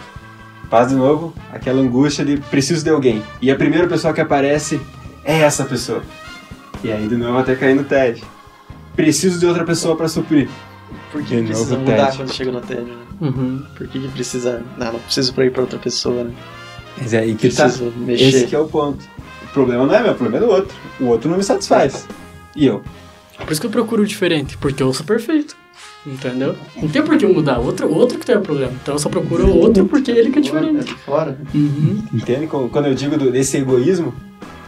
Faz 0.69 0.89
de 0.89 0.95
novo 0.95 1.33
aquela 1.53 1.79
angústia 1.81 2.23
de 2.25 2.37
preciso 2.37 2.83
de 2.83 2.89
alguém. 2.89 3.21
E 3.41 3.51
a 3.51 3.55
primeira 3.55 3.87
pessoa 3.87 4.13
que 4.13 4.21
aparece 4.21 4.79
é 5.27 5.41
essa 5.41 5.65
pessoa. 5.65 6.01
E 6.83 6.91
aí 6.91 7.07
de 7.07 7.15
novo 7.17 7.37
até 7.37 7.55
cair 7.55 7.75
no 7.75 7.83
tédio. 7.83 8.25
Preciso 8.95 9.39
de 9.39 9.45
outra 9.45 9.63
pessoa 9.63 9.95
para 9.95 10.07
suprir. 10.07 10.49
Por 11.11 11.21
que 11.21 11.43
precisa 11.43 11.77
mudar 11.77 11.95
tédio. 11.97 12.17
quando 12.17 12.33
chega 12.33 12.51
no 12.51 12.61
tédio, 12.61 12.85
né? 12.85 13.03
Uhum. 13.21 13.63
Por 13.77 13.87
que, 13.87 13.99
que 13.99 14.07
precisa. 14.07 14.63
Não, 14.77 14.93
não 14.93 14.99
preciso 14.99 15.33
pra 15.33 15.45
ir 15.45 15.51
pra 15.51 15.61
outra 15.61 15.77
pessoa, 15.77 16.23
né? 16.23 16.31
Mas 16.97 17.13
é 17.13 17.19
aí 17.19 17.35
que 17.35 17.49
tá. 17.49 17.63
Preciso 17.65 17.91
mexer. 17.97 18.23
Esse 18.25 18.47
que 18.47 18.55
é 18.55 18.59
o 18.59 18.67
ponto. 18.67 19.03
O 19.43 19.47
problema 19.53 19.85
não 19.85 19.93
é 19.93 20.01
meu, 20.01 20.11
o 20.13 20.15
problema 20.15 20.43
é 20.43 20.47
do 20.47 20.53
outro. 20.53 20.75
O 20.99 21.05
outro 21.05 21.29
não 21.29 21.37
me 21.37 21.43
satisfaz. 21.43 22.07
E 22.55 22.65
eu? 22.65 22.81
Por 23.37 23.51
isso 23.51 23.61
que 23.61 23.67
eu 23.67 23.71
procuro 23.71 24.01
o 24.03 24.05
diferente, 24.05 24.57
porque 24.57 24.81
eu 24.81 24.91
sou 24.93 25.05
perfeito. 25.05 25.55
Entendeu? 26.05 26.55
Não 26.75 26.87
tem 26.87 27.01
por 27.03 27.17
que 27.17 27.25
eu 27.25 27.33
mudar. 27.33 27.59
Outro, 27.59 27.91
outro 27.93 28.17
que 28.17 28.25
tem 28.25 28.37
o 28.37 28.41
problema. 28.41 28.71
Então 28.81 28.95
eu 28.95 28.99
só 28.99 29.09
procuro 29.09 29.45
o 29.47 29.57
outro 29.57 29.85
porque 29.85 30.09
ele 30.09 30.31
que 30.31 30.37
é 30.37 30.41
É 30.41 30.43
diferente. 30.43 30.85
de 30.85 30.93
fora. 30.95 31.31
né? 31.31 31.37
Uhum. 31.53 32.03
Entende? 32.13 32.47
Quando 32.47 32.85
eu 32.87 32.95
digo 32.95 33.17
desse 33.31 33.57
egoísmo, 33.57 34.13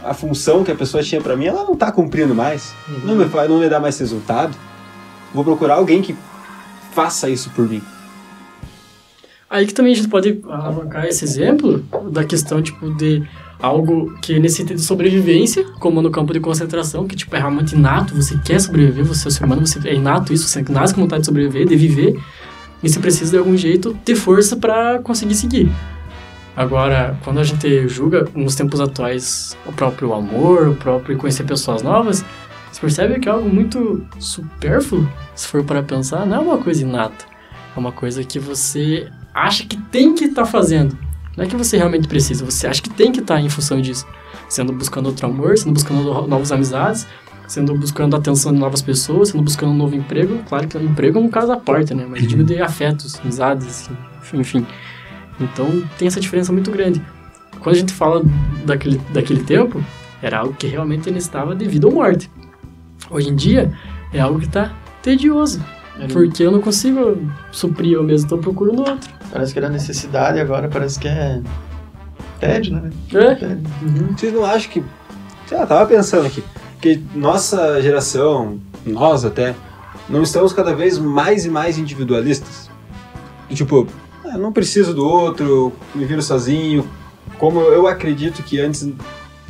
a 0.04 0.14
função 0.14 0.64
que 0.64 0.70
a 0.70 0.74
pessoa 0.74 1.02
tinha 1.02 1.20
pra 1.20 1.36
mim, 1.36 1.46
ela 1.46 1.64
não 1.64 1.76
tá 1.76 1.90
cumprindo 1.92 2.34
mais. 2.34 2.74
Não 3.04 3.14
me, 3.14 3.24
não 3.24 3.58
me 3.58 3.68
dá 3.68 3.80
mais 3.80 3.98
resultado. 3.98 4.56
Vou 5.32 5.44
procurar 5.44 5.74
alguém 5.74 6.02
que 6.02 6.14
faça 6.92 7.28
isso 7.28 7.50
por 7.50 7.68
mim. 7.68 7.82
Aí 9.48 9.66
que 9.66 9.74
também 9.74 9.92
a 9.92 9.96
gente 9.96 10.08
pode 10.08 10.40
alavancar 10.48 11.06
esse 11.06 11.24
exemplo 11.24 11.84
da 12.10 12.24
questão, 12.24 12.62
tipo, 12.62 12.94
de 12.94 13.22
algo 13.60 14.16
que 14.22 14.38
necessita 14.38 14.74
de 14.74 14.80
sobrevivência, 14.80 15.64
como 15.78 16.00
no 16.00 16.10
campo 16.10 16.32
de 16.32 16.40
concentração, 16.40 17.06
que, 17.06 17.16
tipo, 17.16 17.34
é 17.34 17.40
realmente 17.40 17.74
inato, 17.74 18.14
você 18.14 18.38
quer 18.38 18.60
sobreviver, 18.60 19.04
você 19.04 19.26
é 19.26 19.28
um 19.28 19.30
ser 19.30 19.44
humano, 19.44 19.66
você 19.66 19.88
é 19.88 19.94
inato 19.94 20.32
isso, 20.32 20.48
você 20.48 20.62
nasce 20.68 20.94
com 20.94 21.00
vontade 21.00 21.22
de 21.22 21.26
sobreviver, 21.26 21.66
de 21.66 21.76
viver, 21.76 22.18
e 22.82 22.88
você 22.88 22.98
precisa, 23.00 23.32
de 23.32 23.38
algum 23.38 23.56
jeito, 23.56 23.94
ter 24.04 24.14
força 24.14 24.56
para 24.56 25.00
conseguir 25.00 25.34
seguir. 25.34 25.70
Agora, 26.56 27.16
quando 27.24 27.38
a 27.40 27.44
gente 27.44 27.88
julga, 27.88 28.26
nos 28.34 28.54
tempos 28.54 28.80
atuais, 28.80 29.56
o 29.66 29.72
próprio 29.72 30.12
amor, 30.12 30.68
o 30.68 30.74
próprio 30.74 31.16
conhecer 31.16 31.44
pessoas 31.44 31.82
novas, 31.82 32.24
você 32.72 32.80
percebe 32.80 33.18
que 33.20 33.28
é 33.28 33.32
algo 33.32 33.48
muito 33.48 34.04
supérfluo, 34.18 35.08
se 35.34 35.46
for 35.46 35.64
para 35.64 35.82
pensar, 35.82 36.26
não 36.26 36.36
é 36.36 36.40
uma 36.40 36.58
coisa 36.58 36.82
inata. 36.82 37.24
É 37.74 37.78
uma 37.78 37.92
coisa 37.92 38.22
que 38.24 38.38
você 38.38 39.08
acha 39.32 39.64
que 39.64 39.76
tem 39.76 40.14
que 40.14 40.24
estar 40.24 40.44
fazendo. 40.44 40.98
Não 41.36 41.44
é 41.44 41.46
que 41.46 41.56
você 41.56 41.76
realmente 41.76 42.08
precisa, 42.08 42.44
você 42.44 42.66
acha 42.66 42.82
que 42.82 42.90
tem 42.90 43.12
que 43.12 43.20
estar 43.20 43.40
em 43.40 43.48
função 43.48 43.80
disso. 43.80 44.06
Sendo 44.48 44.72
buscando 44.72 45.06
outro 45.06 45.26
amor, 45.26 45.56
sendo 45.56 45.72
buscando 45.72 46.02
no- 46.02 46.26
novas 46.26 46.50
amizades, 46.50 47.06
sendo 47.46 47.72
buscando 47.74 48.14
a 48.16 48.18
atenção 48.18 48.52
de 48.52 48.58
novas 48.58 48.82
pessoas, 48.82 49.28
sendo 49.28 49.42
buscando 49.42 49.70
um 49.72 49.76
novo 49.76 49.94
emprego. 49.94 50.38
Claro 50.48 50.66
que 50.66 50.76
o 50.76 50.82
emprego 50.82 51.18
é 51.18 51.22
um 51.22 51.28
caso 51.28 51.52
à 51.52 51.56
parte, 51.56 51.94
né? 51.94 52.04
Mas 52.08 52.26
digo 52.26 52.42
de 52.42 52.60
afetos, 52.60 53.18
amizades, 53.22 53.88
enfim. 54.34 54.66
Então 55.40 55.82
tem 55.98 56.08
essa 56.08 56.20
diferença 56.20 56.52
muito 56.52 56.70
grande. 56.70 57.02
Quando 57.60 57.74
a 57.74 57.78
gente 57.78 57.92
fala 57.92 58.22
daquele, 58.64 59.00
daquele 59.12 59.42
tempo, 59.42 59.82
era 60.22 60.38
algo 60.38 60.54
que 60.54 60.66
realmente 60.66 61.10
necessitava 61.10 61.54
de 61.54 61.66
vida 61.66 61.86
ou 61.86 61.92
morte. 61.92 62.30
Hoje 63.10 63.28
em 63.28 63.34
dia, 63.34 63.72
é 64.12 64.20
algo 64.20 64.38
que 64.38 64.46
está 64.46 64.72
tedioso. 65.02 65.62
Porque 66.12 66.42
eu 66.42 66.50
não 66.50 66.60
consigo 66.60 67.18
suprir 67.52 67.92
eu 67.92 68.02
mesmo, 68.02 68.26
então 68.26 68.38
eu 68.38 68.42
procuro 68.42 68.72
no 68.72 68.88
outro. 68.88 69.10
Parece 69.30 69.52
que 69.52 69.58
era 69.58 69.68
necessidade, 69.68 70.40
agora 70.40 70.68
parece 70.68 70.98
que 70.98 71.08
é 71.08 71.42
tédio, 72.38 72.74
né? 72.74 72.90
É? 73.12 73.34
Tédio. 73.34 73.58
Uhum. 73.82 74.16
Vocês 74.16 74.32
não 74.32 74.44
acham 74.44 74.70
que 74.70 74.82
sei 75.50 75.58
lá, 75.58 75.66
tava 75.66 75.84
pensando 75.84 76.28
aqui, 76.28 76.44
que 76.80 77.02
nossa 77.12 77.82
geração, 77.82 78.60
nós 78.86 79.24
até, 79.24 79.52
não 80.08 80.22
estamos 80.22 80.52
cada 80.52 80.72
vez 80.76 80.96
mais 80.96 81.44
e 81.44 81.50
mais 81.50 81.76
individualistas. 81.76 82.70
Tipo, 83.52 83.88
ah, 84.32 84.38
não 84.38 84.52
preciso 84.52 84.94
do 84.94 85.06
outro, 85.06 85.72
me 85.94 86.04
viro 86.04 86.22
sozinho. 86.22 86.88
Como 87.38 87.60
eu 87.60 87.86
acredito 87.86 88.42
que 88.42 88.60
antes 88.60 88.88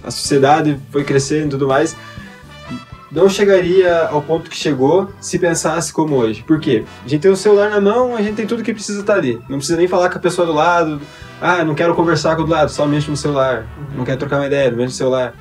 a 0.03 0.11
sociedade 0.11 0.79
foi 0.91 1.05
crescendo 1.05 1.47
e 1.47 1.51
tudo 1.51 1.69
mais, 1.69 1.97
não 3.11 3.29
chegaria 3.29 4.07
ao 4.07 4.23
ponto 4.23 4.49
que 4.49 4.57
chegou 4.57 5.09
se 5.21 5.39
pensasse 5.39 5.93
como 5.93 6.15
hoje. 6.17 6.43
Por 6.45 6.61
quê? 6.61 6.85
A 7.05 7.09
gente 7.09 7.23
tem 7.23 7.31
o 7.31 7.37
celular 7.37 7.69
na 7.69 7.81
mão, 7.81 8.15
a 8.15 8.23
gente 8.23 8.37
tem 8.37 8.47
tudo 8.47 8.63
que 8.63 8.73
precisa 8.73 9.01
estar 9.01 9.15
ali. 9.15 9.41
Não 9.49 9.59
precisa 9.59 9.77
nem 9.77 9.89
falar 9.89 10.09
com 10.09 10.19
a 10.19 10.21
pessoa 10.21 10.47
do 10.47 10.53
lado. 10.53 11.01
Ah, 11.41 11.65
não 11.65 11.75
quero 11.75 11.95
conversar 11.95 12.37
com 12.37 12.43
o 12.43 12.45
do 12.45 12.51
lado, 12.51 12.71
só 12.71 12.87
mexe 12.87 13.11
no 13.11 13.17
celular. 13.17 13.67
Não 13.97 14.05
quero 14.05 14.19
trocar 14.19 14.37
uma 14.37 14.47
ideia, 14.47 14.71
mexe 14.71 14.85
no 14.85 14.91
celular. 14.91 15.35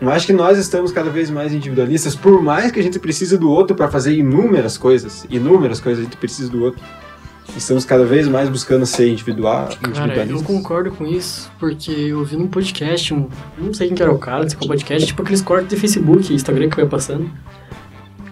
Eu 0.00 0.10
acho 0.10 0.26
que 0.26 0.32
nós 0.32 0.58
estamos 0.58 0.92
cada 0.92 1.10
vez 1.10 1.30
mais 1.30 1.52
individualistas, 1.52 2.14
por 2.14 2.42
mais 2.42 2.70
que 2.70 2.78
a 2.78 2.82
gente 2.82 2.98
precise 2.98 3.38
do 3.38 3.50
outro 3.50 3.74
para 3.74 3.88
fazer 3.88 4.14
inúmeras 4.14 4.76
coisas, 4.76 5.26
inúmeras 5.30 5.80
coisas 5.80 6.00
a 6.00 6.04
gente 6.04 6.16
precisa 6.16 6.50
do 6.50 6.62
outro. 6.62 6.82
Estamos 7.56 7.84
cada 7.84 8.04
vez 8.04 8.26
mais 8.26 8.48
buscando 8.48 8.84
ser 8.84 9.08
individual, 9.08 9.68
Cara, 9.94 10.26
eu 10.26 10.42
concordo 10.42 10.90
com 10.90 11.06
isso, 11.06 11.50
porque 11.58 11.90
eu 11.90 12.18
ouvi 12.18 12.36
num 12.36 12.48
podcast, 12.48 13.14
um, 13.14 13.28
não 13.56 13.72
sei 13.72 13.88
quem 13.88 13.96
que 13.96 14.02
era 14.02 14.12
o 14.12 14.18
cara, 14.18 14.44
desse 14.44 14.56
podcast, 14.56 15.06
tipo 15.06 15.22
aqueles 15.22 15.40
cortes 15.40 15.68
de 15.68 15.76
Facebook 15.76 16.32
e 16.32 16.34
Instagram 16.34 16.68
que 16.68 16.76
vai 16.76 16.86
passando, 16.86 17.30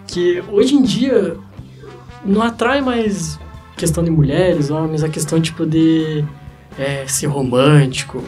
que 0.08 0.42
hoje 0.50 0.74
em 0.74 0.82
dia 0.82 1.36
não 2.24 2.42
atrai 2.42 2.80
mais 2.80 3.38
questão 3.76 4.02
de 4.02 4.10
mulheres, 4.10 4.70
homens, 4.70 5.02
a 5.02 5.08
questão 5.08 5.40
tipo 5.40 5.64
de 5.64 6.24
é, 6.78 7.06
ser 7.06 7.26
romântico, 7.26 8.22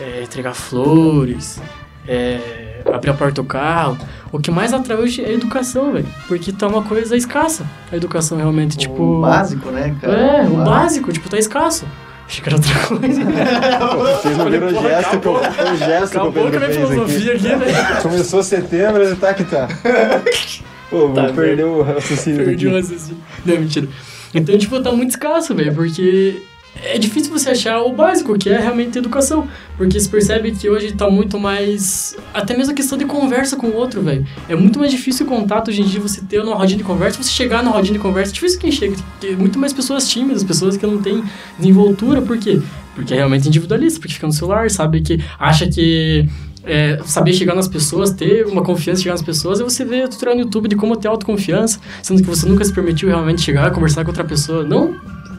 é, 0.00 0.22
entregar 0.22 0.54
flores, 0.54 1.60
é, 2.06 2.61
abrir 2.86 3.10
a 3.10 3.14
porta 3.14 3.34
do 3.42 3.44
carro. 3.44 3.98
O 4.30 4.38
que 4.38 4.50
mais 4.50 4.72
atrai 4.72 4.96
hoje 4.96 5.22
é 5.22 5.28
a 5.28 5.32
educação, 5.32 5.92
velho, 5.92 6.06
porque 6.28 6.52
tá 6.52 6.66
uma 6.68 6.82
coisa 6.82 7.16
escassa. 7.16 7.66
A 7.90 7.96
educação 7.96 8.38
realmente, 8.38 8.76
tipo... 8.78 9.02
O 9.02 9.20
básico, 9.20 9.70
né, 9.70 9.94
cara? 10.00 10.12
É, 10.12 10.42
o 10.48 10.56
básico, 10.64 11.12
tipo, 11.12 11.28
tá 11.28 11.38
escasso. 11.38 11.84
Achei 12.26 12.42
que 12.42 12.48
era 12.48 12.56
outra 12.56 12.74
coisa. 12.86 13.20
Vocês 14.22 14.38
não 14.38 14.48
viram 14.50 14.68
o 14.68 14.82
gesto 14.82 15.20
que 15.20 15.26
eu, 15.26 15.32
o 15.34 15.76
gesto 15.76 16.10
que 16.12 16.16
o 16.16 16.20
Acabou 16.22 16.32
com 16.32 16.38
a 16.40 16.50
Pedro 16.50 16.58
minha 16.60 16.70
fez 16.70 16.76
aqui. 16.78 16.88
filosofia 16.92 17.32
aqui, 17.34 17.48
né? 17.56 18.00
Começou 18.02 18.42
setembro 18.42 19.02
e 19.04 19.16
tá 19.16 19.34
que 19.34 19.44
tá. 19.44 19.68
Pô, 20.88 21.08
Tá, 21.10 21.22
vou 21.22 21.34
perder 21.34 21.64
o 21.64 21.82
raciocínio 21.82 22.44
Perdi 22.44 22.68
o 22.68 22.74
raciocínio. 22.74 23.16
Não, 23.44 23.54
mentira. 23.58 23.88
Então, 24.34 24.56
tipo, 24.56 24.80
tá 24.80 24.92
muito 24.92 25.10
escasso, 25.10 25.54
velho, 25.54 25.74
porque 25.74 26.42
é 26.80 26.98
difícil 26.98 27.30
você 27.30 27.50
achar 27.50 27.82
o 27.82 27.92
básico, 27.92 28.36
que 28.38 28.48
é 28.48 28.58
realmente 28.58 28.96
educação. 28.98 29.46
Porque 29.76 29.98
você 29.98 30.08
percebe 30.08 30.52
que 30.52 30.68
hoje 30.68 30.92
tá 30.92 31.08
muito 31.10 31.38
mais. 31.38 32.16
Até 32.32 32.56
mesmo 32.56 32.72
a 32.72 32.74
questão 32.74 32.96
de 32.96 33.04
conversa 33.04 33.56
com 33.56 33.68
o 33.68 33.74
outro, 33.74 34.02
velho. 34.02 34.26
É 34.48 34.56
muito 34.56 34.78
mais 34.78 34.90
difícil 34.90 35.26
o 35.26 35.28
contato 35.28 35.68
hoje 35.68 35.82
em 35.82 35.84
dia 35.84 36.00
você 36.00 36.20
ter 36.22 36.40
uma 36.40 36.54
rodinha 36.54 36.78
de 36.78 36.84
conversa, 36.84 37.22
você 37.22 37.30
chegar 37.30 37.62
na 37.62 37.70
rodinha 37.70 37.94
de 37.94 37.98
conversa. 37.98 38.32
É 38.32 38.34
difícil 38.34 38.58
quem 38.58 38.72
chega. 38.72 38.96
Tem 39.20 39.36
muito 39.36 39.58
mais 39.58 39.72
pessoas 39.72 40.08
tímidas, 40.08 40.42
pessoas 40.42 40.76
que 40.76 40.86
não 40.86 41.00
têm 41.00 41.22
desenvoltura. 41.58 42.22
Por 42.22 42.38
quê? 42.38 42.60
Porque 42.94 43.12
é 43.12 43.18
realmente 43.18 43.48
individualista, 43.48 44.00
porque 44.00 44.14
fica 44.14 44.26
no 44.26 44.32
celular, 44.32 44.70
sabe 44.70 45.02
que. 45.02 45.22
acha 45.38 45.66
que. 45.68 46.26
é, 46.64 47.00
saber 47.04 47.34
chegar 47.34 47.54
nas 47.54 47.68
pessoas, 47.68 48.10
ter 48.12 48.46
uma 48.46 48.62
confiança, 48.62 49.02
chegar 49.02 49.14
nas 49.14 49.22
pessoas, 49.22 49.60
e 49.60 49.62
você 49.62 49.84
vê 49.84 50.08
tutorial 50.08 50.36
no 50.36 50.42
YouTube 50.42 50.68
de 50.68 50.76
como 50.76 50.96
ter 50.96 51.08
autoconfiança, 51.08 51.80
sendo 52.02 52.22
que 52.22 52.28
você 52.28 52.46
nunca 52.46 52.64
se 52.64 52.72
permitiu 52.72 53.08
realmente 53.08 53.42
chegar, 53.42 53.70
conversar 53.72 54.04
com 54.04 54.10
outra 54.10 54.24
pessoa, 54.24 54.64
não 54.64 54.96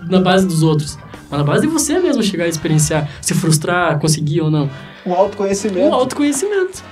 na 0.10 0.20
base 0.20 0.46
dos 0.46 0.64
outros, 0.64 0.98
mas 1.38 1.40
na 1.40 1.44
base 1.46 1.66
de 1.66 1.74
você 1.74 2.00
mesmo 2.00 2.22
chegar 2.22 2.46
a 2.46 2.48
experienciar, 2.48 3.10
se 3.22 3.34
frustrar, 3.34 3.98
conseguir 4.00 4.42
ou 4.42 4.52
não. 4.52 4.70
O 5.06 5.14
autoconhecimento. 5.14 5.88
O 5.90 5.94
autoconhecimento. 5.94 6.84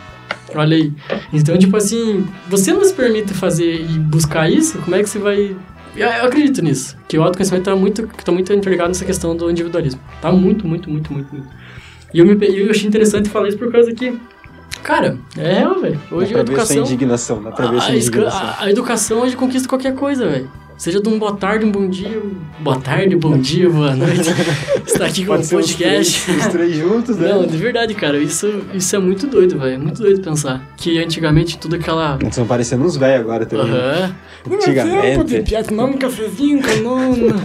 Olha 0.56 0.76
aí. 0.76 0.92
Então, 1.32 1.58
tipo 1.58 1.78
assim, 1.78 2.28
você 2.50 2.74
não 2.74 2.84
se 2.84 2.94
permite 2.94 3.34
fazer 3.34 3.82
e 3.82 4.00
buscar 4.00 4.50
isso, 4.52 4.80
como 4.80 4.96
é 4.96 5.04
que 5.04 5.10
você 5.10 5.20
vai. 5.20 5.56
Eu, 5.96 6.10
acredito 6.26 6.62
nisso. 6.62 6.98
Que 7.08 7.18
o 7.18 7.24
autoconhecimento 7.24 7.66
tá 7.66 7.76
muito, 7.76 8.08
tá 8.24 8.32
muito 8.32 8.52
interligado 8.52 8.90
nessa 8.90 9.06
questão 9.06 9.36
do 9.36 9.50
individualismo. 9.50 10.02
Tá 10.22 10.32
muito, 10.32 10.68
muito, 10.68 10.90
muito, 10.90 11.14
muito, 11.14 11.34
muito. 11.34 11.48
E 12.14 12.20
eu, 12.20 12.26
me, 12.26 12.34
eu 12.48 12.70
achei 12.72 12.88
interessante 12.88 13.30
falar 13.30 13.48
isso 13.50 13.58
por 13.58 13.72
causa 13.72 13.94
que. 13.94 14.18
Cara, 14.84 15.18
é 15.38 15.60
real, 15.60 15.80
velho. 15.80 16.02
Hoje 16.12 16.34
dá 16.34 16.42
a 16.42 16.44
pra 16.44 16.54
ver 16.56 16.66
sua 16.66 16.74
educação. 16.76 16.78
indignação, 16.84 17.44
dá 17.44 17.52
pra 17.52 17.68
ver 17.68 17.78
A, 17.78 17.82
sua 17.82 17.92
a 17.92 17.96
esca- 17.96 18.18
indignação. 18.18 18.48
a- 18.48 18.56
a 18.64 18.70
educação 18.72 19.20
hoje 19.22 19.36
conquista 19.38 19.70
qualquer 19.70 19.94
coisa, 19.96 20.28
velho. 20.28 20.50
Seja 20.82 21.00
de 21.00 21.08
um 21.08 21.20
boa 21.20 21.36
tarde, 21.36 21.64
um 21.64 21.72
bom 21.72 21.88
dia, 21.88 22.18
um 22.18 22.64
boa 22.64 22.82
tarde, 22.82 23.16
bom 23.16 23.38
dia, 23.38 23.70
boa 23.70 23.96
noite. 23.96 24.32
Está 24.84 25.06
aqui 25.06 25.24
com 25.24 25.34
um 25.34 25.36
Pode 25.36 25.46
ser 25.46 25.56
os 25.58 25.72
podcast. 25.74 26.26
três, 26.26 26.40
os 26.40 26.52
três 26.52 26.76
juntos, 26.76 27.18
né? 27.18 27.30
Não, 27.30 27.46
de 27.46 27.56
verdade, 27.56 27.94
cara, 27.94 28.18
isso, 28.18 28.64
isso 28.74 28.96
é 28.96 28.98
muito 28.98 29.28
doido, 29.28 29.60
velho. 29.60 29.80
Muito 29.80 30.02
doido 30.02 30.24
pensar. 30.24 30.60
Que 30.78 30.98
antigamente 30.98 31.60
tudo 31.60 31.76
aquela. 31.76 32.16
Eles 32.20 32.30
estão 32.30 32.48
parecendo 32.48 32.84
uns 32.84 32.98
velhos 32.98 33.20
agora 33.20 33.46
também. 33.46 33.70
Aham. 33.72 34.16
Antigamente. 34.52 35.42
Piada, 35.44 35.68
tomar 35.68 35.86
um 35.86 35.94
cafezinho, 35.94 36.60
canona. 36.64 37.36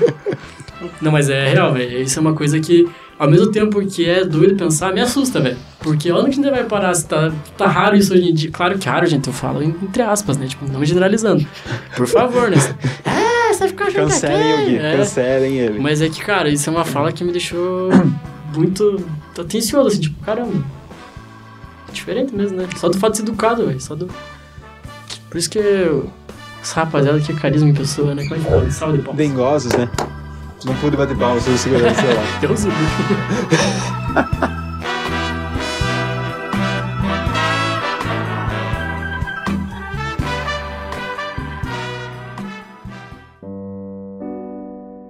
Não, 1.03 1.13
mas 1.13 1.29
é 1.29 1.51
real, 1.51 1.75
velho. 1.75 2.01
Isso 2.01 2.19
é 2.19 2.23
uma 2.23 2.33
coisa 2.33 2.59
que, 2.59 2.89
ao 3.19 3.31
mesmo 3.31 3.47
tempo 3.51 3.85
que 3.87 4.09
é 4.09 4.25
doido 4.25 4.57
pensar, 4.57 4.93
me 4.93 5.01
assusta, 5.01 5.41
velho. 5.41 5.57
Porque 5.81 6.11
onde 6.13 6.25
que 6.25 6.31
a 6.31 6.43
gente 6.43 6.51
vai 6.51 6.65
parar? 6.65 6.95
Se 6.95 7.07
tá, 7.07 7.33
tá 7.57 7.67
raro 7.67 7.97
isso 7.97 8.13
hoje 8.13 8.29
em 8.29 8.35
dia. 8.35 8.51
Claro 8.51 8.79
que 8.79 8.89
raro, 8.89 9.07
gente, 9.07 9.27
eu 9.29 9.33
falo 9.33 9.63
entre 9.63 10.03
aspas, 10.03 10.37
né? 10.37 10.47
Tipo, 10.47 10.71
não 10.71 10.85
generalizando. 10.85 11.47
Por 11.97 12.07
favor, 12.07 12.51
né? 12.51 12.57
Ah, 13.05 13.53
você 13.55 13.61
vai 13.61 13.69
ficar 13.69 13.85
achando 13.87 14.09
é 14.09 14.13
Cancelem 14.13 14.55
o? 14.55 14.67
Gui, 14.67 14.77
É. 14.79 14.97
cancelem 14.97 15.59
ele. 15.59 15.79
Mas 15.79 16.03
é 16.03 16.09
que, 16.09 16.21
cara, 16.21 16.49
isso 16.49 16.69
é 16.69 16.73
uma 16.73 16.85
fala 16.85 17.13
que 17.13 17.23
me 17.25 17.33
deixou 17.33 17.91
muito 18.55 19.03
atencioso, 19.39 19.89
assim, 19.89 20.01
tipo, 20.01 20.23
caramba. 20.25 20.65
Diferente 21.93 22.35
mesmo, 22.35 22.57
né? 22.59 22.69
Só 22.77 22.89
do 22.89 22.99
fato 22.99 23.13
de 23.13 23.19
ser 23.19 23.23
educado, 23.23 23.67
velho. 23.67 23.81
Só 23.81 23.95
do. 23.95 24.09
Por 25.31 25.39
isso 25.39 25.49
que 25.49 25.59
eu... 25.59 26.11
essa 26.61 26.81
rapaziada 26.81 27.19
que 27.21 27.33
é 27.33 27.35
carisma 27.35 27.69
em 27.69 27.75
pessoa, 27.75 28.15
né? 28.15 28.23
Como 28.25 28.35
é 28.35 28.39
que 28.39 28.51
fala? 28.51 28.71
Salve 28.71 28.99
de. 28.99 29.13
Dengosos, 29.13 29.73
né? 29.73 29.89
Não 30.65 30.75
pude 30.77 30.97
bater 30.97 31.17
palmas, 31.17 31.43
se 31.43 31.51
eu 31.51 31.59
segurar 31.59 31.93
o 31.93 31.95
celular. 31.95 32.41
Deus 32.41 32.65
o 32.65 32.69
livre. 32.69 34.57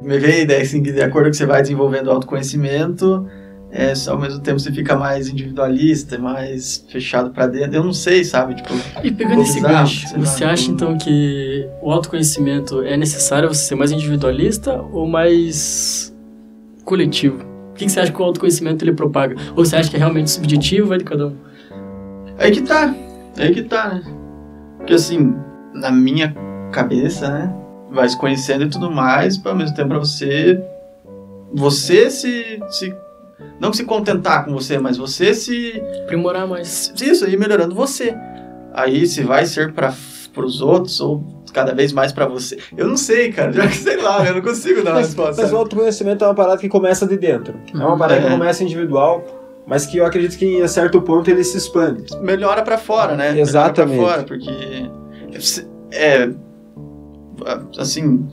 Me 0.02 0.18
veio 0.18 0.34
a 0.34 0.38
ideia 0.38 0.62
assim, 0.62 0.82
que 0.82 0.92
de 0.92 1.02
acordo 1.02 1.26
com 1.26 1.30
que 1.32 1.36
você 1.36 1.46
vai 1.46 1.62
desenvolvendo 1.62 2.10
autoconhecimento, 2.10 3.26
é, 3.78 3.92
ao 4.08 4.18
mesmo 4.18 4.40
tempo 4.40 4.58
você 4.58 4.72
fica 4.72 4.96
mais 4.96 5.28
individualista, 5.28 6.18
mais 6.18 6.82
fechado 6.88 7.30
pra 7.30 7.46
dentro. 7.46 7.76
Eu 7.76 7.84
não 7.84 7.92
sei, 7.92 8.24
sabe? 8.24 8.54
Tipo, 8.54 8.72
E 9.04 9.10
pegando 9.10 9.42
esse 9.42 9.60
gancho, 9.60 10.08
sei 10.08 10.16
lá, 10.16 10.24
você 10.24 10.44
acha 10.44 10.70
então 10.70 10.96
que 10.96 11.68
o 11.82 11.92
autoconhecimento 11.92 12.80
é 12.80 12.96
necessário 12.96 13.52
você 13.52 13.60
ser 13.64 13.74
mais 13.74 13.92
individualista 13.92 14.80
ou 14.92 15.06
mais 15.06 16.14
coletivo? 16.86 17.44
O 17.72 17.74
que 17.74 17.86
você 17.86 18.00
acha 18.00 18.10
que 18.10 18.18
o 18.18 18.24
autoconhecimento 18.24 18.82
ele 18.82 18.94
propaga? 18.94 19.36
Ou 19.54 19.62
você 19.62 19.76
acha 19.76 19.90
que 19.90 19.96
é 19.96 19.98
realmente 19.98 20.30
subjetivo, 20.30 20.88
vai 20.88 20.96
de 20.96 21.04
cada 21.04 21.26
um? 21.26 21.36
Aí 22.38 22.50
que 22.50 22.62
tá. 22.62 22.94
Aí 23.36 23.52
que 23.52 23.62
tá, 23.62 23.92
né? 23.92 24.02
Porque 24.78 24.94
assim, 24.94 25.36
na 25.74 25.90
minha 25.90 26.34
cabeça, 26.72 27.28
né? 27.28 27.54
Vai 27.90 28.08
se 28.08 28.18
conhecendo 28.18 28.64
e 28.64 28.70
tudo 28.70 28.90
mais, 28.90 29.38
ao 29.44 29.54
mesmo 29.54 29.76
tempo 29.76 29.90
pra 29.90 29.98
você. 29.98 30.58
Você 31.52 32.10
se. 32.10 32.58
se 32.70 33.05
não 33.60 33.72
se 33.72 33.84
contentar 33.84 34.44
com 34.44 34.52
você, 34.52 34.78
mas 34.78 34.96
você 34.96 35.34
se. 35.34 35.82
Aprimorar 36.04 36.46
mais. 36.46 36.92
Isso, 37.00 37.24
aí 37.24 37.36
melhorando 37.36 37.74
você. 37.74 38.14
Aí 38.72 39.06
se 39.06 39.22
vai 39.22 39.46
ser 39.46 39.72
para 39.72 39.94
os 40.36 40.60
outros 40.60 41.00
ou 41.00 41.24
cada 41.52 41.74
vez 41.74 41.92
mais 41.92 42.12
pra 42.12 42.26
você. 42.26 42.58
Eu 42.76 42.86
não 42.86 42.96
sei, 42.96 43.32
cara. 43.32 43.50
Já 43.52 43.66
que 43.66 43.76
sei 43.76 43.96
lá, 44.00 44.24
eu 44.26 44.34
não 44.34 44.42
consigo 44.42 44.82
dar 44.82 44.92
uma 44.92 45.00
resposta. 45.00 45.40
mas 45.40 45.52
o 45.52 45.56
autoconhecimento 45.56 46.22
é 46.24 46.28
uma 46.28 46.34
parada 46.34 46.58
que 46.58 46.68
começa 46.68 47.06
de 47.06 47.16
dentro. 47.16 47.54
É 47.74 47.78
uma 47.78 47.96
parada 47.96 48.20
que 48.20 48.26
É. 48.26 48.30
começa 48.30 48.62
individual, 48.62 49.24
mas 49.66 49.86
que 49.86 49.96
eu 49.96 50.04
acredito 50.04 50.36
que 50.38 50.60
a 50.60 50.68
certo 50.68 51.00
ponto 51.00 51.30
ele 51.30 51.42
se 51.42 51.56
expande. 51.56 52.04
melhora 52.20 52.62
pra 52.62 52.76
fora, 52.76 53.16
né? 53.16 53.38
Exatamente. 53.38 53.96
Melhora 53.98 54.22
pra 54.24 54.36
fora, 54.36 54.40
porque 54.40 54.90
é 55.92 56.30
assim, 57.78 58.28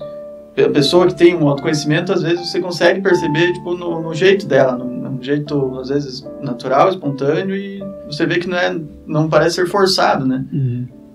a 0.61 0.69
pessoa 0.69 1.07
que 1.07 1.15
tem 1.15 1.35
um 1.35 1.47
autoconhecimento, 1.47 2.13
às 2.13 2.21
vezes 2.21 2.49
você 2.49 2.59
consegue 2.59 3.01
perceber 3.01 3.53
tipo 3.53 3.75
no, 3.75 4.01
no 4.01 4.13
jeito 4.13 4.45
dela, 4.45 4.77
no, 4.77 4.85
no 4.85 5.23
jeito 5.23 5.79
às 5.79 5.89
vezes 5.89 6.27
natural, 6.41 6.89
espontâneo 6.89 7.55
e 7.55 7.83
você 8.05 8.25
vê 8.25 8.37
que 8.37 8.47
não 8.47 8.57
é 8.57 8.79
não 9.07 9.29
parece 9.29 9.55
ser 9.55 9.67
forçado, 9.67 10.25
né? 10.25 10.45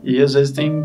E 0.03 0.20
às 0.20 0.34
vezes 0.34 0.53
tem 0.53 0.84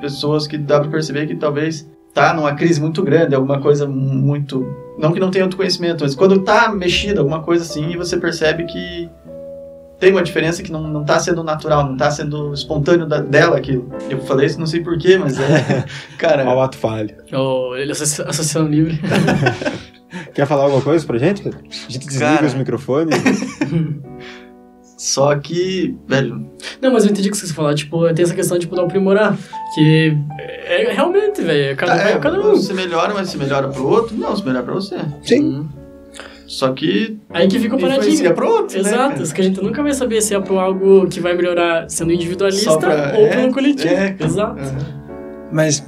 pessoas 0.00 0.46
que 0.46 0.58
dá 0.58 0.80
pra 0.80 0.90
perceber 0.90 1.26
que 1.26 1.36
talvez 1.36 1.88
tá 2.12 2.34
numa 2.34 2.54
crise 2.54 2.80
muito 2.80 3.02
grande, 3.02 3.34
alguma 3.34 3.60
coisa 3.60 3.86
muito 3.86 4.66
não 4.98 5.12
que 5.12 5.20
não 5.20 5.30
tenha 5.30 5.44
autoconhecimento, 5.44 6.04
mas 6.04 6.14
quando 6.14 6.40
tá 6.40 6.72
mexida 6.72 7.20
alguma 7.20 7.42
coisa 7.42 7.62
assim, 7.62 7.90
e 7.90 7.96
você 7.96 8.16
percebe 8.16 8.64
que 8.64 9.08
tem 9.98 10.12
uma 10.12 10.22
diferença 10.22 10.62
que 10.62 10.70
não, 10.70 10.86
não 10.88 11.04
tá 11.04 11.18
sendo 11.18 11.42
natural, 11.42 11.84
não 11.84 11.96
tá 11.96 12.10
sendo 12.10 12.52
espontâneo 12.52 13.06
da- 13.06 13.20
dela 13.20 13.56
aquilo. 13.56 13.90
Eu 14.10 14.20
falei 14.20 14.46
isso, 14.46 14.58
não 14.58 14.66
sei 14.66 14.80
porquê, 14.80 15.16
mas 15.18 15.38
é. 15.40 15.84
Cara, 16.18 16.44
Ao 16.44 16.60
ato 16.60 16.76
falho. 16.76 17.14
Oh, 17.32 17.74
ele 17.76 17.92
associa- 17.92 18.24
associação 18.24 18.66
livre. 18.68 19.00
Quer 20.34 20.46
falar 20.46 20.64
alguma 20.64 20.82
coisa 20.82 21.04
pra 21.06 21.18
gente? 21.18 21.42
Pedro? 21.42 21.58
A 21.66 21.90
gente 21.92 22.06
desliga 22.06 22.34
Cara. 22.34 22.46
os 22.46 22.54
microfones. 22.54 23.14
Só 24.98 25.36
que, 25.36 25.94
velho, 26.08 26.50
Não, 26.80 26.90
mas 26.90 27.04
eu 27.04 27.10
entendi 27.10 27.28
o 27.28 27.32
que 27.32 27.36
você 27.36 27.52
falou. 27.52 27.74
Tipo, 27.74 28.12
tem 28.14 28.22
essa 28.22 28.34
questão 28.34 28.58
tipo, 28.58 28.74
de 28.74 28.80
aprimorar. 28.80 29.36
Que 29.74 30.16
é, 30.38 30.90
é 30.90 30.92
realmente, 30.94 31.42
velho. 31.42 31.76
Cada 31.76 31.94
um 31.94 31.96
tá, 31.98 32.10
é, 32.10 32.18
cada 32.18 32.40
um. 32.40 32.54
você 32.54 32.72
melhora, 32.72 33.12
mas 33.12 33.28
se 33.28 33.36
melhora 33.36 33.68
pro 33.68 33.86
outro, 33.86 34.16
não, 34.16 34.34
se 34.34 34.42
melhora 34.44 34.64
pra 34.64 34.74
você. 34.74 34.96
Sim. 35.22 35.68
Só 36.46 36.72
que 36.72 37.18
Aí 37.30 37.48
que 37.48 37.58
fica 37.58 37.74
o 37.74 37.80
paradigma. 37.80 38.32
pro 38.32 38.48
outro, 38.48 38.80
né, 38.82 38.88
Exato, 38.88 39.22
isso 39.22 39.34
que 39.34 39.40
a 39.40 39.44
gente 39.44 39.62
nunca 39.62 39.82
vai 39.82 39.92
saber 39.92 40.20
se 40.22 40.34
é 40.34 40.40
pro 40.40 40.58
algo 40.58 41.06
que 41.08 41.18
vai 41.20 41.34
melhorar 41.36 41.90
sendo 41.90 42.12
individualista 42.12 42.70
Só 42.70 42.78
pra- 42.78 43.14
ou 43.16 43.26
é, 43.26 43.36
pelo 43.36 43.52
coletivo. 43.52 43.92
é, 43.92 44.16
Exato. 44.20 44.60
Mas 45.52 45.84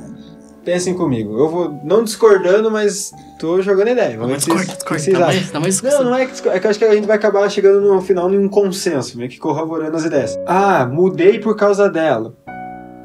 pensem 0.64 0.94
comigo. 0.94 1.38
Eu 1.38 1.48
vou 1.48 1.80
não 1.84 2.02
discordando, 2.04 2.70
mas 2.70 3.12
tô 3.38 3.62
jogando 3.62 3.88
ideia. 3.88 4.18
Vamos 4.18 4.38
discorda, 4.38 4.64
discorda. 4.64 4.98
vocês 4.98 5.18
Dá 5.18 5.26
acham. 5.28 5.60
mais, 5.60 5.82
Não, 5.82 6.04
não 6.04 6.14
é 6.16 6.26
que 6.26 6.48
é 6.48 6.58
que 6.60 6.66
eu 6.66 6.70
acho 6.70 6.78
que 6.78 6.84
a 6.84 6.94
gente 6.94 7.06
vai 7.06 7.16
acabar 7.16 7.48
chegando 7.50 7.80
no 7.80 8.00
final 8.00 8.32
em 8.32 8.38
um 8.38 8.48
consenso, 8.48 9.16
meio 9.16 9.30
que 9.30 9.38
corroborando 9.38 9.96
as 9.96 10.04
ideias. 10.04 10.38
Ah, 10.46 10.84
mudei 10.86 11.38
por 11.38 11.54
causa 11.56 11.88
dela. 11.88 12.34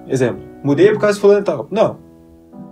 Exemplo, 0.08 0.42
mudei 0.64 0.92
por 0.92 1.00
causa 1.00 1.16
de 1.16 1.22
fulano 1.22 1.40
e 1.42 1.44
tal. 1.44 1.68
Não. 1.72 1.98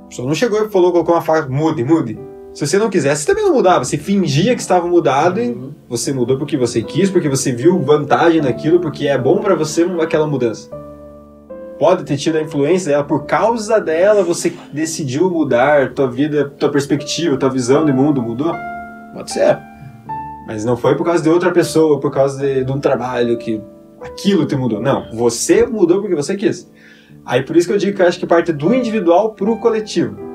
Pessoa 0.10 0.28
não 0.28 0.36
chegou 0.36 0.66
e 0.66 0.70
falou, 0.70 0.92
colocou 0.92 1.16
uma 1.16 1.22
faca, 1.22 1.48
mude, 1.48 1.84
mude. 1.84 2.20
Se 2.54 2.68
você 2.68 2.78
não 2.78 2.90
quisesse, 2.90 3.22
você 3.22 3.28
também 3.28 3.46
não 3.46 3.54
mudava. 3.54 3.84
Você 3.86 3.98
fingia 3.98 4.54
que 4.56 4.62
estava 4.62 4.86
mudado 4.86 5.40
e 5.40 5.52
Uhum. 5.52 5.72
você 5.88 6.12
mudou 6.12 6.38
porque 6.38 6.58
você 6.58 6.82
quis, 6.82 7.10
porque 7.10 7.30
você 7.30 7.52
viu 7.54 7.80
vantagem 7.80 8.42
naquilo, 8.42 8.80
porque 8.80 9.08
é 9.08 9.18
bom 9.18 9.40
pra 9.40 9.56
você 9.56 9.84
aquela 10.02 10.28
mudança. 10.28 10.70
Pode 11.80 12.04
ter 12.04 12.18
tido 12.18 12.38
a 12.38 12.42
influência 12.42 12.92
dela, 12.92 13.04
por 13.04 13.26
causa 13.26 13.80
dela 13.80 14.22
você 14.22 14.54
decidiu 14.72 15.32
mudar, 15.32 15.94
tua 15.94 16.08
vida, 16.10 16.48
tua 16.60 16.70
perspectiva, 16.70 17.38
tua 17.38 17.50
visão 17.50 17.86
de 17.86 17.92
mundo 17.94 18.22
mudou? 18.22 18.54
Pode 19.14 19.32
ser. 19.32 19.58
Mas 20.46 20.66
não 20.66 20.76
foi 20.76 20.96
por 20.96 21.06
causa 21.06 21.24
de 21.24 21.30
outra 21.30 21.52
pessoa, 21.52 22.00
por 22.00 22.12
causa 22.12 22.40
de, 22.40 22.64
de 22.66 22.72
um 22.72 22.80
trabalho 22.80 23.38
que 23.38 23.62
aquilo 24.02 24.46
te 24.46 24.56
mudou. 24.56 24.82
Não, 24.82 25.10
você 25.14 25.66
mudou 25.66 26.02
porque 26.02 26.16
você 26.16 26.36
quis. 26.36 26.70
Aí 27.26 27.44
por 27.44 27.56
isso 27.56 27.68
que 27.68 27.74
eu 27.74 27.78
digo 27.78 27.96
que 27.96 28.02
eu 28.04 28.08
acho 28.08 28.20
que 28.20 28.28
parte 28.28 28.52
do 28.52 28.74
individual 28.76 29.34
pro 29.34 29.58
coletivo. 29.58 30.31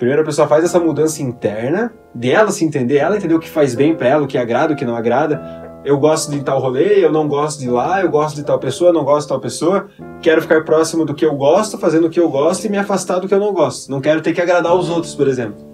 Primeiro 0.00 0.22
a 0.22 0.24
pessoa 0.24 0.48
faz 0.48 0.64
essa 0.64 0.80
mudança 0.80 1.22
interna, 1.22 1.92
dela 2.14 2.50
se 2.50 2.64
entender, 2.64 2.96
ela 2.96 3.18
entender 3.18 3.34
o 3.34 3.38
que 3.38 3.50
faz 3.50 3.74
bem 3.74 3.94
pra 3.94 4.08
ela, 4.08 4.24
o 4.24 4.26
que 4.26 4.38
agrada, 4.38 4.72
o 4.72 4.76
que 4.76 4.82
não 4.82 4.96
agrada. 4.96 5.78
Eu 5.84 5.98
gosto 5.98 6.32
de 6.32 6.42
tal 6.42 6.58
rolê, 6.58 7.04
eu 7.04 7.12
não 7.12 7.28
gosto 7.28 7.60
de 7.60 7.68
lá, 7.68 8.00
eu 8.00 8.08
gosto 8.08 8.36
de 8.36 8.42
tal 8.42 8.58
pessoa, 8.58 8.94
não 8.94 9.04
gosto 9.04 9.26
de 9.26 9.28
tal 9.28 9.40
pessoa. 9.40 9.88
Quero 10.22 10.40
ficar 10.40 10.64
próximo 10.64 11.04
do 11.04 11.14
que 11.14 11.22
eu 11.22 11.34
gosto, 11.36 11.76
fazendo 11.76 12.06
o 12.06 12.10
que 12.10 12.18
eu 12.18 12.30
gosto 12.30 12.64
e 12.64 12.70
me 12.70 12.78
afastar 12.78 13.18
do 13.18 13.28
que 13.28 13.34
eu 13.34 13.38
não 13.38 13.52
gosto. 13.52 13.90
Não 13.90 14.00
quero 14.00 14.22
ter 14.22 14.32
que 14.32 14.40
agradar 14.40 14.74
os 14.74 14.88
outros, 14.88 15.14
por 15.14 15.28
exemplo. 15.28 15.68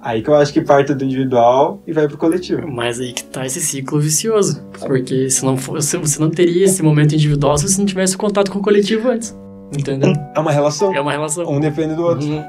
Aí 0.00 0.22
que 0.22 0.30
eu 0.30 0.34
acho 0.36 0.54
que 0.54 0.62
parte 0.62 0.94
do 0.94 1.04
individual 1.04 1.82
e 1.86 1.92
vai 1.92 2.08
pro 2.08 2.16
coletivo. 2.16 2.66
Mas 2.66 2.98
aí 2.98 3.12
que 3.12 3.24
tá 3.24 3.44
esse 3.44 3.60
ciclo 3.60 4.00
vicioso. 4.00 4.64
Porque 4.86 5.28
se 5.28 5.44
não 5.44 5.58
fosse, 5.58 5.98
você 5.98 6.18
não 6.18 6.30
teria 6.30 6.64
esse 6.64 6.82
momento 6.82 7.14
individual 7.14 7.58
se 7.58 7.68
você 7.68 7.78
não 7.78 7.86
tivesse 7.86 8.16
contato 8.16 8.50
com 8.50 8.58
o 8.58 8.62
coletivo 8.62 9.10
antes. 9.10 9.38
Entendeu? 9.76 10.12
É 10.34 10.40
uma 10.40 10.50
relação. 10.52 10.94
É 10.94 11.00
uma 11.00 11.12
relação. 11.12 11.44
Um 11.50 11.60
depende 11.60 11.94
do 11.94 12.02
outro. 12.04 12.26
Uhum. 12.26 12.44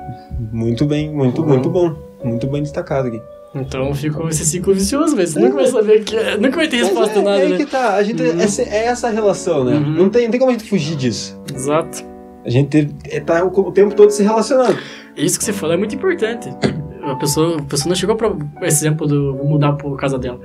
Muito 0.52 0.86
bem, 0.86 1.12
muito, 1.12 1.42
Uhum. 1.42 1.48
muito 1.48 1.70
bom. 1.70 1.94
Muito 2.24 2.48
bem 2.48 2.62
destacado 2.64 3.08
aqui. 3.08 3.22
Então 3.54 3.94
ficou 3.94 4.30
esse 4.30 4.46
ciclo 4.46 4.74
vicioso, 4.74 5.16
velho. 5.16 5.28
Você 5.28 5.40
nunca 5.40 5.56
vai 5.56 5.68
saber 5.68 6.04
que. 6.04 6.16
Nunca 6.38 6.56
vai 6.56 6.68
ter 6.68 6.78
resposta 6.78 7.16
Mas 7.16 7.18
é, 7.18 7.30
nada, 7.30 7.44
é 7.44 7.50
né? 7.50 7.58
que 7.58 7.66
tá. 7.66 7.96
A 7.96 8.04
gente, 8.04 8.22
Uhum. 8.24 8.40
essa, 8.40 8.62
é 8.62 8.86
essa 8.86 9.10
relação, 9.10 9.64
né? 9.66 9.74
Uhum. 9.76 9.92
Não, 9.94 10.10
tem, 10.10 10.24
não 10.24 10.32
tem 10.32 10.40
como 10.40 10.52
a 10.52 10.54
gente 10.58 10.70
fugir 10.70 10.96
disso. 10.96 11.40
Exato. 11.54 12.04
A 12.46 12.50
gente 12.50 12.90
é, 13.10 13.20
tá 13.20 13.44
o, 13.44 13.72
tempo 13.72 13.94
todo 13.94 14.10
se 14.10 14.24
relacionando. 14.24 14.78
Isso 15.16 15.38
que 15.38 15.46
você 15.46 15.54
falou 15.54 15.76
é 15.76 15.78
muito 15.78 15.94
importante. 15.94 16.50
A 17.04 17.16
pessoa, 17.16 17.58
a 17.58 17.62
pessoa 17.64 17.90
não 17.90 17.96
chegou 17.96 18.16
pra 18.16 18.32
esse 18.62 18.86
exemplo 18.86 19.06
do 19.08 19.36
vou 19.36 19.46
mudar 19.46 19.74
por 19.74 19.96
causa 19.98 20.18
dela. 20.18 20.40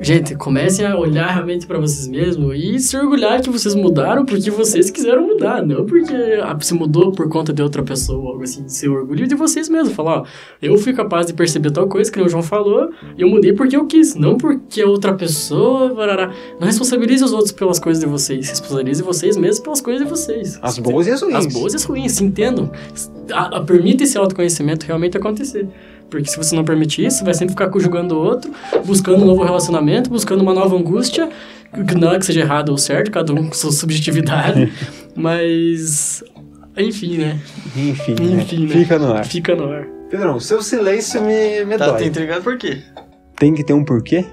Gente, 0.00 0.36
comecem 0.36 0.86
a 0.86 0.96
olhar 0.96 1.26
realmente 1.26 1.66
pra 1.66 1.78
vocês 1.78 2.06
mesmos 2.06 2.56
e 2.56 2.78
se 2.78 2.96
orgulhar 2.96 3.42
que 3.42 3.50
vocês 3.50 3.74
mudaram 3.74 4.24
porque 4.24 4.48
vocês 4.48 4.90
quiseram 4.90 5.26
mudar, 5.26 5.66
não 5.66 5.84
porque 5.84 6.14
ah, 6.40 6.56
se 6.60 6.72
mudou 6.72 7.10
por 7.10 7.28
conta 7.28 7.52
de 7.52 7.60
outra 7.60 7.82
pessoa, 7.82 8.30
algo 8.30 8.42
assim. 8.44 8.68
Se 8.68 8.88
orgulhe 8.88 9.26
de 9.26 9.34
vocês 9.34 9.68
mesmos. 9.68 9.94
Falar, 9.94 10.20
ó, 10.20 10.24
eu 10.62 10.78
fui 10.78 10.92
capaz 10.92 11.26
de 11.26 11.32
perceber 11.32 11.72
tal 11.72 11.88
coisa 11.88 12.12
que 12.12 12.20
o 12.20 12.28
João 12.28 12.42
falou 12.42 12.90
e 13.16 13.22
eu 13.22 13.28
mudei 13.28 13.52
porque 13.52 13.76
eu 13.76 13.86
quis, 13.86 14.14
não 14.14 14.36
porque 14.36 14.84
outra 14.84 15.14
pessoa. 15.14 15.92
Barará. 15.92 16.32
Não 16.60 16.66
responsabilize 16.66 17.24
os 17.24 17.32
outros 17.32 17.50
pelas 17.50 17.80
coisas 17.80 18.02
de 18.02 18.08
vocês, 18.08 18.48
responsabilize 18.48 19.02
vocês 19.02 19.36
mesmos 19.36 19.60
pelas 19.60 19.80
coisas 19.80 20.04
de 20.04 20.08
vocês. 20.08 20.58
As 20.62 20.78
boas 20.78 21.08
e 21.08 21.10
as 21.10 21.22
ruins. 21.22 21.34
As 21.34 21.46
boas 21.46 21.72
e 21.72 21.76
as 21.76 21.84
ruins, 21.84 22.12
se 22.12 22.24
entendam. 22.24 22.70
A, 23.32 23.56
a, 23.58 23.64
permita 23.64 24.04
esse 24.04 24.16
autoconhecimento 24.16 24.86
realmente 24.86 25.16
acontecer. 25.16 25.68
Porque 26.10 26.28
se 26.30 26.36
você 26.36 26.56
não 26.56 26.64
permitir 26.64 27.04
isso, 27.06 27.18
você 27.18 27.24
vai 27.24 27.34
sempre 27.34 27.50
ficar 27.52 27.70
julgando 27.78 28.14
o 28.16 28.18
outro, 28.18 28.50
buscando 28.86 29.22
um 29.22 29.26
novo 29.26 29.42
relacionamento, 29.42 30.08
buscando 30.08 30.40
uma 30.42 30.54
nova 30.54 30.74
angústia. 30.76 31.28
Que 31.86 31.94
não 31.94 32.12
é 32.12 32.18
que 32.18 32.24
seja 32.24 32.40
errado 32.40 32.70
ou 32.70 32.78
certo, 32.78 33.10
cada 33.10 33.30
um 33.32 33.46
com 33.48 33.52
sua 33.52 33.70
subjetividade. 33.72 34.72
mas. 35.14 36.22
Enfim, 36.76 37.18
né? 37.18 37.38
Enfim, 37.76 38.12
Enfim, 38.12 38.60
né? 38.60 38.66
né? 38.68 38.72
Fica 38.80 38.98
no 38.98 39.12
ar. 39.12 39.24
Fica 39.26 39.54
no 39.56 39.70
ar. 39.70 39.86
Pedrão, 40.08 40.36
o 40.36 40.40
seu 40.40 40.62
silêncio 40.62 41.20
me, 41.22 41.64
me 41.66 41.76
Tá 41.76 41.86
dói. 41.88 42.02
te 42.02 42.08
intrigando 42.08 42.42
por 42.42 42.56
quê? 42.56 42.78
Tem 43.36 43.52
que 43.52 43.62
ter 43.64 43.74
um 43.74 43.84
porquê? 43.84 44.24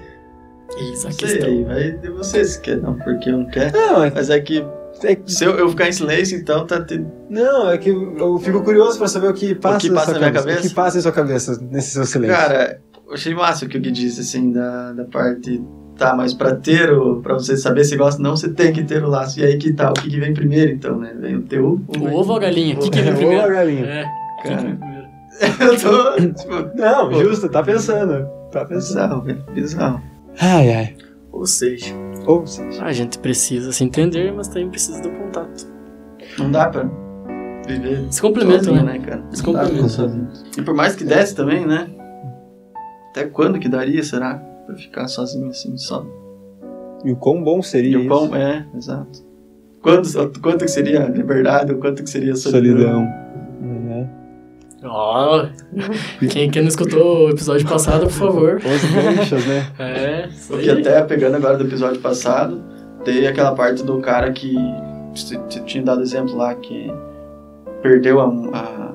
Eis 0.78 1.04
a 1.04 1.10
Não 1.10 1.16
questão. 1.16 1.40
sei, 1.48 1.64
vai 1.64 1.90
de 1.92 2.08
você 2.10 2.44
se 2.44 2.60
quer, 2.60 2.78
não, 2.78 2.94
porque 2.94 3.28
eu 3.28 3.38
não 3.38 3.46
quer. 3.46 3.72
Não, 3.72 4.02
é, 4.02 4.10
Mas 4.14 4.30
é 4.30 4.40
que 4.40 4.64
é- 5.04 5.18
se 5.26 5.44
eu, 5.44 5.52
eu 5.52 5.68
ficar 5.70 5.88
em 5.88 5.92
silêncio, 5.92 6.38
então 6.38 6.66
tá 6.66 6.82
te... 6.82 7.04
não, 7.28 7.70
é 7.70 7.78
que 7.78 7.90
eu 7.90 8.38
fico 8.38 8.62
curioso 8.62 8.98
pra 8.98 9.08
saber 9.08 9.28
o 9.28 9.34
que 9.34 9.54
passa, 9.54 9.78
que 9.80 9.88
na 9.88 9.94
passa 9.96 10.10
sua 10.12 10.20
na 10.20 10.30
minha 10.30 10.32
cabeça. 10.40 10.58
O 10.60 10.62
que 10.68 10.74
passa 10.74 10.98
em 10.98 11.00
sua 11.02 11.12
cabeça 11.12 11.58
nesse 11.70 11.90
seu 11.90 12.04
silêncio. 12.04 12.36
Cara, 12.36 12.80
eu 13.06 13.14
achei 13.14 13.34
massa 13.34 13.64
o 13.64 13.68
que 13.68 13.76
o 13.78 13.80
Gui 13.80 13.90
disse, 13.90 14.20
assim, 14.20 14.52
da, 14.52 14.92
da 14.92 15.04
parte. 15.04 15.62
Tá, 15.98 16.14
mas 16.14 16.34
pra 16.34 16.54
ter 16.54 16.92
o. 16.92 17.22
pra 17.22 17.34
você 17.34 17.56
saber 17.56 17.82
se 17.84 17.96
gosta, 17.96 18.20
não, 18.22 18.36
você 18.36 18.50
tem 18.50 18.70
que 18.72 18.82
ter 18.84 19.02
o 19.02 19.08
laço. 19.08 19.40
E 19.40 19.44
aí 19.44 19.56
que 19.56 19.72
tá, 19.72 19.88
o 19.90 19.94
que, 19.94 20.10
que 20.10 20.20
vem 20.20 20.34
primeiro, 20.34 20.70
então, 20.72 20.98
né? 20.98 21.14
Vem 21.18 21.36
o 21.36 21.42
teu. 21.42 21.64
ou 21.64 21.80
O 21.88 21.92
vem- 22.06 22.14
ovo 22.14 22.32
ou 22.32 22.36
a 22.36 22.40
galinha? 22.40 22.74
O 22.76 22.78
que, 22.80 22.90
que 22.90 22.98
É, 22.98 23.02
vem 23.02 23.12
ou 23.12 23.16
primeiro? 23.18 23.44
a 23.44 23.48
galinha. 23.48 23.84
É, 23.86 24.02
o 24.04 24.36
que 24.36 24.42
que 24.42 24.48
Cara. 24.48 24.62
vem 24.62 24.76
primeiro? 24.76 25.06
eu 25.60 25.80
tô. 25.80 26.34
Tipo, 26.34 26.76
Não, 26.78 27.12
justo, 27.14 27.48
tá 27.48 27.62
pensando. 27.62 28.26
Tá 28.52 28.64
pensando. 28.66 29.22
bizarro, 29.22 29.22
velho. 29.22 29.44
Bizarro. 29.54 30.02
Ai, 30.38 30.70
ai. 30.74 30.96
Ou 31.32 31.46
seja, 31.46 31.86
Ou 32.26 32.46
seja, 32.46 32.84
A 32.84 32.92
gente 32.92 33.18
precisa 33.18 33.72
se 33.72 33.84
entender, 33.84 34.32
mas 34.32 34.48
também 34.48 34.68
precisa 34.68 35.00
do 35.00 35.10
contato. 35.10 35.66
não 36.38 36.50
dá 36.50 36.68
pra 36.68 36.88
viver. 37.66 38.04
Se 38.10 38.20
complementam, 38.20 38.64
sozinho, 38.74 38.84
né? 38.84 38.98
cara? 38.98 39.24
Se 39.32 39.42
complementam. 39.42 40.28
E 40.58 40.62
por 40.62 40.74
mais 40.74 40.94
que 40.96 41.04
desse 41.04 41.34
também, 41.34 41.66
né? 41.66 41.88
Até 43.10 43.24
quando 43.26 43.58
que 43.58 43.68
daria, 43.68 44.02
será? 44.02 44.34
Pra 44.66 44.74
ficar 44.76 45.08
sozinho 45.08 45.48
assim, 45.48 45.76
só. 45.76 46.04
e 47.04 47.12
o 47.12 47.16
quão 47.16 47.42
bom 47.42 47.62
seria 47.62 47.92
E 47.92 47.96
o 47.96 48.00
isso? 48.00 48.08
pão, 48.08 48.34
é, 48.36 48.66
exato. 48.76 49.24
Quanto, 49.80 50.40
quanto 50.40 50.64
que 50.64 50.70
seria 50.70 51.06
liberdade, 51.06 51.72
o 51.72 51.78
quanto 51.78 52.02
que 52.02 52.10
seria 52.10 52.34
solidão. 52.34 52.76
Solidão. 52.76 53.08
Ó, 54.88 55.46
quem, 56.30 56.50
quem 56.50 56.62
não 56.62 56.68
escutou 56.68 57.26
o 57.26 57.30
episódio 57.30 57.66
passado, 57.68 58.04
por 58.06 58.12
favor. 58.12 58.56
Os 58.56 58.84
ganchos, 58.92 59.46
né? 59.46 59.66
É, 59.78 60.28
Porque 60.48 60.70
até 60.70 61.02
pegando 61.02 61.36
agora 61.36 61.56
do 61.56 61.64
episódio 61.64 62.00
passado, 62.00 62.62
tem 63.04 63.26
aquela 63.26 63.52
parte 63.54 63.82
do 63.82 63.98
cara 64.00 64.30
que 64.32 64.54
você 65.14 65.38
tinha 65.64 65.82
dado 65.84 66.02
exemplo 66.02 66.36
lá 66.36 66.54
que 66.54 66.92
perdeu 67.82 68.20
a, 68.20 68.26
a- 68.58 68.92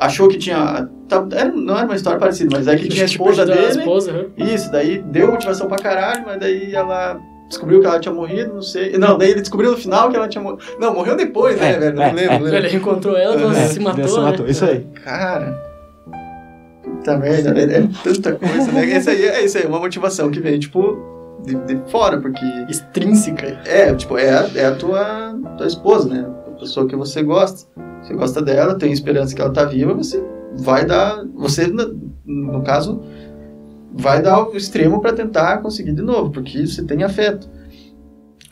achou 0.00 0.28
que 0.28 0.38
tinha 0.38 0.88
tá- 1.08 1.26
era- 1.32 1.50
não 1.52 1.76
era 1.76 1.86
uma 1.86 1.94
história 1.96 2.18
parecida, 2.18 2.50
mas 2.56 2.66
é 2.68 2.76
que 2.76 2.88
tinha 2.88 3.04
a 3.04 3.06
esposa 3.06 3.44
dele. 3.46 3.66
esposa, 3.80 4.10
aham. 4.12 4.26
Isso, 4.54 4.70
daí 4.72 4.98
deu 5.02 5.30
motivação 5.30 5.66
pra 5.68 5.78
caralho, 5.78 6.24
mas 6.26 6.38
daí 6.40 6.74
ela 6.74 7.18
descobriu 7.48 7.80
que 7.80 7.86
ela 7.86 7.98
tinha 8.00 8.12
morrido, 8.14 8.54
não 8.54 8.62
sei. 8.62 8.96
Não, 8.98 9.16
daí 9.18 9.30
ele 9.30 9.40
descobriu 9.40 9.70
no 9.72 9.76
final 9.76 10.10
que 10.10 10.16
ela 10.16 10.28
tinha 10.28 10.42
morrido. 10.42 10.62
Não, 10.80 10.94
morreu 10.94 11.16
depois, 11.16 11.58
né, 11.60 11.72
É, 11.74 11.78
velho? 11.78 11.96
Não 11.96 12.02
é, 12.02 12.12
lembro, 12.12 12.22
é. 12.22 12.38
não 12.38 12.44
lembro. 12.44 12.56
Ele 12.58 12.68
reencontrou 12.68 13.16
ela, 13.16 13.34
ela 13.40 13.56
É, 13.58 13.66
se 13.68 13.80
matou, 13.80 14.08
se 14.08 14.16
né? 14.18 14.22
matou. 14.22 14.46
Isso 14.46 14.64
aí. 14.64 14.86
Cara. 15.04 15.66
Puta 16.82 17.16
merda, 17.18 17.52
né? 17.52 17.62
É 17.64 17.88
tanta 18.02 18.32
coisa, 18.34 18.72
né? 18.72 18.90
Essa 18.90 19.10
aí 19.10 19.24
é 19.24 19.44
isso 19.44 19.58
aí, 19.58 19.64
é 19.64 19.66
uma 19.68 19.78
motivação 19.78 20.30
que 20.30 20.40
vem, 20.40 20.58
tipo, 20.58 20.96
de, 21.44 21.54
de 21.54 21.90
fora, 21.90 22.20
porque. 22.20 22.44
Extrínseca. 22.68 23.58
É, 23.64 23.94
tipo, 23.94 24.16
é, 24.18 24.30
a- 24.30 24.50
é 24.54 24.66
a 24.66 24.74
tua, 24.74 25.34
tua 25.56 25.66
esposa, 25.66 26.08
né? 26.08 26.26
A 26.48 26.58
pessoa 26.60 26.86
que 26.86 26.96
você 26.96 27.22
gosta. 27.22 27.68
Você 28.02 28.14
gosta 28.14 28.40
dela, 28.40 28.76
tem 28.76 28.92
esperança 28.92 29.34
que 29.34 29.40
ela 29.40 29.52
tá 29.52 29.64
viva, 29.64 29.92
você 29.94 30.22
vai 30.58 30.84
dar. 30.84 31.24
Você, 31.34 31.66
no, 31.66 31.98
no 32.24 32.62
caso, 32.62 33.02
vai 33.98 34.20
dar 34.22 34.42
o 34.48 34.56
extremo 34.56 35.00
pra 35.00 35.12
tentar 35.12 35.58
conseguir 35.58 35.92
de 35.92 36.02
novo, 36.02 36.30
porque 36.30 36.66
você 36.66 36.82
tem 36.84 37.02
afeto. 37.02 37.48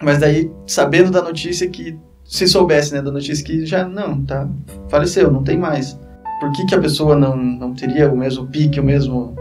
Mas 0.02 0.18
daí, 0.18 0.50
sabendo 0.66 1.10
da 1.10 1.22
notícia 1.22 1.68
que. 1.68 1.96
Se 2.24 2.48
soubesse, 2.48 2.94
né, 2.94 3.02
da 3.02 3.12
notícia 3.12 3.44
que 3.44 3.66
já 3.66 3.86
não, 3.86 4.22
tá. 4.24 4.48
Faleceu, 4.88 5.30
não 5.30 5.44
tem 5.44 5.58
mais. 5.58 5.98
Por 6.40 6.50
que, 6.52 6.64
que 6.66 6.74
a 6.74 6.80
pessoa 6.80 7.14
não, 7.14 7.36
não 7.36 7.74
teria 7.74 8.10
o 8.10 8.16
mesmo 8.16 8.46
pique, 8.46 8.80
o 8.80 8.84
mesmo 8.84 9.36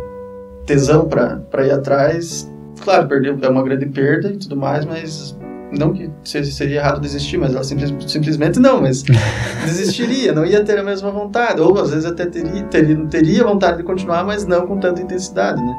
tesão 0.65 1.05
pra 1.07 1.65
ir 1.65 1.71
atrás? 1.71 2.51
Claro, 2.81 3.07
perdeu, 3.07 3.37
é 3.41 3.47
uma 3.49 3.63
grande 3.63 3.85
perda 3.85 4.29
e 4.29 4.37
tudo 4.37 4.57
mais, 4.57 4.83
mas 4.85 5.35
não 5.71 5.93
que 5.93 6.09
se- 6.25 6.43
seria 6.51 6.79
errado 6.81 6.99
desistir, 6.99 7.37
mas 7.37 7.53
ela 7.55 7.63
simples- 7.63 7.93
simplesmente 8.11 8.59
não, 8.59 8.81
mas 8.81 9.01
desistiria, 9.63 10.33
não 10.33 10.45
ia 10.45 10.63
ter 10.63 10.77
a 10.77 10.83
mesma 10.83 11.09
vontade, 11.09 11.61
ou 11.61 11.79
às 11.79 11.89
vezes 11.91 12.05
até 12.05 12.25
teria, 12.25 12.63
teria, 12.63 12.97
teria 13.07 13.43
vontade 13.45 13.77
de 13.77 13.83
continuar, 13.83 14.25
mas 14.25 14.45
não 14.45 14.67
com 14.67 14.77
tanta 14.77 15.01
intensidade, 15.01 15.61
né? 15.63 15.73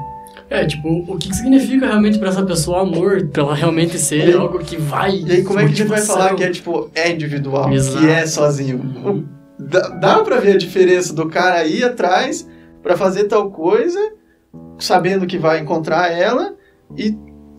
É, 0.55 0.67
tipo, 0.67 0.89
o 1.09 1.17
que 1.19 1.29
que 1.29 1.37
significa 1.37 1.87
realmente 1.87 2.19
pra 2.19 2.29
essa 2.29 2.43
pessoa 2.45 2.83
amor? 2.83 3.27
Pra 3.29 3.43
ela 3.43 3.55
realmente 3.55 3.99
ser 3.99 4.23
aí- 4.23 4.33
algo 4.35 4.59
que 4.61 4.77
vai. 4.77 5.17
E 5.27 5.33
aí, 5.33 5.43
como 5.45 5.59
é 5.59 5.65
que 5.65 5.73
a 5.73 5.75
gente 5.75 5.89
vai 5.89 6.01
falar 6.01 6.35
que 6.35 6.45
é, 6.45 6.51
tipo, 6.51 6.91
é 6.95 7.11
individual, 7.11 7.73
Exato. 7.73 7.99
que 7.99 8.11
é 8.11 8.27
sozinho? 8.27 9.29
Dá, 9.59 9.89
dá 9.89 10.19
pra 10.23 10.39
ver 10.39 10.53
a 10.55 10.59
diferença 10.59 11.13
do 11.15 11.29
cara 11.29 11.65
ir 11.65 11.85
atrás 11.85 12.49
pra 12.83 12.97
fazer 12.97 13.25
tal 13.25 13.51
coisa, 13.51 13.99
sabendo 14.79 15.27
que 15.27 15.39
vai 15.39 15.59
encontrar 15.61 16.11
ela, 16.13 16.55
e 16.97 17.17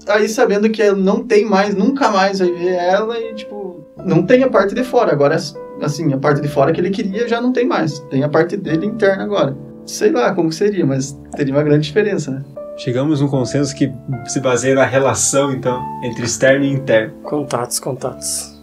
aí 0.07 0.27
sabendo 0.29 0.69
que 0.69 0.81
ele 0.81 1.01
não 1.01 1.23
tem 1.23 1.45
mais, 1.45 1.73
nunca 1.75 2.09
mais 2.11 2.39
vai 2.39 2.51
ver 2.51 2.73
ela, 2.75 3.17
e, 3.19 3.33
tipo, 3.33 3.83
não 4.05 4.23
tem 4.23 4.43
a 4.43 4.49
parte 4.49 4.75
de 4.75 4.83
fora. 4.83 5.11
Agora, 5.11 5.35
assim, 5.81 6.13
a 6.13 6.17
parte 6.17 6.41
de 6.41 6.47
fora 6.47 6.71
que 6.71 6.79
ele 6.79 6.89
queria 6.91 7.27
já 7.27 7.41
não 7.41 7.51
tem 7.51 7.65
mais. 7.65 7.99
Tem 8.09 8.23
a 8.23 8.29
parte 8.29 8.55
dele 8.55 8.85
interna 8.85 9.23
agora. 9.23 9.57
Sei 9.85 10.11
lá 10.11 10.33
como 10.33 10.49
que 10.49 10.55
seria, 10.55 10.85
mas 10.85 11.17
teria 11.35 11.53
uma 11.53 11.63
grande 11.63 11.87
diferença, 11.87 12.31
né? 12.31 12.43
Chegamos 12.77 13.21
num 13.21 13.29
consenso 13.29 13.73
que 13.73 13.89
se 14.27 14.41
baseia 14.41 14.75
na 14.75 14.83
relação, 14.83 15.51
então, 15.51 15.81
entre 16.03 16.25
externo 16.25 16.65
e 16.65 16.69
interno. 16.69 17.13
Contatos, 17.23 17.79
contatos. 17.79 18.61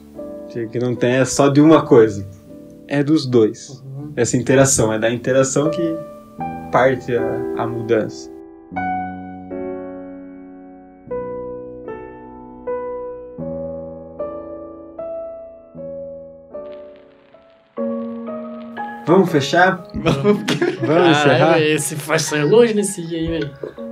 Que 0.71 0.79
não 0.79 0.95
tem 0.95 1.13
é 1.15 1.25
só 1.25 1.49
de 1.49 1.63
uma 1.63 1.87
coisa. 1.87 2.29
É 2.87 3.03
dos 3.03 3.25
dois. 3.25 3.83
Essa 4.15 4.37
interação. 4.37 4.93
É 4.93 4.99
da 4.99 5.11
interação 5.11 5.71
que 5.71 5.97
parte 6.71 7.17
a, 7.17 7.63
a 7.63 7.67
mudança. 7.67 8.31
Vamos 19.07 19.31
fechar? 19.33 19.87
Vamos 19.95 20.43
encerrar? 20.43 21.39
Caralho, 21.39 21.65
esse 21.65 21.95
vai 21.95 22.19
sair 22.19 22.45
longe 22.45 22.75
nesse 22.75 23.07
dia 23.07 23.19
aí, 23.19 23.29
velho. 23.29 23.92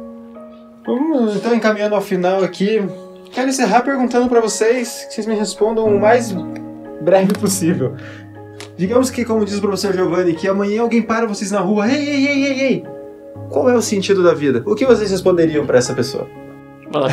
Vamos 0.87 1.37
então 1.37 1.55
encaminhando 1.55 1.95
ao 1.95 2.01
final 2.01 2.43
aqui. 2.43 2.83
Quero 3.33 3.49
encerrar 3.49 3.83
perguntando 3.83 4.29
pra 4.29 4.41
vocês 4.41 5.05
que 5.09 5.15
vocês 5.15 5.27
me 5.27 5.35
respondam 5.35 5.85
o 5.85 6.01
mais 6.01 6.35
breve 7.01 7.33
possível. 7.35 7.95
Digamos 8.77 9.11
que, 9.11 9.25
como 9.25 9.45
diz 9.45 9.59
o 9.59 9.61
professor 9.61 9.93
Giovanni, 9.93 10.35
que 10.35 10.49
amanhã 10.49 10.83
alguém 10.83 11.03
para 11.03 11.27
vocês 11.27 11.51
na 11.51 11.61
rua. 11.61 11.91
Ei, 11.91 12.09
ei, 12.09 12.27
ei, 12.27 12.45
ei, 12.45 12.61
ei! 12.61 12.85
Qual 13.51 13.69
é 13.69 13.75
o 13.75 13.83
sentido 13.83 14.23
da 14.23 14.33
vida? 14.33 14.63
O 14.67 14.75
que 14.75 14.87
vocês 14.87 15.11
responderiam 15.11 15.67
pra 15.67 15.79
essa 15.79 15.93
pessoa? 15.95 16.27
Vai 16.91 17.03
lá. 17.03 17.09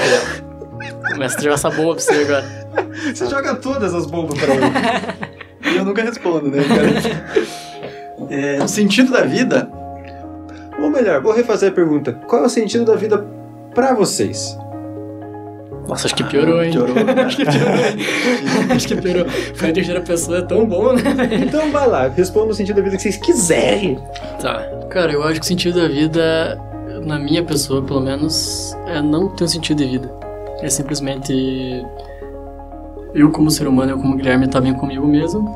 Começa 1.11 1.37
a 1.37 1.41
jogar 1.41 1.55
essa 1.55 1.69
bomba 1.69 1.95
pra 1.95 2.03
você 2.03 2.11
agora. 2.11 2.67
Você 3.13 3.27
joga 3.27 3.55
todas 3.55 3.93
as 3.93 4.05
bombas 4.05 4.37
pra. 4.39 5.71
E 5.71 5.77
eu 5.77 5.85
nunca 5.85 6.03
respondo, 6.03 6.49
né, 6.49 6.63
cara? 6.63 7.47
É, 8.29 8.63
o 8.63 8.67
sentido 8.67 9.11
da 9.11 9.21
vida 9.21 9.69
Ou 10.79 10.89
melhor, 10.89 11.21
vou 11.21 11.31
refazer 11.31 11.69
a 11.69 11.71
pergunta. 11.71 12.13
Qual 12.27 12.43
é 12.43 12.45
o 12.45 12.49
sentido 12.49 12.85
da 12.85 12.95
vida 12.95 13.25
pra 13.77 13.93
vocês? 13.93 14.57
Nossa, 15.87 16.07
acho 16.07 16.15
que 16.15 16.23
piorou, 16.23 16.63
hein? 16.63 16.71
Piorou. 16.71 16.95
acho 17.23 17.37
que 17.37 17.45
piorou, 17.45 18.75
acho 18.75 18.87
que 18.87 18.95
piorou. 18.95 19.25
Foi 19.53 19.69
a 19.69 19.71
terceira 19.71 20.01
pessoa, 20.01 20.39
é 20.39 20.41
tão 20.41 20.65
bom, 20.65 20.93
né? 20.93 21.03
Então 21.45 21.71
vai 21.71 21.87
lá, 21.87 22.07
responda 22.07 22.47
o 22.47 22.53
sentido 22.55 22.77
da 22.77 22.81
vida 22.81 22.95
que 22.95 23.03
vocês 23.03 23.17
quiserem. 23.17 23.99
Tá. 24.41 24.63
Cara, 24.89 25.13
eu 25.13 25.21
acho 25.21 25.39
que 25.39 25.45
o 25.45 25.47
sentido 25.47 25.79
da 25.79 25.87
vida, 25.87 26.59
na 27.05 27.19
minha 27.19 27.43
pessoa, 27.43 27.83
pelo 27.83 28.01
menos, 28.01 28.75
é 28.87 28.99
não 28.99 29.29
ter 29.29 29.43
um 29.43 29.47
sentido 29.47 29.77
de 29.77 29.85
vida. 29.85 30.11
É 30.63 30.69
simplesmente 30.69 31.85
eu 33.13 33.29
como 33.29 33.51
ser 33.51 33.67
humano, 33.67 33.91
eu 33.91 33.99
como 33.99 34.17
Guilherme, 34.17 34.47
tá 34.47 34.59
bem 34.59 34.73
comigo 34.73 35.05
mesmo. 35.05 35.55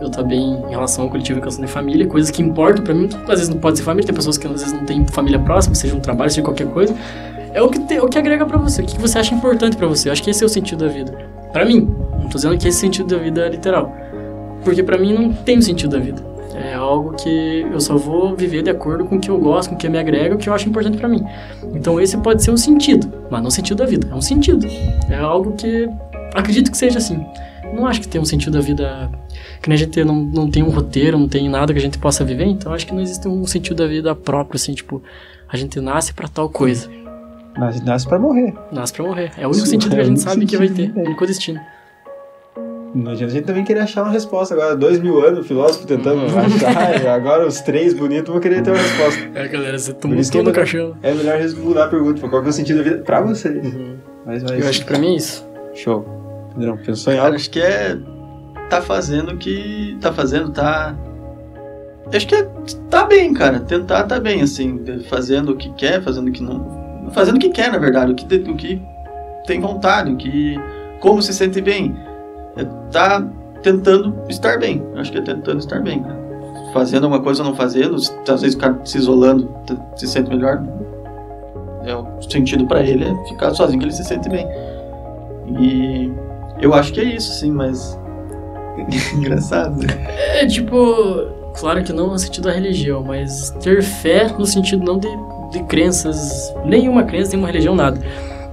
Eu 0.00 0.10
tá 0.10 0.22
bem 0.22 0.54
em 0.66 0.70
relação 0.70 1.04
ao 1.04 1.10
coletivo 1.10 1.38
e 1.38 1.42
questão 1.42 1.62
de 1.62 1.70
família, 1.70 2.06
coisas 2.06 2.30
que 2.30 2.40
importam 2.40 2.82
pra 2.82 2.94
mim. 2.94 3.10
Às 3.24 3.40
vezes 3.40 3.48
não 3.50 3.58
pode 3.58 3.76
ser 3.76 3.84
família, 3.84 4.06
tem 4.06 4.14
pessoas 4.14 4.38
que 4.38 4.46
às 4.46 4.52
vezes 4.54 4.72
não 4.72 4.86
têm 4.86 5.06
família 5.06 5.38
próxima, 5.38 5.74
seja 5.74 5.94
um 5.94 6.00
trabalho, 6.00 6.30
seja 6.30 6.42
qualquer 6.42 6.66
coisa. 6.68 6.96
É 7.52 7.62
o 7.62 7.68
que, 7.68 7.78
te- 7.80 7.98
o 7.98 8.08
que 8.08 8.18
agrega 8.18 8.44
pra 8.46 8.58
você, 8.58 8.82
o 8.82 8.86
que 8.86 8.98
você 9.00 9.18
acha 9.18 9.34
importante 9.34 9.76
pra 9.76 9.86
você. 9.86 10.08
Eu 10.08 10.12
acho 10.12 10.22
que 10.22 10.30
esse 10.30 10.42
é 10.42 10.46
o 10.46 10.48
sentido 10.48 10.84
da 10.84 10.90
vida. 10.92 11.12
Pra 11.52 11.64
mim, 11.64 11.80
não 12.20 12.28
tô 12.28 12.36
dizendo 12.36 12.56
que 12.58 12.68
esse 12.68 12.78
sentido 12.78 13.08
da 13.08 13.16
vida 13.22 13.46
é 13.46 13.48
literal. 13.48 13.92
Porque 14.64 14.82
pra 14.82 14.98
mim 14.98 15.12
não 15.14 15.32
tem 15.32 15.60
sentido 15.62 15.90
da 15.90 15.98
vida. 15.98 16.22
É 16.54 16.74
algo 16.74 17.12
que 17.14 17.66
eu 17.72 17.80
só 17.80 17.96
vou 17.96 18.34
viver 18.34 18.62
de 18.62 18.70
acordo 18.70 19.04
com 19.04 19.16
o 19.16 19.20
que 19.20 19.30
eu 19.30 19.38
gosto, 19.38 19.70
com 19.70 19.76
o 19.76 19.78
que 19.78 19.88
me 19.88 19.96
agrega, 19.98 20.34
o 20.34 20.38
que 20.38 20.48
eu 20.48 20.52
acho 20.54 20.68
importante 20.68 20.98
pra 20.98 21.08
mim. 21.08 21.24
Então 21.72 22.00
esse 22.00 22.16
pode 22.18 22.42
ser 22.42 22.50
o 22.50 22.58
sentido, 22.58 23.10
mas 23.30 23.40
não 23.40 23.48
o 23.48 23.50
sentido 23.50 23.78
da 23.78 23.86
vida. 23.86 24.08
É 24.10 24.14
um 24.14 24.20
sentido. 24.20 24.66
É 25.08 25.16
algo 25.16 25.52
que 25.52 25.88
acredito 26.34 26.70
que 26.70 26.76
seja 26.76 26.98
assim. 26.98 27.24
Não 27.72 27.86
acho 27.86 28.00
que 28.00 28.08
tem 28.08 28.20
um 28.20 28.24
sentido 28.24 28.54
da 28.54 28.60
vida 28.60 29.08
que 29.62 29.68
nem 29.68 29.76
a 29.76 29.78
gente 29.78 30.02
não, 30.04 30.16
não 30.16 30.50
tem 30.50 30.62
um 30.62 30.70
roteiro, 30.70 31.16
não 31.18 31.28
tem 31.28 31.48
nada 31.48 31.72
que 31.72 31.78
a 31.78 31.82
gente 31.82 31.98
possa 31.98 32.24
viver. 32.24 32.44
Então 32.46 32.72
acho 32.72 32.86
que 32.86 32.92
não 32.94 33.00
existe 33.00 33.28
um 33.28 33.46
sentido 33.46 33.76
da 33.76 33.86
vida 33.86 34.12
próprio, 34.14 34.56
assim, 34.56 34.72
tipo, 34.74 35.00
a 35.48 35.56
gente 35.56 35.80
nasce 35.80 36.12
pra 36.12 36.26
tal 36.28 36.48
coisa. 36.48 36.88
Nasce, 37.58 37.84
nasce 37.84 38.06
pra 38.08 38.18
morrer. 38.18 38.54
Nasce 38.72 38.92
pra 38.92 39.04
morrer. 39.04 39.32
É 39.36 39.46
o 39.46 39.50
único 39.50 39.64
Sim, 39.66 39.72
sentido 39.72 39.92
que 39.94 39.98
é 39.98 40.00
a 40.02 40.04
gente 40.04 40.20
sabe 40.20 40.46
que 40.46 40.56
vai 40.56 40.68
ter. 40.68 40.88
né? 40.94 41.02
O 41.02 41.06
único 41.06 41.26
destino. 41.26 41.60
Não 42.94 43.12
adianta 43.12 43.32
a 43.32 43.36
gente 43.36 43.44
também 43.44 43.64
querer 43.64 43.80
achar 43.80 44.02
uma 44.02 44.10
resposta 44.12 44.54
agora. 44.54 44.74
Dois 44.74 44.98
mil 44.98 45.20
anos, 45.22 45.46
filósofo 45.46 45.86
tentando 45.86 46.22
Uhum. 46.22 46.38
achar, 46.38 47.02
e 47.02 47.06
agora 47.06 47.46
os 47.46 47.60
três 47.60 47.92
bonitos 47.92 48.30
vão 48.32 48.40
querer 48.40 48.62
ter 48.62 48.70
uma 48.70 48.78
resposta. 48.78 49.20
É, 49.34 49.46
galera, 49.48 49.78
você 49.78 49.90
é 49.92 49.94
no 50.02 50.08
melhor- 50.14 50.52
caixão. 50.52 50.96
É 51.02 51.12
melhor 51.12 51.38
mudar 51.58 51.84
a 51.84 51.88
pergunta, 51.88 52.26
qual 52.28 52.40
que 52.40 52.48
é 52.48 52.50
o 52.50 52.52
sentido 52.52 52.78
da 52.78 52.82
vida 52.84 52.98
pra 52.98 53.20
vocês. 53.20 53.62
Mas 54.24 54.42
vai. 54.42 54.60
Eu 54.62 54.68
acho 54.68 54.80
que 54.80 54.86
pra 54.86 54.98
mim 54.98 55.12
é 55.12 55.16
isso. 55.16 55.46
Show. 55.74 56.04
Pedrão, 56.54 56.76
pensou 56.78 57.12
em 57.12 57.16
Cara, 57.16 57.26
algo? 57.28 57.36
acho 57.36 57.50
que 57.50 57.60
é. 57.60 57.96
Tá 58.70 58.80
fazendo 58.80 59.32
o 59.32 59.36
que. 59.36 59.96
Tá 60.00 60.12
fazendo, 60.12 60.50
tá. 60.50 60.96
Acho 62.12 62.26
que 62.26 62.34
é. 62.34 62.48
Tá 62.88 63.04
bem, 63.04 63.32
cara. 63.34 63.60
Tentar 63.60 64.04
tá 64.04 64.18
bem, 64.18 64.40
assim. 64.40 64.80
Fazendo 65.10 65.52
o 65.52 65.56
que 65.56 65.70
quer, 65.74 66.02
fazendo 66.02 66.28
o 66.28 66.32
que 66.32 66.42
não. 66.42 66.87
Fazendo 67.12 67.36
o 67.36 67.38
que 67.38 67.50
quer, 67.50 67.70
na 67.70 67.78
verdade. 67.78 68.12
O 68.12 68.14
que, 68.14 68.34
o 68.50 68.56
que 68.56 68.82
tem 69.46 69.60
vontade, 69.60 70.12
o 70.12 70.16
que. 70.16 70.58
Como 71.00 71.22
se 71.22 71.32
sente 71.32 71.60
bem. 71.60 71.96
É, 72.56 72.64
tá 72.90 73.24
tentando 73.62 74.14
estar 74.28 74.58
bem. 74.58 74.84
Acho 74.96 75.12
que 75.12 75.18
é 75.18 75.22
tentando 75.22 75.58
estar 75.58 75.80
bem, 75.80 76.02
cara. 76.02 76.18
Fazendo 76.72 77.04
alguma 77.04 77.22
coisa 77.22 77.42
ou 77.42 77.48
não 77.48 77.56
fazendo. 77.56 77.96
Às 77.96 78.42
vezes 78.42 78.54
o 78.54 78.58
cara 78.58 78.78
se 78.84 78.98
isolando 78.98 79.48
se 79.96 80.06
sente 80.06 80.28
melhor. 80.28 80.62
É, 81.84 81.94
o 81.94 82.20
sentido 82.28 82.66
pra 82.66 82.82
ele 82.82 83.04
é 83.04 83.24
ficar 83.28 83.54
sozinho 83.54 83.78
que 83.78 83.86
ele 83.86 83.94
se 83.94 84.04
sente 84.04 84.28
bem. 84.28 84.46
E 85.58 86.12
eu 86.60 86.74
acho 86.74 86.92
que 86.92 87.00
é 87.00 87.04
isso, 87.04 87.32
sim, 87.34 87.50
mas. 87.50 87.98
Engraçado. 89.14 89.78
né? 89.78 89.86
É 90.40 90.46
tipo, 90.46 90.76
claro 91.58 91.82
que 91.82 91.92
não 91.92 92.08
no 92.08 92.18
sentido 92.18 92.44
da 92.44 92.52
religião, 92.52 93.02
mas 93.02 93.50
ter 93.62 93.82
fé 93.82 94.28
no 94.38 94.46
sentido 94.46 94.84
não 94.84 94.98
de, 94.98 95.08
de 95.50 95.62
crenças, 95.64 96.54
nenhuma 96.64 97.04
crença, 97.04 97.30
nenhuma 97.30 97.48
religião, 97.48 97.74
nada. 97.74 98.00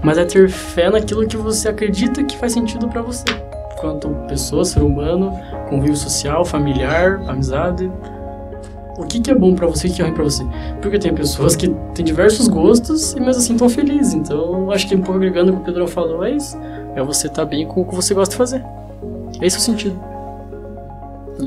Mas 0.02 0.18
é 0.18 0.26
ter 0.26 0.50
fé 0.50 0.90
naquilo 0.90 1.28
que 1.28 1.38
você 1.38 1.70
acredita 1.70 2.24
que 2.24 2.38
faz 2.38 2.54
sentido 2.54 2.88
pra 2.88 3.02
você. 3.02 3.26
Quanto 3.80 4.10
pessoa, 4.28 4.64
ser 4.64 4.82
humano, 4.82 5.32
convívio 5.70 5.98
social, 5.98 6.46
familiar, 6.46 7.22
amizade. 7.28 7.92
O 8.98 9.04
que, 9.06 9.20
que 9.20 9.30
é 9.30 9.36
bom 9.36 9.54
pra 9.54 9.68
você 9.68 9.88
e 9.88 9.92
o 9.92 9.94
que 9.94 10.02
é 10.02 10.06
ruim 10.06 10.14
pra 10.14 10.24
você? 10.24 10.46
Porque 10.82 10.98
tem 10.98 11.14
pessoas 11.14 11.56
que 11.56 11.68
têm 11.94 12.06
diversos 12.06 12.48
gostos 12.48 13.14
e 13.14 13.20
mesmo 13.20 13.42
assim 13.42 13.54
estão 13.54 13.68
felizes. 13.68 14.14
Então, 14.14 14.72
acho 14.72 14.88
que 14.88 14.96
um 14.96 15.02
pouco 15.02 15.18
agregando 15.18 15.52
o 15.52 15.56
que 15.56 15.62
o 15.62 15.66
Pedro 15.66 15.88
falou, 15.88 16.24
é 16.24 16.32
isso. 16.32 16.58
É 16.96 17.04
você 17.04 17.28
estar 17.28 17.46
bem 17.46 17.68
com 17.68 17.82
o 17.82 17.86
que 17.86 17.94
você 17.94 18.14
gosta 18.14 18.32
de 18.32 18.38
fazer. 18.38 18.64
Esse 19.42 19.58
é 19.58 19.60
o 19.60 19.62
sentido. 19.62 20.00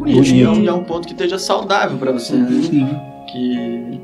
E 0.05 0.43
é 0.43 0.49
um, 0.51 0.61
e 0.63 0.69
é 0.69 0.73
um 0.73 0.85
ponto 0.85 1.07
que 1.07 1.15
esteja 1.15 1.39
saudável 1.39 1.97
pra 1.97 2.13
você, 2.13 2.35
né? 2.35 2.49
Que. 3.31 4.01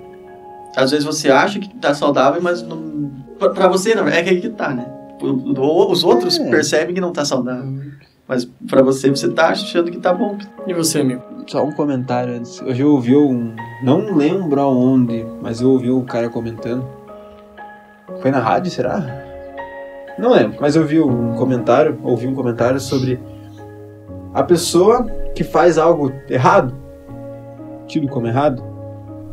Às 0.76 0.90
vezes 0.90 1.04
você 1.04 1.30
acha 1.30 1.58
que 1.58 1.68
tá 1.76 1.94
saudável, 1.94 2.40
mas 2.42 2.62
não. 2.62 3.10
Pra, 3.38 3.50
pra 3.50 3.68
você, 3.68 3.94
não. 3.94 4.06
É 4.08 4.22
que 4.22 4.30
aí 4.30 4.40
que 4.40 4.48
tá, 4.50 4.70
né? 4.70 4.86
Os 5.20 6.04
outros 6.04 6.38
É. 6.38 6.50
percebem 6.50 6.94
que 6.94 7.00
não 7.00 7.12
tá 7.12 7.24
saudável. 7.24 7.80
Mas 8.26 8.44
pra 8.68 8.82
você, 8.82 9.10
você 9.10 9.28
tá 9.28 9.48
achando 9.48 9.90
que 9.90 9.98
tá 9.98 10.12
bom. 10.12 10.36
E 10.66 10.72
você, 10.74 11.00
amigo? 11.00 11.22
Só 11.46 11.62
um 11.62 11.72
comentário 11.72 12.34
antes. 12.34 12.60
Hoje 12.62 12.82
eu 12.82 12.90
ouvi 12.92 13.14
um. 13.14 13.54
Não 13.82 14.14
lembro 14.16 14.60
aonde, 14.60 15.24
mas 15.42 15.60
eu 15.60 15.70
ouvi 15.70 15.90
o 15.90 16.02
cara 16.02 16.28
comentando. 16.30 16.86
Foi 18.20 18.30
na 18.30 18.38
rádio, 18.38 18.70
será? 18.70 19.04
Não 20.18 20.30
lembro, 20.30 20.58
mas 20.60 20.76
eu 20.76 20.86
vi 20.86 21.00
um 21.00 21.34
comentário, 21.34 21.98
ouvi 22.02 22.26
um 22.26 22.34
comentário 22.34 22.78
sobre 22.80 23.20
a 24.32 24.42
pessoa 24.42 25.04
que 25.34 25.42
faz 25.42 25.76
algo 25.76 26.12
errado, 26.30 26.72
tido 27.88 28.06
como 28.08 28.26
errado, 28.28 28.62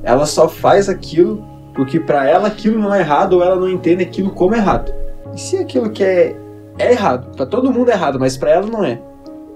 ela 0.04 0.26
só 0.26 0.48
faz 0.50 0.90
aquilo 0.90 1.46
porque 1.74 2.00
pra 2.00 2.28
ela 2.28 2.48
aquilo 2.48 2.80
não 2.80 2.94
é 2.94 3.00
errado 3.00 3.34
ou 3.34 3.44
ela 3.44 3.56
não 3.56 3.70
entende 3.70 4.04
aquilo 4.04 4.32
como 4.32 4.56
errado. 4.56 4.94
E 5.34 5.40
se 5.40 5.58
aquilo 5.58 5.90
que 5.90 6.04
é, 6.04 6.36
é 6.78 6.92
errado, 6.92 7.36
pra 7.36 7.46
todo 7.46 7.72
mundo 7.72 7.90
é 7.90 7.94
errado, 7.94 8.20
mas 8.20 8.38
pra 8.38 8.52
ela 8.52 8.68
não 8.68 8.84
é. 8.84 9.00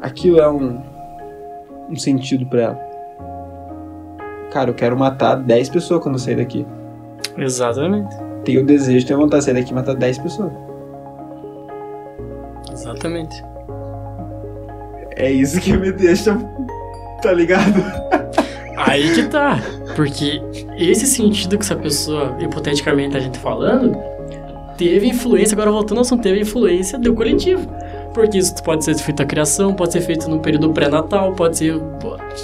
Aquilo 0.01 0.39
é 0.39 0.49
um 0.49 0.95
um 1.89 1.95
sentido 1.95 2.45
pra 2.45 2.61
ela. 2.61 2.79
Cara, 4.51 4.69
eu 4.69 4.73
quero 4.73 4.97
matar 4.97 5.35
10 5.35 5.69
pessoas 5.69 6.01
quando 6.01 6.15
eu 6.15 6.19
sair 6.19 6.35
daqui. 6.35 6.65
Exatamente. 7.37 8.15
Tenho 8.43 8.61
o 8.61 8.65
desejo, 8.65 9.05
tenho 9.05 9.19
vontade 9.19 9.41
de 9.41 9.45
sair 9.45 9.55
daqui 9.55 9.71
e 9.71 9.75
matar 9.75 9.95
10 9.95 10.17
pessoas. 10.19 10.51
Exatamente. 12.71 13.43
É 15.17 15.31
isso 15.31 15.59
que 15.59 15.75
me 15.75 15.91
deixa. 15.91 16.37
Tá 17.21 17.31
ligado? 17.31 17.81
Aí 18.77 19.13
que 19.13 19.23
tá. 19.23 19.61
Porque 19.95 20.41
esse 20.77 21.05
sentido 21.05 21.57
que 21.57 21.63
essa 21.63 21.75
pessoa, 21.75 22.35
hipoteticamente 22.39 23.15
a 23.15 23.19
gente 23.19 23.39
falando, 23.39 23.97
teve 24.77 25.07
influência, 25.07 25.55
agora 25.55 25.71
voltando 25.71 25.97
ao 25.97 26.01
assunto, 26.01 26.21
teve 26.21 26.41
influência 26.41 26.99
do 26.99 27.13
coletivo. 27.13 27.67
Porque 28.13 28.37
isso 28.37 28.55
pode 28.63 28.85
ser 28.85 28.95
feito 28.95 29.21
a 29.21 29.25
criação, 29.25 29.73
pode 29.73 29.91
ser 29.91 30.01
feito 30.01 30.29
no 30.29 30.39
período 30.39 30.69
pré-natal, 30.69 31.33
pode 31.33 31.57
ser 31.57 31.81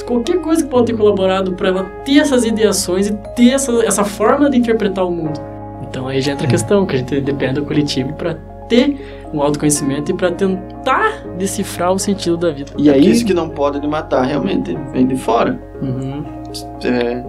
qualquer 0.05 0.39
coisa 0.39 0.63
que 0.63 0.69
pode 0.69 0.87
ter 0.87 0.97
colaborado 0.97 1.53
para 1.53 1.69
ela 1.69 1.83
ter 2.03 2.19
essas 2.19 2.43
ideações 2.43 3.07
e 3.07 3.13
ter 3.35 3.51
essa, 3.51 3.71
essa 3.85 4.03
forma 4.03 4.49
de 4.49 4.57
interpretar 4.57 5.07
o 5.07 5.11
mundo. 5.11 5.39
Então 5.83 6.07
aí 6.07 6.21
já 6.21 6.33
entra 6.33 6.45
a 6.45 6.49
questão, 6.49 6.85
que 6.85 6.95
a 6.95 6.99
gente 6.99 7.21
depende 7.21 7.55
do 7.55 7.65
coletivo 7.65 8.13
para 8.13 8.35
ter 8.67 9.20
um 9.33 9.41
autoconhecimento 9.41 10.11
e 10.11 10.13
para 10.13 10.31
tentar 10.31 11.25
decifrar 11.37 11.91
o 11.93 11.99
sentido 11.99 12.37
da 12.37 12.51
vida. 12.51 12.71
E 12.77 12.89
aí 12.89 13.09
isso 13.09 13.25
que 13.25 13.33
não 13.33 13.49
pode 13.49 13.79
me 13.79 13.87
matar 13.87 14.23
realmente 14.23 14.77
vem 14.91 15.07
de 15.07 15.15
fora. 15.15 15.59
Uhum. 15.81 16.23
É, 16.83 17.23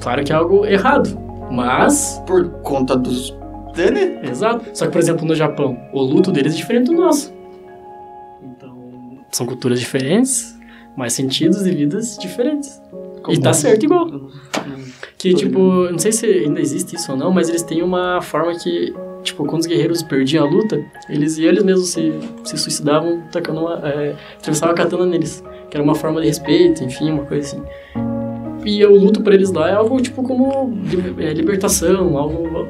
Claro 0.00 0.24
que 0.24 0.32
é 0.32 0.34
algo 0.34 0.64
errado, 0.64 1.18
mas 1.50 2.22
por 2.26 2.48
conta 2.62 2.96
dos 2.96 3.36
dele. 3.74 4.18
Exato. 4.22 4.64
Só 4.74 4.86
que, 4.86 4.92
por 4.92 4.98
exemplo, 4.98 5.26
no 5.26 5.34
Japão, 5.34 5.78
o 5.92 6.02
luto 6.02 6.32
deles 6.32 6.54
é 6.54 6.56
diferente 6.56 6.86
do 6.86 6.96
nosso. 6.96 7.32
Então, 8.42 9.18
são 9.30 9.46
culturas 9.46 9.78
diferentes, 9.78 10.58
mas 10.96 11.12
sentidos 11.12 11.62
de 11.62 11.70
vidas 11.70 12.18
diferentes. 12.18 12.80
E 13.28 13.38
tá 13.38 13.52
certo 13.52 13.84
igual. 13.84 14.08
Que, 15.18 15.34
tipo, 15.34 15.90
não 15.90 15.98
sei 15.98 16.12
se 16.12 16.26
ainda 16.26 16.60
existe 16.60 16.94
isso 16.94 17.10
ou 17.10 17.18
não, 17.18 17.32
mas 17.32 17.48
eles 17.48 17.64
têm 17.64 17.82
uma 17.82 18.22
forma 18.22 18.54
que, 18.54 18.94
tipo, 19.24 19.44
quando 19.44 19.62
os 19.62 19.66
guerreiros 19.66 20.00
perdiam 20.00 20.46
a 20.46 20.48
luta, 20.48 20.80
eles 21.10 21.36
eles 21.38 21.64
mesmos 21.64 21.88
se, 21.88 22.12
se 22.44 22.56
suicidavam 22.56 23.22
tacando 23.32 23.60
uma. 23.60 23.80
É, 23.88 24.14
atravessavam 24.38 24.72
a 24.72 24.76
katana 24.76 25.04
neles. 25.04 25.42
Que 25.68 25.76
era 25.76 25.82
uma 25.82 25.96
forma 25.96 26.20
de 26.20 26.28
respeito, 26.28 26.84
enfim, 26.84 27.10
uma 27.10 27.24
coisa 27.24 27.56
assim. 27.56 27.62
E 28.64 28.84
o 28.86 28.94
luto 28.96 29.20
pra 29.20 29.34
eles 29.34 29.50
lá 29.50 29.68
é 29.68 29.72
algo, 29.72 30.00
tipo, 30.00 30.22
como 30.22 30.72
é, 31.18 31.32
libertação, 31.32 32.16
algo 32.16 32.68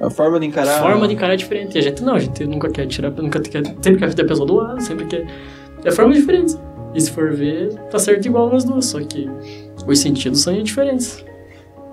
A 0.00 0.08
forma 0.08 0.40
de 0.40 0.46
encarar. 0.46 0.80
forma 0.80 1.06
de 1.06 1.14
encarar 1.14 1.34
é 1.34 1.36
diferente. 1.36 1.74
E 1.76 1.78
a 1.78 1.82
gente 1.82 2.02
não, 2.02 2.14
a 2.14 2.18
gente 2.18 2.46
nunca 2.46 2.70
quer 2.70 2.86
tirar, 2.86 3.10
nunca 3.10 3.40
quer, 3.40 3.62
sempre 3.64 3.96
quer 3.96 4.14
ter 4.14 4.22
a 4.22 4.26
pessoa 4.26 4.46
do 4.46 4.54
lado, 4.54 4.80
sempre 4.80 5.04
quer. 5.04 5.26
É 5.84 5.90
forma 5.90 6.14
diferente. 6.14 6.56
E 6.94 7.00
se 7.00 7.10
for 7.10 7.32
ver, 7.32 7.74
tá 7.90 7.98
certo 7.98 8.24
igual 8.26 8.50
nas 8.50 8.64
duas, 8.64 8.86
só 8.86 9.00
que 9.00 9.28
os 9.86 9.98
sentidos 9.98 10.40
são 10.40 10.60
diferentes. 10.62 11.24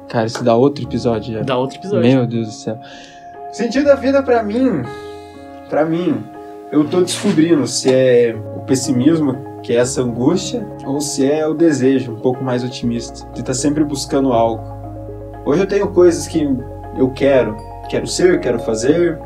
Cara, 0.10 0.26
isso 0.26 0.44
dá 0.44 0.56
outro 0.56 0.84
episódio 0.84 1.34
já. 1.34 1.42
Dá 1.42 1.58
outro 1.58 1.78
episódio. 1.78 2.10
Meu 2.10 2.26
Deus 2.26 2.48
do 2.48 2.54
céu. 2.54 2.80
O 3.52 3.54
sentido 3.54 3.86
da 3.86 3.96
vida 3.96 4.24
pra 4.24 4.42
mim, 4.42 4.84
pra 5.70 5.86
mim, 5.86 6.24
eu 6.72 6.88
tô 6.88 7.02
descobrindo 7.02 7.66
se 7.68 7.94
é 7.94 8.36
o 8.56 8.60
pessimismo, 8.62 9.38
que 9.64 9.74
é 9.74 9.78
essa 9.78 10.02
angústia, 10.02 10.66
ou 10.86 11.02
se 11.02 11.30
é 11.30 11.46
o 11.48 11.54
desejo, 11.54 12.14
um 12.14 12.20
pouco 12.20 12.44
mais 12.44 12.64
otimista, 12.64 13.28
de 13.32 13.42
estar 13.42 13.54
sempre 13.54 13.84
buscando 13.84 14.32
algo. 14.32 14.64
Hoje 15.46 15.62
eu 15.62 15.68
tenho 15.68 15.88
coisas 15.90 16.28
que 16.28 16.48
eu 16.98 17.10
quero, 17.12 17.56
quero 17.90 18.06
ser, 18.08 18.40
quero 18.40 18.60
fazer, 18.60 19.18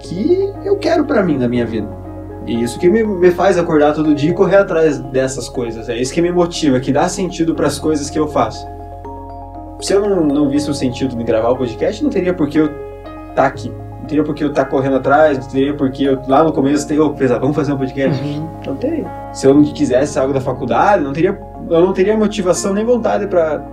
que 0.00 0.52
eu 0.64 0.76
quero 0.76 1.04
pra 1.04 1.22
mim 1.22 1.36
na 1.36 1.48
minha 1.48 1.66
vida. 1.66 1.88
E 2.46 2.62
isso 2.62 2.78
que 2.78 2.88
me, 2.88 3.04
me 3.04 3.30
faz 3.30 3.58
acordar 3.58 3.94
todo 3.94 4.14
dia 4.14 4.30
e 4.30 4.34
correr 4.34 4.56
atrás 4.56 4.98
dessas 4.98 5.48
coisas. 5.48 5.88
É 5.88 5.96
isso 5.96 6.14
que 6.14 6.22
me 6.22 6.32
motiva, 6.32 6.80
que 6.80 6.92
dá 6.92 7.08
sentido 7.08 7.54
para 7.54 7.66
as 7.66 7.78
coisas 7.78 8.08
que 8.08 8.18
eu 8.18 8.26
faço. 8.26 8.66
Se 9.80 9.92
eu 9.92 10.00
não, 10.00 10.24
não 10.24 10.48
visse 10.48 10.70
o 10.70 10.74
sentido 10.74 11.16
de 11.16 11.24
gravar 11.24 11.50
o 11.50 11.56
podcast, 11.56 12.02
não 12.02 12.10
teria 12.10 12.34
por 12.34 12.48
que 12.48 12.58
eu 12.58 12.66
estar 12.66 13.34
tá 13.34 13.46
aqui. 13.46 13.68
Não 13.68 14.06
teria 14.06 14.24
por 14.24 14.34
que 14.34 14.42
eu 14.42 14.48
estar 14.48 14.64
tá 14.64 14.70
correndo 14.70 14.96
atrás, 14.96 15.38
não 15.38 15.48
teria 15.48 15.74
por 15.74 15.90
que 15.90 16.04
eu 16.04 16.20
lá 16.26 16.42
no 16.42 16.52
começo 16.52 16.86
ter, 16.88 16.98
oh, 16.98 17.10
pensar, 17.10 17.38
vamos 17.38 17.54
fazer 17.54 17.72
um 17.72 17.78
podcast. 17.78 18.22
Uhum. 18.22 18.48
Não 18.66 18.76
teria. 18.76 19.06
Se 19.32 19.46
eu 19.46 19.54
não 19.54 19.62
quisesse 19.62 20.18
algo 20.18 20.32
da 20.32 20.40
faculdade, 20.40 21.04
não 21.04 21.12
teria, 21.12 21.38
eu 21.70 21.80
não 21.80 21.92
teria 21.92 22.16
motivação 22.16 22.74
nem 22.74 22.84
vontade 22.84 23.26
para 23.26 23.64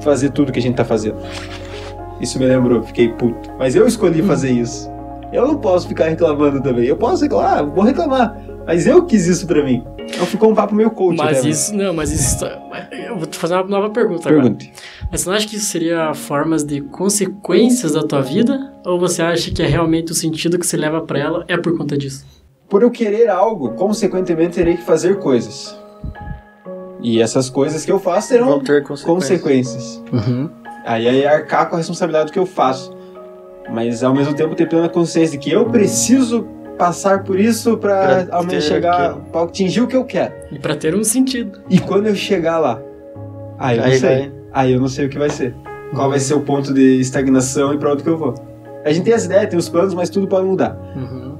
fazer 0.00 0.30
tudo 0.30 0.50
que 0.50 0.58
a 0.58 0.62
gente 0.62 0.74
tá 0.74 0.84
fazendo. 0.84 1.18
Isso 2.20 2.38
me 2.38 2.46
lembrou, 2.46 2.82
fiquei 2.82 3.08
puto. 3.08 3.50
Mas 3.58 3.76
eu 3.76 3.86
escolhi 3.86 4.22
fazer 4.22 4.50
isso. 4.50 4.90
Eu 5.32 5.46
não 5.46 5.56
posso 5.56 5.88
ficar 5.88 6.08
reclamando 6.08 6.60
também. 6.60 6.84
Eu 6.84 6.96
posso 6.96 7.22
reclamar, 7.22 7.64
vou 7.64 7.84
reclamar. 7.84 8.36
Mas 8.66 8.86
eu 8.86 9.04
quis 9.04 9.26
isso 9.26 9.46
pra 9.46 9.62
mim. 9.64 9.84
Então 10.06 10.26
ficou 10.26 10.50
um 10.50 10.54
papo 10.54 10.74
meio 10.74 10.90
coach 10.90 11.16
Mas 11.16 11.38
até, 11.38 11.42
né? 11.44 11.50
isso, 11.50 11.74
não, 11.74 11.92
mas 11.94 12.12
isso. 12.12 12.44
Eu 12.90 13.16
vou 13.16 13.26
te 13.26 13.38
fazer 13.38 13.54
uma 13.54 13.64
nova 13.64 13.90
pergunta 13.90 14.28
agora. 14.28 14.42
Pergunte. 14.42 14.72
Mas 15.10 15.20
você 15.22 15.28
não 15.28 15.36
acha 15.36 15.46
que 15.46 15.56
isso 15.56 15.66
seria 15.66 16.12
formas 16.14 16.62
de 16.64 16.80
consequências 16.80 17.92
da 17.92 18.02
tua 18.02 18.20
vida? 18.20 18.72
Ou 18.84 18.98
você 18.98 19.22
acha 19.22 19.50
que 19.50 19.62
é 19.62 19.66
realmente 19.66 20.12
o 20.12 20.14
sentido 20.14 20.58
que 20.58 20.66
você 20.66 20.76
leva 20.76 21.00
pra 21.00 21.18
ela 21.18 21.44
é 21.48 21.56
por 21.56 21.76
conta 21.76 21.96
disso? 21.96 22.24
Por 22.68 22.82
eu 22.82 22.90
querer 22.90 23.28
algo, 23.28 23.70
consequentemente 23.72 24.54
terei 24.54 24.76
que 24.76 24.82
fazer 24.82 25.18
coisas. 25.18 25.78
E 27.02 27.20
essas 27.20 27.50
coisas 27.50 27.84
que 27.84 27.90
eu 27.92 27.98
faço 27.98 28.28
terão 28.28 28.46
Vão 28.48 28.60
ter 28.60 28.82
consequências. 28.82 29.28
consequências. 29.40 30.02
Uhum. 30.12 30.48
Aí 30.84 31.06
é 31.22 31.26
arcar 31.28 31.68
com 31.68 31.74
a 31.74 31.78
responsabilidade 31.78 32.26
do 32.26 32.32
que 32.32 32.38
eu 32.38 32.46
faço. 32.46 32.96
Mas 33.70 34.02
ao 34.02 34.14
mesmo 34.14 34.34
tempo 34.34 34.54
ter 34.54 34.68
plena 34.68 34.88
consciência 34.88 35.38
de 35.38 35.44
que 35.44 35.50
eu 35.50 35.66
preciso 35.66 36.46
passar 36.86 37.22
por 37.24 37.38
isso 37.38 37.76
pra 37.76 38.24
Pra 38.24 38.36
ao 38.36 38.44
menos 38.44 38.64
chegar, 38.64 39.10
aquilo. 39.10 39.24
pra 39.30 39.42
atingir 39.42 39.80
o 39.82 39.86
que 39.86 39.96
eu 39.96 40.04
quero. 40.04 40.32
E 40.50 40.58
pra 40.58 40.74
ter 40.74 40.94
um 40.94 41.04
sentido. 41.04 41.60
E 41.70 41.78
quando 41.78 42.06
eu 42.08 42.14
chegar 42.14 42.58
lá, 42.58 42.80
aí 43.58 43.76
eu 43.76 43.82
não 43.82 43.90
Aí 43.90 43.98
sei. 43.98 44.08
vai. 44.18 44.32
Aí 44.52 44.72
eu 44.72 44.80
não 44.80 44.88
sei 44.88 45.06
o 45.06 45.08
que 45.08 45.18
vai 45.18 45.30
ser. 45.30 45.54
Qual 45.94 46.08
vai 46.10 46.18
ser 46.18 46.34
o 46.34 46.40
ponto 46.40 46.72
de 46.74 47.00
estagnação 47.00 47.72
e 47.74 47.78
pra 47.78 47.92
onde 47.92 48.02
que 48.02 48.08
eu 48.08 48.16
vou. 48.18 48.34
A 48.84 48.90
gente 48.92 49.04
tem 49.04 49.14
as 49.14 49.24
ideias, 49.26 49.48
tem 49.48 49.58
os 49.58 49.68
planos, 49.68 49.94
mas 49.94 50.10
tudo 50.10 50.26
pode 50.26 50.46
mudar. 50.46 50.76
Uhum. 50.96 51.36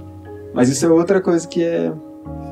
Mas 0.54 0.68
isso 0.68 0.84
é 0.86 0.88
outra 0.88 1.20
coisa 1.20 1.46
que 1.48 1.64
é 1.64 1.90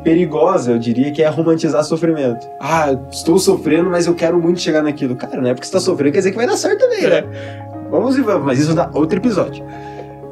perigosa, 0.03 0.73
eu 0.73 0.79
diria, 0.79 1.13
que 1.13 1.23
é 1.23 1.29
romantizar 1.29 1.85
sofrimento. 1.85 2.47
Ah, 2.61 2.97
estou 3.13 3.39
sofrendo, 3.39 3.91
mas 3.91 4.07
eu 4.07 4.15
quero 4.15 4.41
muito 4.41 4.59
chegar 4.61 4.83
naquilo. 4.83 5.15
Cara, 5.15 5.41
não 5.41 5.49
é 5.49 5.55
porque 5.55 5.67
você 5.67 5.77
está 5.77 5.81
sofrendo, 5.81 6.13
quer 6.13 6.19
dizer 6.19 6.31
que 6.31 6.37
vai 6.37 6.47
dar 6.47 6.57
certo 6.57 6.79
também, 6.81 7.07
né? 7.07 7.23
Vamos 7.91 8.17
e 8.17 8.23
vamos, 8.23 8.47
mas 8.47 8.59
isso 8.59 8.75
dá 8.75 8.91
outro 8.95 9.19
episódio. 9.19 9.65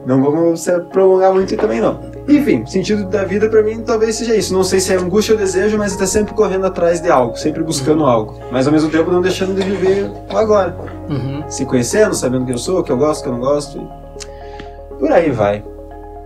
Não 0.06 0.22
vamos 0.22 0.60
se 0.62 0.72
prolongar 0.92 1.34
muito 1.34 1.54
também, 1.56 1.80
não. 1.82 2.00
Enfim, 2.28 2.66
sentido 2.66 3.04
da 3.06 3.24
vida 3.24 3.48
para 3.48 3.62
mim 3.62 3.80
talvez 3.80 4.16
seja 4.16 4.36
isso. 4.36 4.52
Não 4.52 4.62
sei 4.62 4.80
se 4.80 4.92
é 4.92 4.96
angústia 4.96 5.32
ou 5.32 5.38
desejo, 5.38 5.78
mas 5.78 5.92
está 5.92 6.06
sempre 6.06 6.34
correndo 6.34 6.66
atrás 6.66 7.00
de 7.00 7.10
algo, 7.10 7.36
sempre 7.36 7.62
buscando 7.62 8.02
uhum. 8.02 8.08
algo. 8.08 8.40
Mas 8.52 8.66
ao 8.66 8.72
mesmo 8.72 8.90
tempo 8.90 9.10
não 9.10 9.22
deixando 9.22 9.54
de 9.54 9.62
viver 9.62 10.10
agora. 10.28 10.76
Uhum. 11.08 11.42
Se 11.48 11.64
conhecendo, 11.64 12.14
sabendo 12.14 12.44
quem 12.44 12.52
eu 12.52 12.58
sou, 12.58 12.80
o 12.80 12.84
que 12.84 12.92
eu 12.92 12.98
gosto, 12.98 13.20
o 13.20 13.22
que 13.22 13.28
eu 13.30 13.32
não 13.32 13.40
gosto. 13.40 13.90
Por 14.98 15.10
aí 15.10 15.30
vai. 15.30 15.64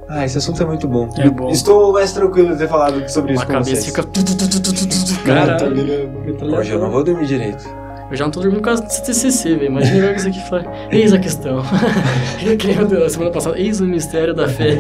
Ah, 0.09 0.25
esse 0.25 0.37
assunto 0.37 0.63
é 0.63 0.67
muito 0.67 0.89
bom. 0.89 1.09
É 1.17 1.31
bom. 1.31 1.49
Estou 1.51 1.93
mais 1.93 2.13
tranquilo 2.13 2.51
de 2.51 2.59
ter 2.59 2.69
falado 2.69 3.09
sobre 3.09 3.35
isso 3.35 3.45
Uma 3.45 3.55
com 3.55 3.65
vocês. 3.65 3.89
A 3.89 4.03
cabeça 4.03 5.07
fica... 5.07 5.25
Cara, 5.25 5.57
Hoje 6.59 6.73
eu 6.73 6.81
não 6.81 6.91
vou 6.91 7.05
dormir 7.05 7.27
direito. 7.27 7.82
Eu 8.13 8.17
já 8.19 8.25
não 8.27 8.31
tô 8.31 8.41
dormindo 8.41 8.59
por 8.61 8.67
causa 8.67 8.83
do 8.83 8.89
TCC, 8.89 9.55
velho. 9.55 9.67
Imagina 9.69 10.07
eu 10.09 10.15
isso 10.15 10.29
aqui 10.29 10.41
falar. 10.51 10.65
Eis 10.91 11.15
a 11.15 11.19
questão. 11.19 11.63
que 12.59 12.67
nem 12.67 12.79
o 12.83 12.87
da 12.87 13.09
semana 13.09 13.31
passada. 13.31 13.59
Eis 13.59 13.81
o 13.81 13.87
mistério 13.87 14.35
da 14.35 14.47
fé. 14.47 14.77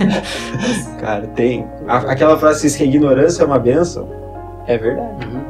Cara, 1.00 1.26
tem. 1.28 1.66
A- 1.88 1.96
aquela 2.12 2.36
frase 2.36 2.76
que 2.76 2.82
a 2.82 2.86
ignorância 2.86 3.42
é 3.42 3.46
uma 3.46 3.58
benção. 3.58 4.06
É 4.66 4.76
verdade. 4.76 5.26
Uhum. 5.26 5.40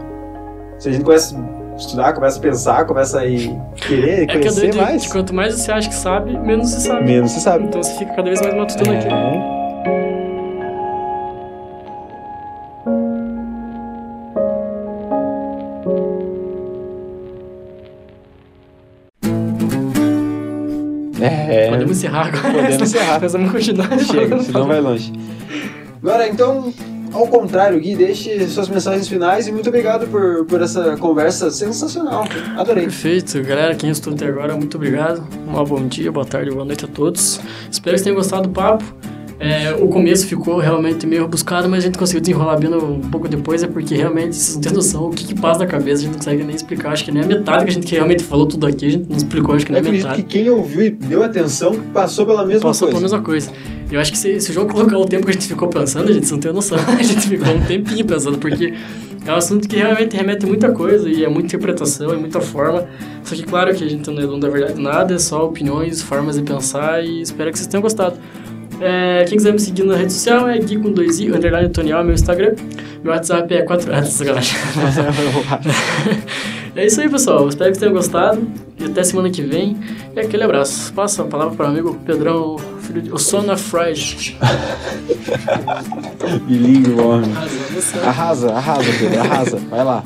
Se 0.78 0.90
a 0.90 0.92
gente 0.92 1.04
começa 1.04 1.36
a 1.36 1.76
estudar, 1.76 2.12
começa 2.12 2.38
a 2.38 2.42
pensar, 2.42 2.84
começa 2.86 3.18
a 3.18 3.26
ir 3.26 3.52
querer 3.74 4.22
É 4.22 4.26
que 4.26 4.32
é 4.32 4.38
conhecer 4.38 4.60
doido 4.60 4.76
mais, 4.76 5.02
que 5.06 5.12
quanto 5.12 5.34
mais 5.34 5.54
você 5.54 5.72
acha 5.72 5.88
que 5.88 5.94
sabe, 5.96 6.38
menos 6.38 6.70
você 6.70 6.80
sabe. 6.88 7.04
menos 7.04 7.32
você 7.32 7.40
sabe. 7.40 7.64
Então 7.64 7.82
você 7.82 7.98
fica 7.98 8.12
cada 8.14 8.28
vez 8.28 8.40
mais 8.40 8.54
matutando. 8.54 8.92
É. 8.92 8.98
É. 9.08 9.61
Podemos 21.92 21.98
encerrar 21.98 22.26
agora. 22.28 22.54
Podemos 22.54 22.82
encerrar. 22.82 23.20
Nós 23.20 23.32
vamos 23.32 23.52
continuar. 23.52 23.98
Chega, 23.98 24.42
senão 24.42 24.66
vai 24.66 24.80
longe. 24.80 25.12
Agora, 26.02 26.28
então, 26.28 26.72
ao 27.12 27.26
contrário, 27.26 27.78
Gui, 27.78 27.94
deixe 27.94 28.46
suas 28.48 28.68
mensagens 28.68 29.06
finais 29.06 29.46
e 29.46 29.52
muito 29.52 29.68
obrigado 29.68 30.06
por, 30.08 30.44
por 30.46 30.60
essa 30.62 30.96
conversa 30.96 31.50
sensacional. 31.50 32.24
Adorei. 32.56 32.84
Perfeito, 32.84 33.42
galera. 33.42 33.74
Quem 33.74 33.90
escutou 33.90 34.14
até 34.14 34.26
agora, 34.26 34.56
muito 34.56 34.76
obrigado. 34.76 35.22
Um 35.46 35.64
bom 35.64 35.86
dia, 35.86 36.10
boa 36.10 36.26
tarde, 36.26 36.50
boa 36.50 36.64
noite 36.64 36.84
a 36.84 36.88
todos. 36.88 37.40
Espero 37.70 37.82
que 37.82 37.90
vocês 37.90 38.02
tenham 38.02 38.16
gostado 38.16 38.48
do 38.48 38.50
papo. 38.50 38.84
É, 39.42 39.74
o 39.74 39.88
começo 39.88 40.24
ficou 40.28 40.58
realmente 40.58 41.04
meio 41.04 41.26
buscado, 41.26 41.68
mas 41.68 41.82
a 41.82 41.86
gente 41.88 41.98
conseguiu 41.98 42.20
desenrolar 42.20 42.56
bem 42.58 42.72
um 42.72 43.00
pouco 43.00 43.26
depois, 43.26 43.60
é 43.64 43.66
porque 43.66 43.96
realmente 43.96 44.36
vocês 44.36 44.54
não 44.54 44.62
têm 44.62 44.72
noção 44.72 45.06
o 45.06 45.10
que, 45.10 45.24
que 45.24 45.34
passa 45.34 45.58
na 45.58 45.66
cabeça, 45.66 46.02
a 46.02 46.04
gente 46.04 46.10
não 46.10 46.18
consegue 46.18 46.44
nem 46.44 46.54
explicar. 46.54 46.92
Acho 46.92 47.04
que 47.04 47.10
nem 47.10 47.24
a 47.24 47.26
metade 47.26 47.64
que 47.64 47.70
a 47.72 47.74
gente 47.74 47.92
realmente 47.92 48.22
falou 48.22 48.46
tudo 48.46 48.68
aqui, 48.68 48.86
a 48.86 48.90
gente 48.90 49.10
não 49.10 49.16
explicou, 49.16 49.56
acho 49.56 49.66
que 49.66 49.72
nem 49.72 49.80
a 49.80 49.84
metade. 49.84 50.22
que 50.22 50.28
quem 50.28 50.48
ouviu 50.48 50.82
e 50.82 50.90
deu 50.90 51.24
atenção 51.24 51.74
passou 51.92 52.24
pela 52.24 52.46
mesma 52.46 52.68
Passou 52.68 52.86
pela 52.86 53.00
coisa. 53.00 53.16
mesma 53.16 53.26
coisa. 53.26 53.50
Eu 53.90 53.98
acho 53.98 54.12
que 54.12 54.18
se, 54.18 54.40
se 54.40 54.50
o 54.52 54.54
João 54.54 54.68
colocar 54.68 54.96
o 54.96 55.04
tempo 55.04 55.24
que 55.24 55.30
a 55.30 55.34
gente 55.34 55.48
ficou 55.48 55.66
pensando, 55.66 56.08
a 56.08 56.12
gente 56.12 56.30
não 56.30 56.38
tem 56.38 56.52
noção. 56.52 56.78
A 56.86 57.02
gente 57.02 57.26
ficou 57.26 57.52
um 57.52 57.60
tempinho 57.62 58.06
pensando, 58.06 58.38
porque 58.38 58.72
é 59.26 59.32
um 59.32 59.34
assunto 59.34 59.68
que 59.68 59.74
realmente 59.74 60.16
remete 60.16 60.46
muita 60.46 60.70
coisa 60.70 61.08
e 61.08 61.24
é 61.24 61.28
muita 61.28 61.46
interpretação, 61.46 62.12
é 62.12 62.16
muita 62.16 62.40
forma. 62.40 62.86
Só 63.24 63.34
que, 63.34 63.42
claro, 63.42 63.74
que 63.74 63.82
a 63.82 63.88
gente 63.88 64.08
não 64.08 64.22
é 64.22 64.26
dono 64.26 64.38
da 64.40 64.48
verdade 64.48 64.80
nada, 64.80 65.14
é 65.14 65.18
só 65.18 65.44
opiniões, 65.44 66.00
formas 66.00 66.36
de 66.36 66.42
pensar 66.42 67.04
e 67.04 67.20
espero 67.20 67.50
que 67.50 67.58
vocês 67.58 67.66
tenham 67.66 67.82
gostado. 67.82 68.16
É, 68.84 69.24
quem 69.28 69.38
quiser 69.38 69.52
me 69.52 69.60
seguir 69.60 69.84
na 69.84 69.94
rede 69.94 70.12
social 70.12 70.48
é 70.48 70.58
Gui 70.58 70.76
com 70.76 70.92
2i, 70.92 71.32
underline 71.32 71.68
Tonial, 71.68 72.00
é 72.00 72.04
meu 72.04 72.14
Instagram. 72.14 72.56
Meu 73.04 73.12
WhatsApp 73.12 73.54
é 73.54 73.62
4... 73.62 73.94
Ah, 73.94 74.02
sacanagem. 74.02 74.56
é 76.74 76.86
isso 76.86 77.00
aí, 77.00 77.08
pessoal. 77.08 77.48
Espero 77.48 77.72
que 77.72 77.78
tenham 77.78 77.94
gostado. 77.94 78.44
E 78.80 78.84
até 78.84 79.04
semana 79.04 79.30
que 79.30 79.40
vem. 79.40 79.76
E 80.16 80.18
aquele 80.18 80.42
abraço. 80.42 80.92
Passa 80.94 81.22
a 81.22 81.26
palavra 81.26 81.54
para 81.54 81.66
o 81.66 81.68
amigo 81.68 81.96
Pedrão 82.04 82.56
filho 82.80 83.02
de... 83.02 83.12
O 83.14 83.18
Son 83.18 83.48
of 83.52 83.62
Friday. 83.62 84.36
Bilingue, 86.48 86.90
o 86.90 87.06
homem. 87.06 87.30
Arrasa, 88.04 88.52
arrasa, 88.52 88.90
Pedro, 88.98 89.20
arrasa. 89.20 89.56
Vai 89.70 89.84
lá. 89.84 90.02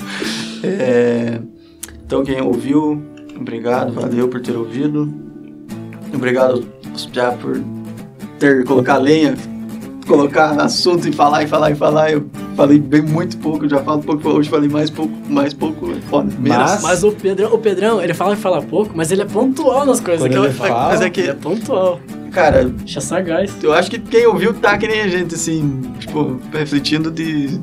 É, 0.63 1.41
então, 2.05 2.23
quem 2.23 2.43
ouviu, 2.43 3.03
obrigado, 3.35 3.93
valeu 3.93 4.29
por 4.29 4.43
ter 4.43 4.55
ouvido. 4.55 5.13
Obrigado 6.13 6.67
já 7.13 7.33
por 7.33 7.59
ter 8.39 8.65
colocado 8.65 9.03
lenha, 9.03 9.35
colocar 10.07 10.51
assunto 10.61 11.09
e 11.09 11.13
falar 11.13 11.43
e 11.43 11.47
falar 11.47 11.71
e 11.71 11.75
falar. 11.75 12.13
Eu 12.13 12.27
falei 12.57 12.79
bem 12.79 13.03
muito 13.03 13.37
pouco, 13.39 13.69
já 13.69 13.83
falo 13.83 14.03
pouco, 14.03 14.29
hoje 14.29 14.49
falei 14.49 14.69
mais 14.69 14.89
pouco, 14.91 15.13
mais 15.29 15.53
pouco, 15.53 15.91
é 15.93 15.97
foda. 16.09 16.33
Mas- 16.39 16.83
Mas 16.83 17.05
o 17.05 17.13
Pedrão, 17.13 17.53
o 17.53 17.59
Pedrão, 17.59 18.01
ele 18.03 18.15
fala 18.15 18.35
que 18.37 18.43
fala 18.43 18.63
pouco, 18.63 18.93
mas 18.95 19.11
ele 19.11 19.23
é 19.23 19.25
pontual 19.27 19.85
nas 19.85 20.01
coisas. 20.01 20.21
Quando 20.23 20.33
que 20.33 20.39
ele 20.39 20.47
eu- 20.49 20.53
fala- 20.53 20.89
Mas 20.89 21.01
é 21.01 21.05
Ele 21.07 21.07
é 21.07 21.11
que, 21.11 21.41
pontual. 21.41 22.01
cara, 22.33 22.65
Deixa 22.65 23.01
sagaz. 23.01 23.53
eu 23.63 23.73
acho 23.73 23.91
que 23.91 23.99
quem 23.99 24.27
ouviu 24.27 24.55
tá 24.55 24.77
que 24.79 24.87
nem 24.87 25.01
a 25.03 25.09
gente, 25.09 25.35
assim, 25.35 25.83
tipo, 25.99 26.39
refletindo 26.53 27.11
de, 27.11 27.59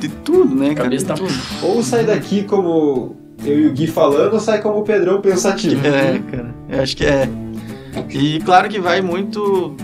de 0.00 0.08
tudo, 0.24 0.54
né, 0.54 0.70
A 0.70 0.74
cara? 0.74 0.84
cabeça 0.84 1.06
tá... 1.06 1.14
Ou 1.62 1.82
sai 1.82 2.04
daqui 2.04 2.42
como 2.44 3.14
eu 3.44 3.60
e 3.60 3.66
o 3.68 3.72
Gui 3.72 3.86
falando, 3.86 4.32
ou 4.34 4.40
sai 4.40 4.60
como 4.60 4.78
o 4.80 4.82
Pedrão 4.82 5.20
pensativo. 5.20 5.86
É, 5.86 6.18
cara, 6.30 6.54
eu 6.70 6.82
acho 6.82 6.96
que 6.96 7.04
é. 7.04 7.28
E 8.10 8.40
claro 8.40 8.68
que 8.68 8.78
vai 8.80 9.00
muito 9.00 9.74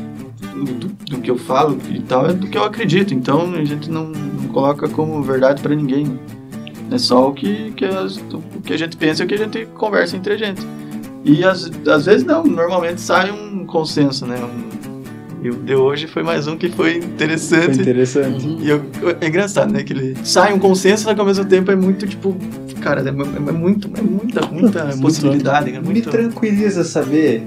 do, 0.55 0.89
do 0.89 1.19
que 1.21 1.31
eu 1.31 1.37
falo 1.39 1.79
e 1.91 2.01
tal, 2.01 2.27
é 2.27 2.33
do 2.33 2.47
que 2.47 2.57
eu 2.59 2.65
acredito. 2.65 3.13
Então 3.15 3.53
a 3.55 3.65
gente 3.65 3.91
não, 3.91 4.07
não 4.09 4.49
coloca 4.49 4.89
como 4.89 5.23
verdade 5.23 5.63
pra 5.63 5.75
ninguém. 5.75 6.19
É 6.91 6.99
só 6.99 7.29
o 7.31 7.33
que, 7.33 7.71
que, 7.73 7.85
as- 7.87 8.17
o 8.33 8.61
que 8.65 8.73
a 8.73 8.77
gente 8.77 8.97
pensa 8.97 9.23
e 9.23 9.25
o 9.25 9.29
que 9.29 9.35
a 9.35 9.39
gente 9.39 9.67
conversa 9.75 10.17
entre 10.17 10.35
a 10.35 10.37
gente. 10.37 10.61
E 11.25 11.43
às, 11.45 11.71
às 11.89 12.05
vezes 12.07 12.25
não, 12.25 12.45
normalmente 12.45 13.01
sai 13.01 13.31
um 13.31 13.65
consenso, 13.65 14.27
né? 14.27 14.37
Um, 14.45 14.92
e 15.43 15.51
o 15.51 15.55
de 15.55 15.75
hoje 15.75 16.07
foi 16.07 16.23
mais 16.23 16.47
um 16.47 16.57
que 16.57 16.69
foi 16.69 17.01
Foi 17.01 17.05
interessante. 17.05 17.81
interessante. 17.81 18.47
Uhum. 18.47 18.59
E 18.61 18.71
eu- 18.71 18.83
é 19.21 19.27
engraçado, 19.27 19.73
né? 19.73 19.83
Que 19.83 19.93
ele 19.93 20.17
sai 20.25 20.53
um 20.53 20.59
consenso, 20.59 21.05
só 21.05 21.15
que 21.15 21.21
ao 21.21 21.27
mesmo 21.27 21.45
tempo 21.45 21.71
é 21.71 21.77
muito, 21.77 22.07
tipo, 22.07 22.37
cara, 22.81 23.03
é, 23.03 23.09
é 23.09 23.13
muito, 23.13 23.91
é 23.97 24.03
muita, 24.03 24.47
muita 24.47 24.85
Muito 24.85 25.01
possibilidade. 25.01 25.73
Me 25.73 25.81
Muito... 25.81 26.11
tranquiliza 26.11 26.85
saber 26.85 27.43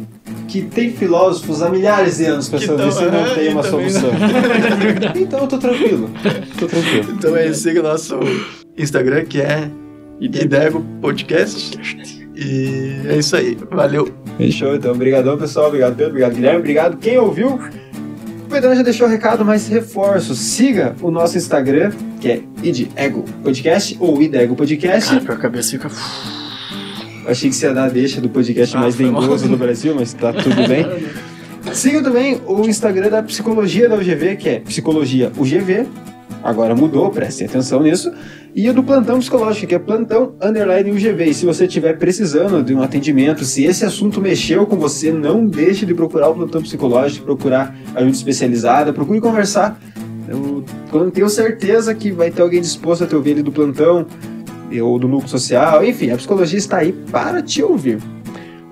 que 0.47 0.61
tem 0.61 0.91
filósofos 0.91 1.61
há 1.61 1.69
milhares 1.69 2.17
de 2.17 2.25
anos 2.25 2.49
pensando 2.49 2.85
nisso 2.85 3.01
e 3.01 3.11
não 3.11 3.35
tem 3.35 3.47
é, 3.47 3.51
uma 3.51 3.63
solução. 3.63 4.09
então 5.15 5.39
eu 5.39 5.47
tô 5.47 5.57
tranquilo. 5.57 6.09
Tô 6.59 6.67
tranquilo. 6.67 7.13
Então 7.17 7.35
é, 7.35 7.53
siga 7.53 7.79
o 7.79 7.83
nosso 7.83 8.19
Instagram, 8.77 9.25
que 9.25 9.41
é 9.41 9.69
Idego 10.19 10.85
Podcast. 11.01 11.77
E 12.35 13.07
é 13.07 13.17
isso 13.17 13.35
aí. 13.35 13.57
Valeu. 13.71 14.09
Fechou, 14.37 14.75
então. 14.75 14.91
Obrigadão, 14.91 15.37
pessoal. 15.37 15.67
Obrigado, 15.67 15.95
Pedro. 15.95 16.09
Obrigado, 16.09 16.33
Guilherme. 16.35 16.59
Obrigado 16.59 16.97
quem 16.97 17.17
ouviu. 17.17 17.59
O 18.45 18.47
Pedrão 18.47 18.75
já 18.75 18.83
deixou 18.83 19.07
o 19.07 19.09
recado, 19.09 19.43
mas 19.43 19.67
reforço. 19.67 20.35
Siga 20.35 20.95
o 21.01 21.09
nosso 21.09 21.35
Instagram, 21.35 21.91
que 22.21 22.29
é 22.29 22.41
idego 22.61 23.25
podcast 23.43 23.97
ou 23.99 24.21
idego 24.21 24.55
podcast. 24.55 25.19
Cara, 25.21 25.33
a 25.33 25.37
cabeça 25.41 25.71
fica... 25.71 25.89
Achei 27.27 27.49
que 27.49 27.55
você 27.55 27.65
ia 27.65 27.73
dar 27.73 27.85
a 27.85 27.89
deixa 27.89 28.21
do 28.21 28.29
podcast 28.29 28.77
Ah, 28.77 28.81
mais 28.81 28.93
dengoso 28.93 29.49
do 29.49 29.57
Brasil, 29.57 29.95
mas 29.95 30.13
tá 30.13 30.31
tudo 30.31 30.67
bem. 30.67 30.85
Sigam 31.73 32.03
também 32.03 32.39
o 32.45 32.61
Instagram 32.67 33.09
da 33.09 33.23
Psicologia 33.23 33.89
da 33.89 33.95
UGV, 33.95 34.35
que 34.35 34.47
é 34.47 34.59
Psicologia 34.59 35.31
UGV. 35.35 35.87
Agora 36.45 36.75
mudou, 36.75 37.09
prestem 37.09 37.47
atenção 37.47 37.81
nisso. 37.81 38.13
E 38.53 38.69
o 38.69 38.73
do 38.73 38.83
Plantão 38.83 39.17
Psicológico, 39.17 39.65
que 39.65 39.73
é 39.73 39.79
Plantão 39.79 40.35
Underline 40.39 40.91
UGV. 40.91 41.25
E 41.25 41.33
se 41.33 41.43
você 41.43 41.65
estiver 41.65 41.97
precisando 41.97 42.63
de 42.63 42.71
um 42.71 42.83
atendimento, 42.83 43.43
se 43.43 43.63
esse 43.63 43.83
assunto 43.83 44.21
mexeu 44.21 44.63
com 44.67 44.75
você, 44.75 45.11
não 45.11 45.47
deixe 45.47 45.87
de 45.87 45.95
procurar 45.95 46.29
o 46.29 46.35
Plantão 46.35 46.61
Psicológico, 46.61 47.25
procurar 47.25 47.75
ajuda 47.95 48.11
especializada, 48.11 48.93
procure 48.93 49.19
conversar. 49.19 49.81
Eu 50.29 50.63
tenho 51.11 51.29
certeza 51.29 51.95
que 51.95 52.11
vai 52.11 52.29
ter 52.29 52.43
alguém 52.43 52.61
disposto 52.61 53.03
a 53.05 53.07
te 53.07 53.15
ouvir 53.15 53.31
ali 53.31 53.41
do 53.41 53.51
plantão, 53.51 54.05
ou 54.83 54.99
do 54.99 55.07
núcleo 55.07 55.29
social, 55.29 55.83
enfim, 55.83 56.11
a 56.11 56.17
psicologia 56.17 56.59
está 56.59 56.77
aí 56.77 56.91
para 56.91 57.41
te 57.41 57.63
ouvir. 57.63 57.97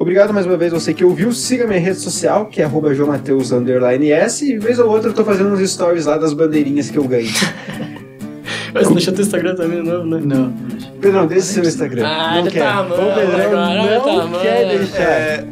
Obrigado 0.03 0.33
mais 0.33 0.45
uma 0.45 0.57
vez 0.57 0.73
você 0.73 0.93
que 0.93 1.05
ouviu. 1.05 1.31
Siga 1.31 1.65
minha 1.65 1.79
rede 1.79 1.97
social, 1.97 2.47
que 2.47 2.61
é 2.61 2.65
arroba 2.65 2.93
jomateus 2.93 3.53
underline 3.53 4.11
S, 4.11 4.45
e 4.45 4.57
vez 4.57 4.77
ou 4.77 4.89
outra 4.89 5.11
eu 5.11 5.13
tô 5.13 5.23
fazendo 5.23 5.53
uns 5.53 5.71
stories 5.71 6.05
lá 6.05 6.17
das 6.17 6.33
bandeirinhas 6.33 6.91
que 6.91 6.97
eu 6.97 7.05
ganho. 7.05 7.29
Mas 8.73 8.89
deixa 8.89 9.13
teu 9.13 9.21
Instagram 9.21 9.55
também 9.55 9.81
de 9.81 9.89
novo, 9.89 10.05
né? 10.05 10.19
Não. 10.21 10.53
Pedrão, 10.99 11.25
deixa 11.25 11.45
seu 11.45 11.63
Instagram. 11.63 12.05
Ah, 12.05 12.31
não 12.31 12.39
ele 12.39 12.51
quer. 12.51 12.63
tá 12.63 12.75
o 12.75 12.79
amando 12.81 13.15
Pedrão 13.15 13.45
agora, 13.45 13.99
tá 14.01 14.05
não 14.05 14.21
amando. 14.23 14.39
quer 14.41 14.77
deixar. 14.77 15.03
É, 15.03 15.43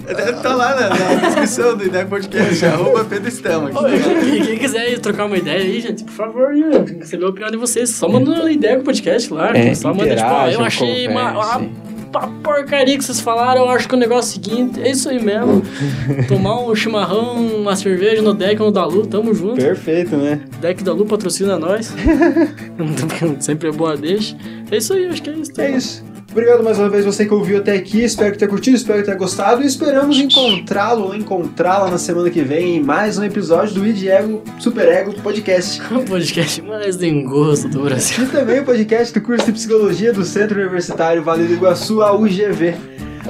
tá 0.44 0.54
lá 0.54 0.76
na, 0.76 0.90
na 0.90 1.28
descrição 1.28 1.78
do 1.78 1.86
Idego 1.86 2.10
Podcast, 2.10 2.66
arroba 2.66 3.06
Pedro 3.06 3.30
Estama. 3.30 3.70
Ô, 3.70 3.86
quem, 3.86 4.44
quem 4.44 4.58
quiser 4.58 5.00
trocar 5.00 5.28
uma 5.28 5.38
ideia 5.38 5.62
aí, 5.62 5.80
gente, 5.80 6.04
por 6.04 6.14
favor, 6.14 6.54
né, 6.54 6.84
receber 7.00 7.24
a 7.24 7.30
opinião 7.30 7.52
de 7.52 7.58
vocês. 7.58 7.90
Só 7.92 8.10
manda 8.10 8.30
uma 8.30 8.52
ideia 8.52 8.76
com 8.76 8.82
o 8.82 8.86
podcast 8.86 9.34
lá. 9.34 9.56
É, 9.56 9.74
só 9.76 9.94
manda, 9.94 10.14
tipo, 10.14 10.28
ó, 10.28 10.48
eu 10.50 10.62
achei 10.62 11.08
uma, 11.08 11.32
uma, 11.32 11.70
uma 12.12 12.28
porcaria 12.42 12.98
que 12.98 13.04
vocês 13.04 13.20
falaram, 13.20 13.62
eu 13.62 13.70
acho 13.70 13.88
que 13.88 13.96
o 13.96 13.98
negócio 13.98 14.38
é 14.38 14.40
o 14.40 14.44
seguinte, 14.44 14.82
é 14.82 14.92
isso 14.92 15.10
aí 15.10 15.22
mesmo. 15.22 15.62
Tomar 16.28 16.62
um 16.62 16.76
chimarrão, 16.76 17.36
uma 17.58 17.76
cerveja 17.76 18.22
no 18.22 18.34
deck 18.34 18.60
no 18.60 18.72
Dalu, 18.72 19.08
tamo 19.08 19.34
junto. 19.34 19.56
Perfeito, 19.56 20.16
né? 20.18 20.42
Deck 20.60 20.84
Dalu 20.84 21.06
patrocina 21.06 21.58
nós. 21.58 21.94
Sempre 23.40 23.70
é 23.70 23.72
boa 23.72 23.96
deixa. 23.96 24.36
É 24.70 24.78
isso 24.78 24.94
aí, 24.94 25.06
acho 25.06 25.22
que 25.22 25.30
é 25.30 25.34
isso. 25.34 25.62
É 25.62 25.72
isso. 25.72 26.11
Obrigado 26.32 26.64
mais 26.64 26.80
uma 26.80 26.90
vez 26.90 27.04
você 27.04 27.26
que 27.26 27.34
ouviu 27.34 27.58
até 27.58 27.74
aqui. 27.76 28.02
Espero 28.04 28.32
que 28.32 28.38
tenha 28.38 28.48
curtido, 28.50 28.78
espero 28.78 29.00
que 29.00 29.06
tenha 29.06 29.18
gostado. 29.18 29.62
E 29.62 29.66
esperamos 29.66 30.18
encontrá-lo 30.18 31.08
ou 31.08 31.16
encontrá-la 31.16 31.92
na 31.92 31.98
semana 31.98 32.30
que 32.30 32.42
vem 32.42 32.78
em 32.78 32.84
mais 32.84 33.18
um 33.18 33.24
episódio 33.24 33.74
do 33.76 33.86
Id 33.86 34.06
Ego 34.08 34.42
Super 34.58 34.88
Ego 34.88 35.14
Podcast. 35.22 35.82
O 35.92 36.04
podcast 36.06 36.62
mais 36.62 36.96
dengoso 36.96 37.68
do 37.68 37.82
Brasil. 37.82 38.24
E 38.24 38.28
também 38.28 38.60
o 38.62 38.66
podcast 38.66 39.14
do 39.14 39.22
curso 39.22 39.46
de 39.46 39.52
Psicologia 39.52 40.14
do 40.14 40.24
Centro 40.24 40.58
Universitário 40.60 41.22
Vale 41.22 41.44
do 41.46 41.54
Iguaçu, 41.54 42.02
a 42.02 42.14
UGV. 42.14 42.76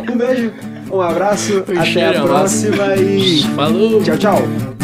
Um 0.09 0.17
beijo, 0.17 0.53
um 0.91 1.01
abraço, 1.01 1.63
Um 1.67 1.79
até 1.79 2.17
a 2.17 2.21
próxima 2.21 2.95
e 2.95 3.41
Falou! 3.55 4.01
tchau, 4.03 4.17
tchau. 4.17 4.80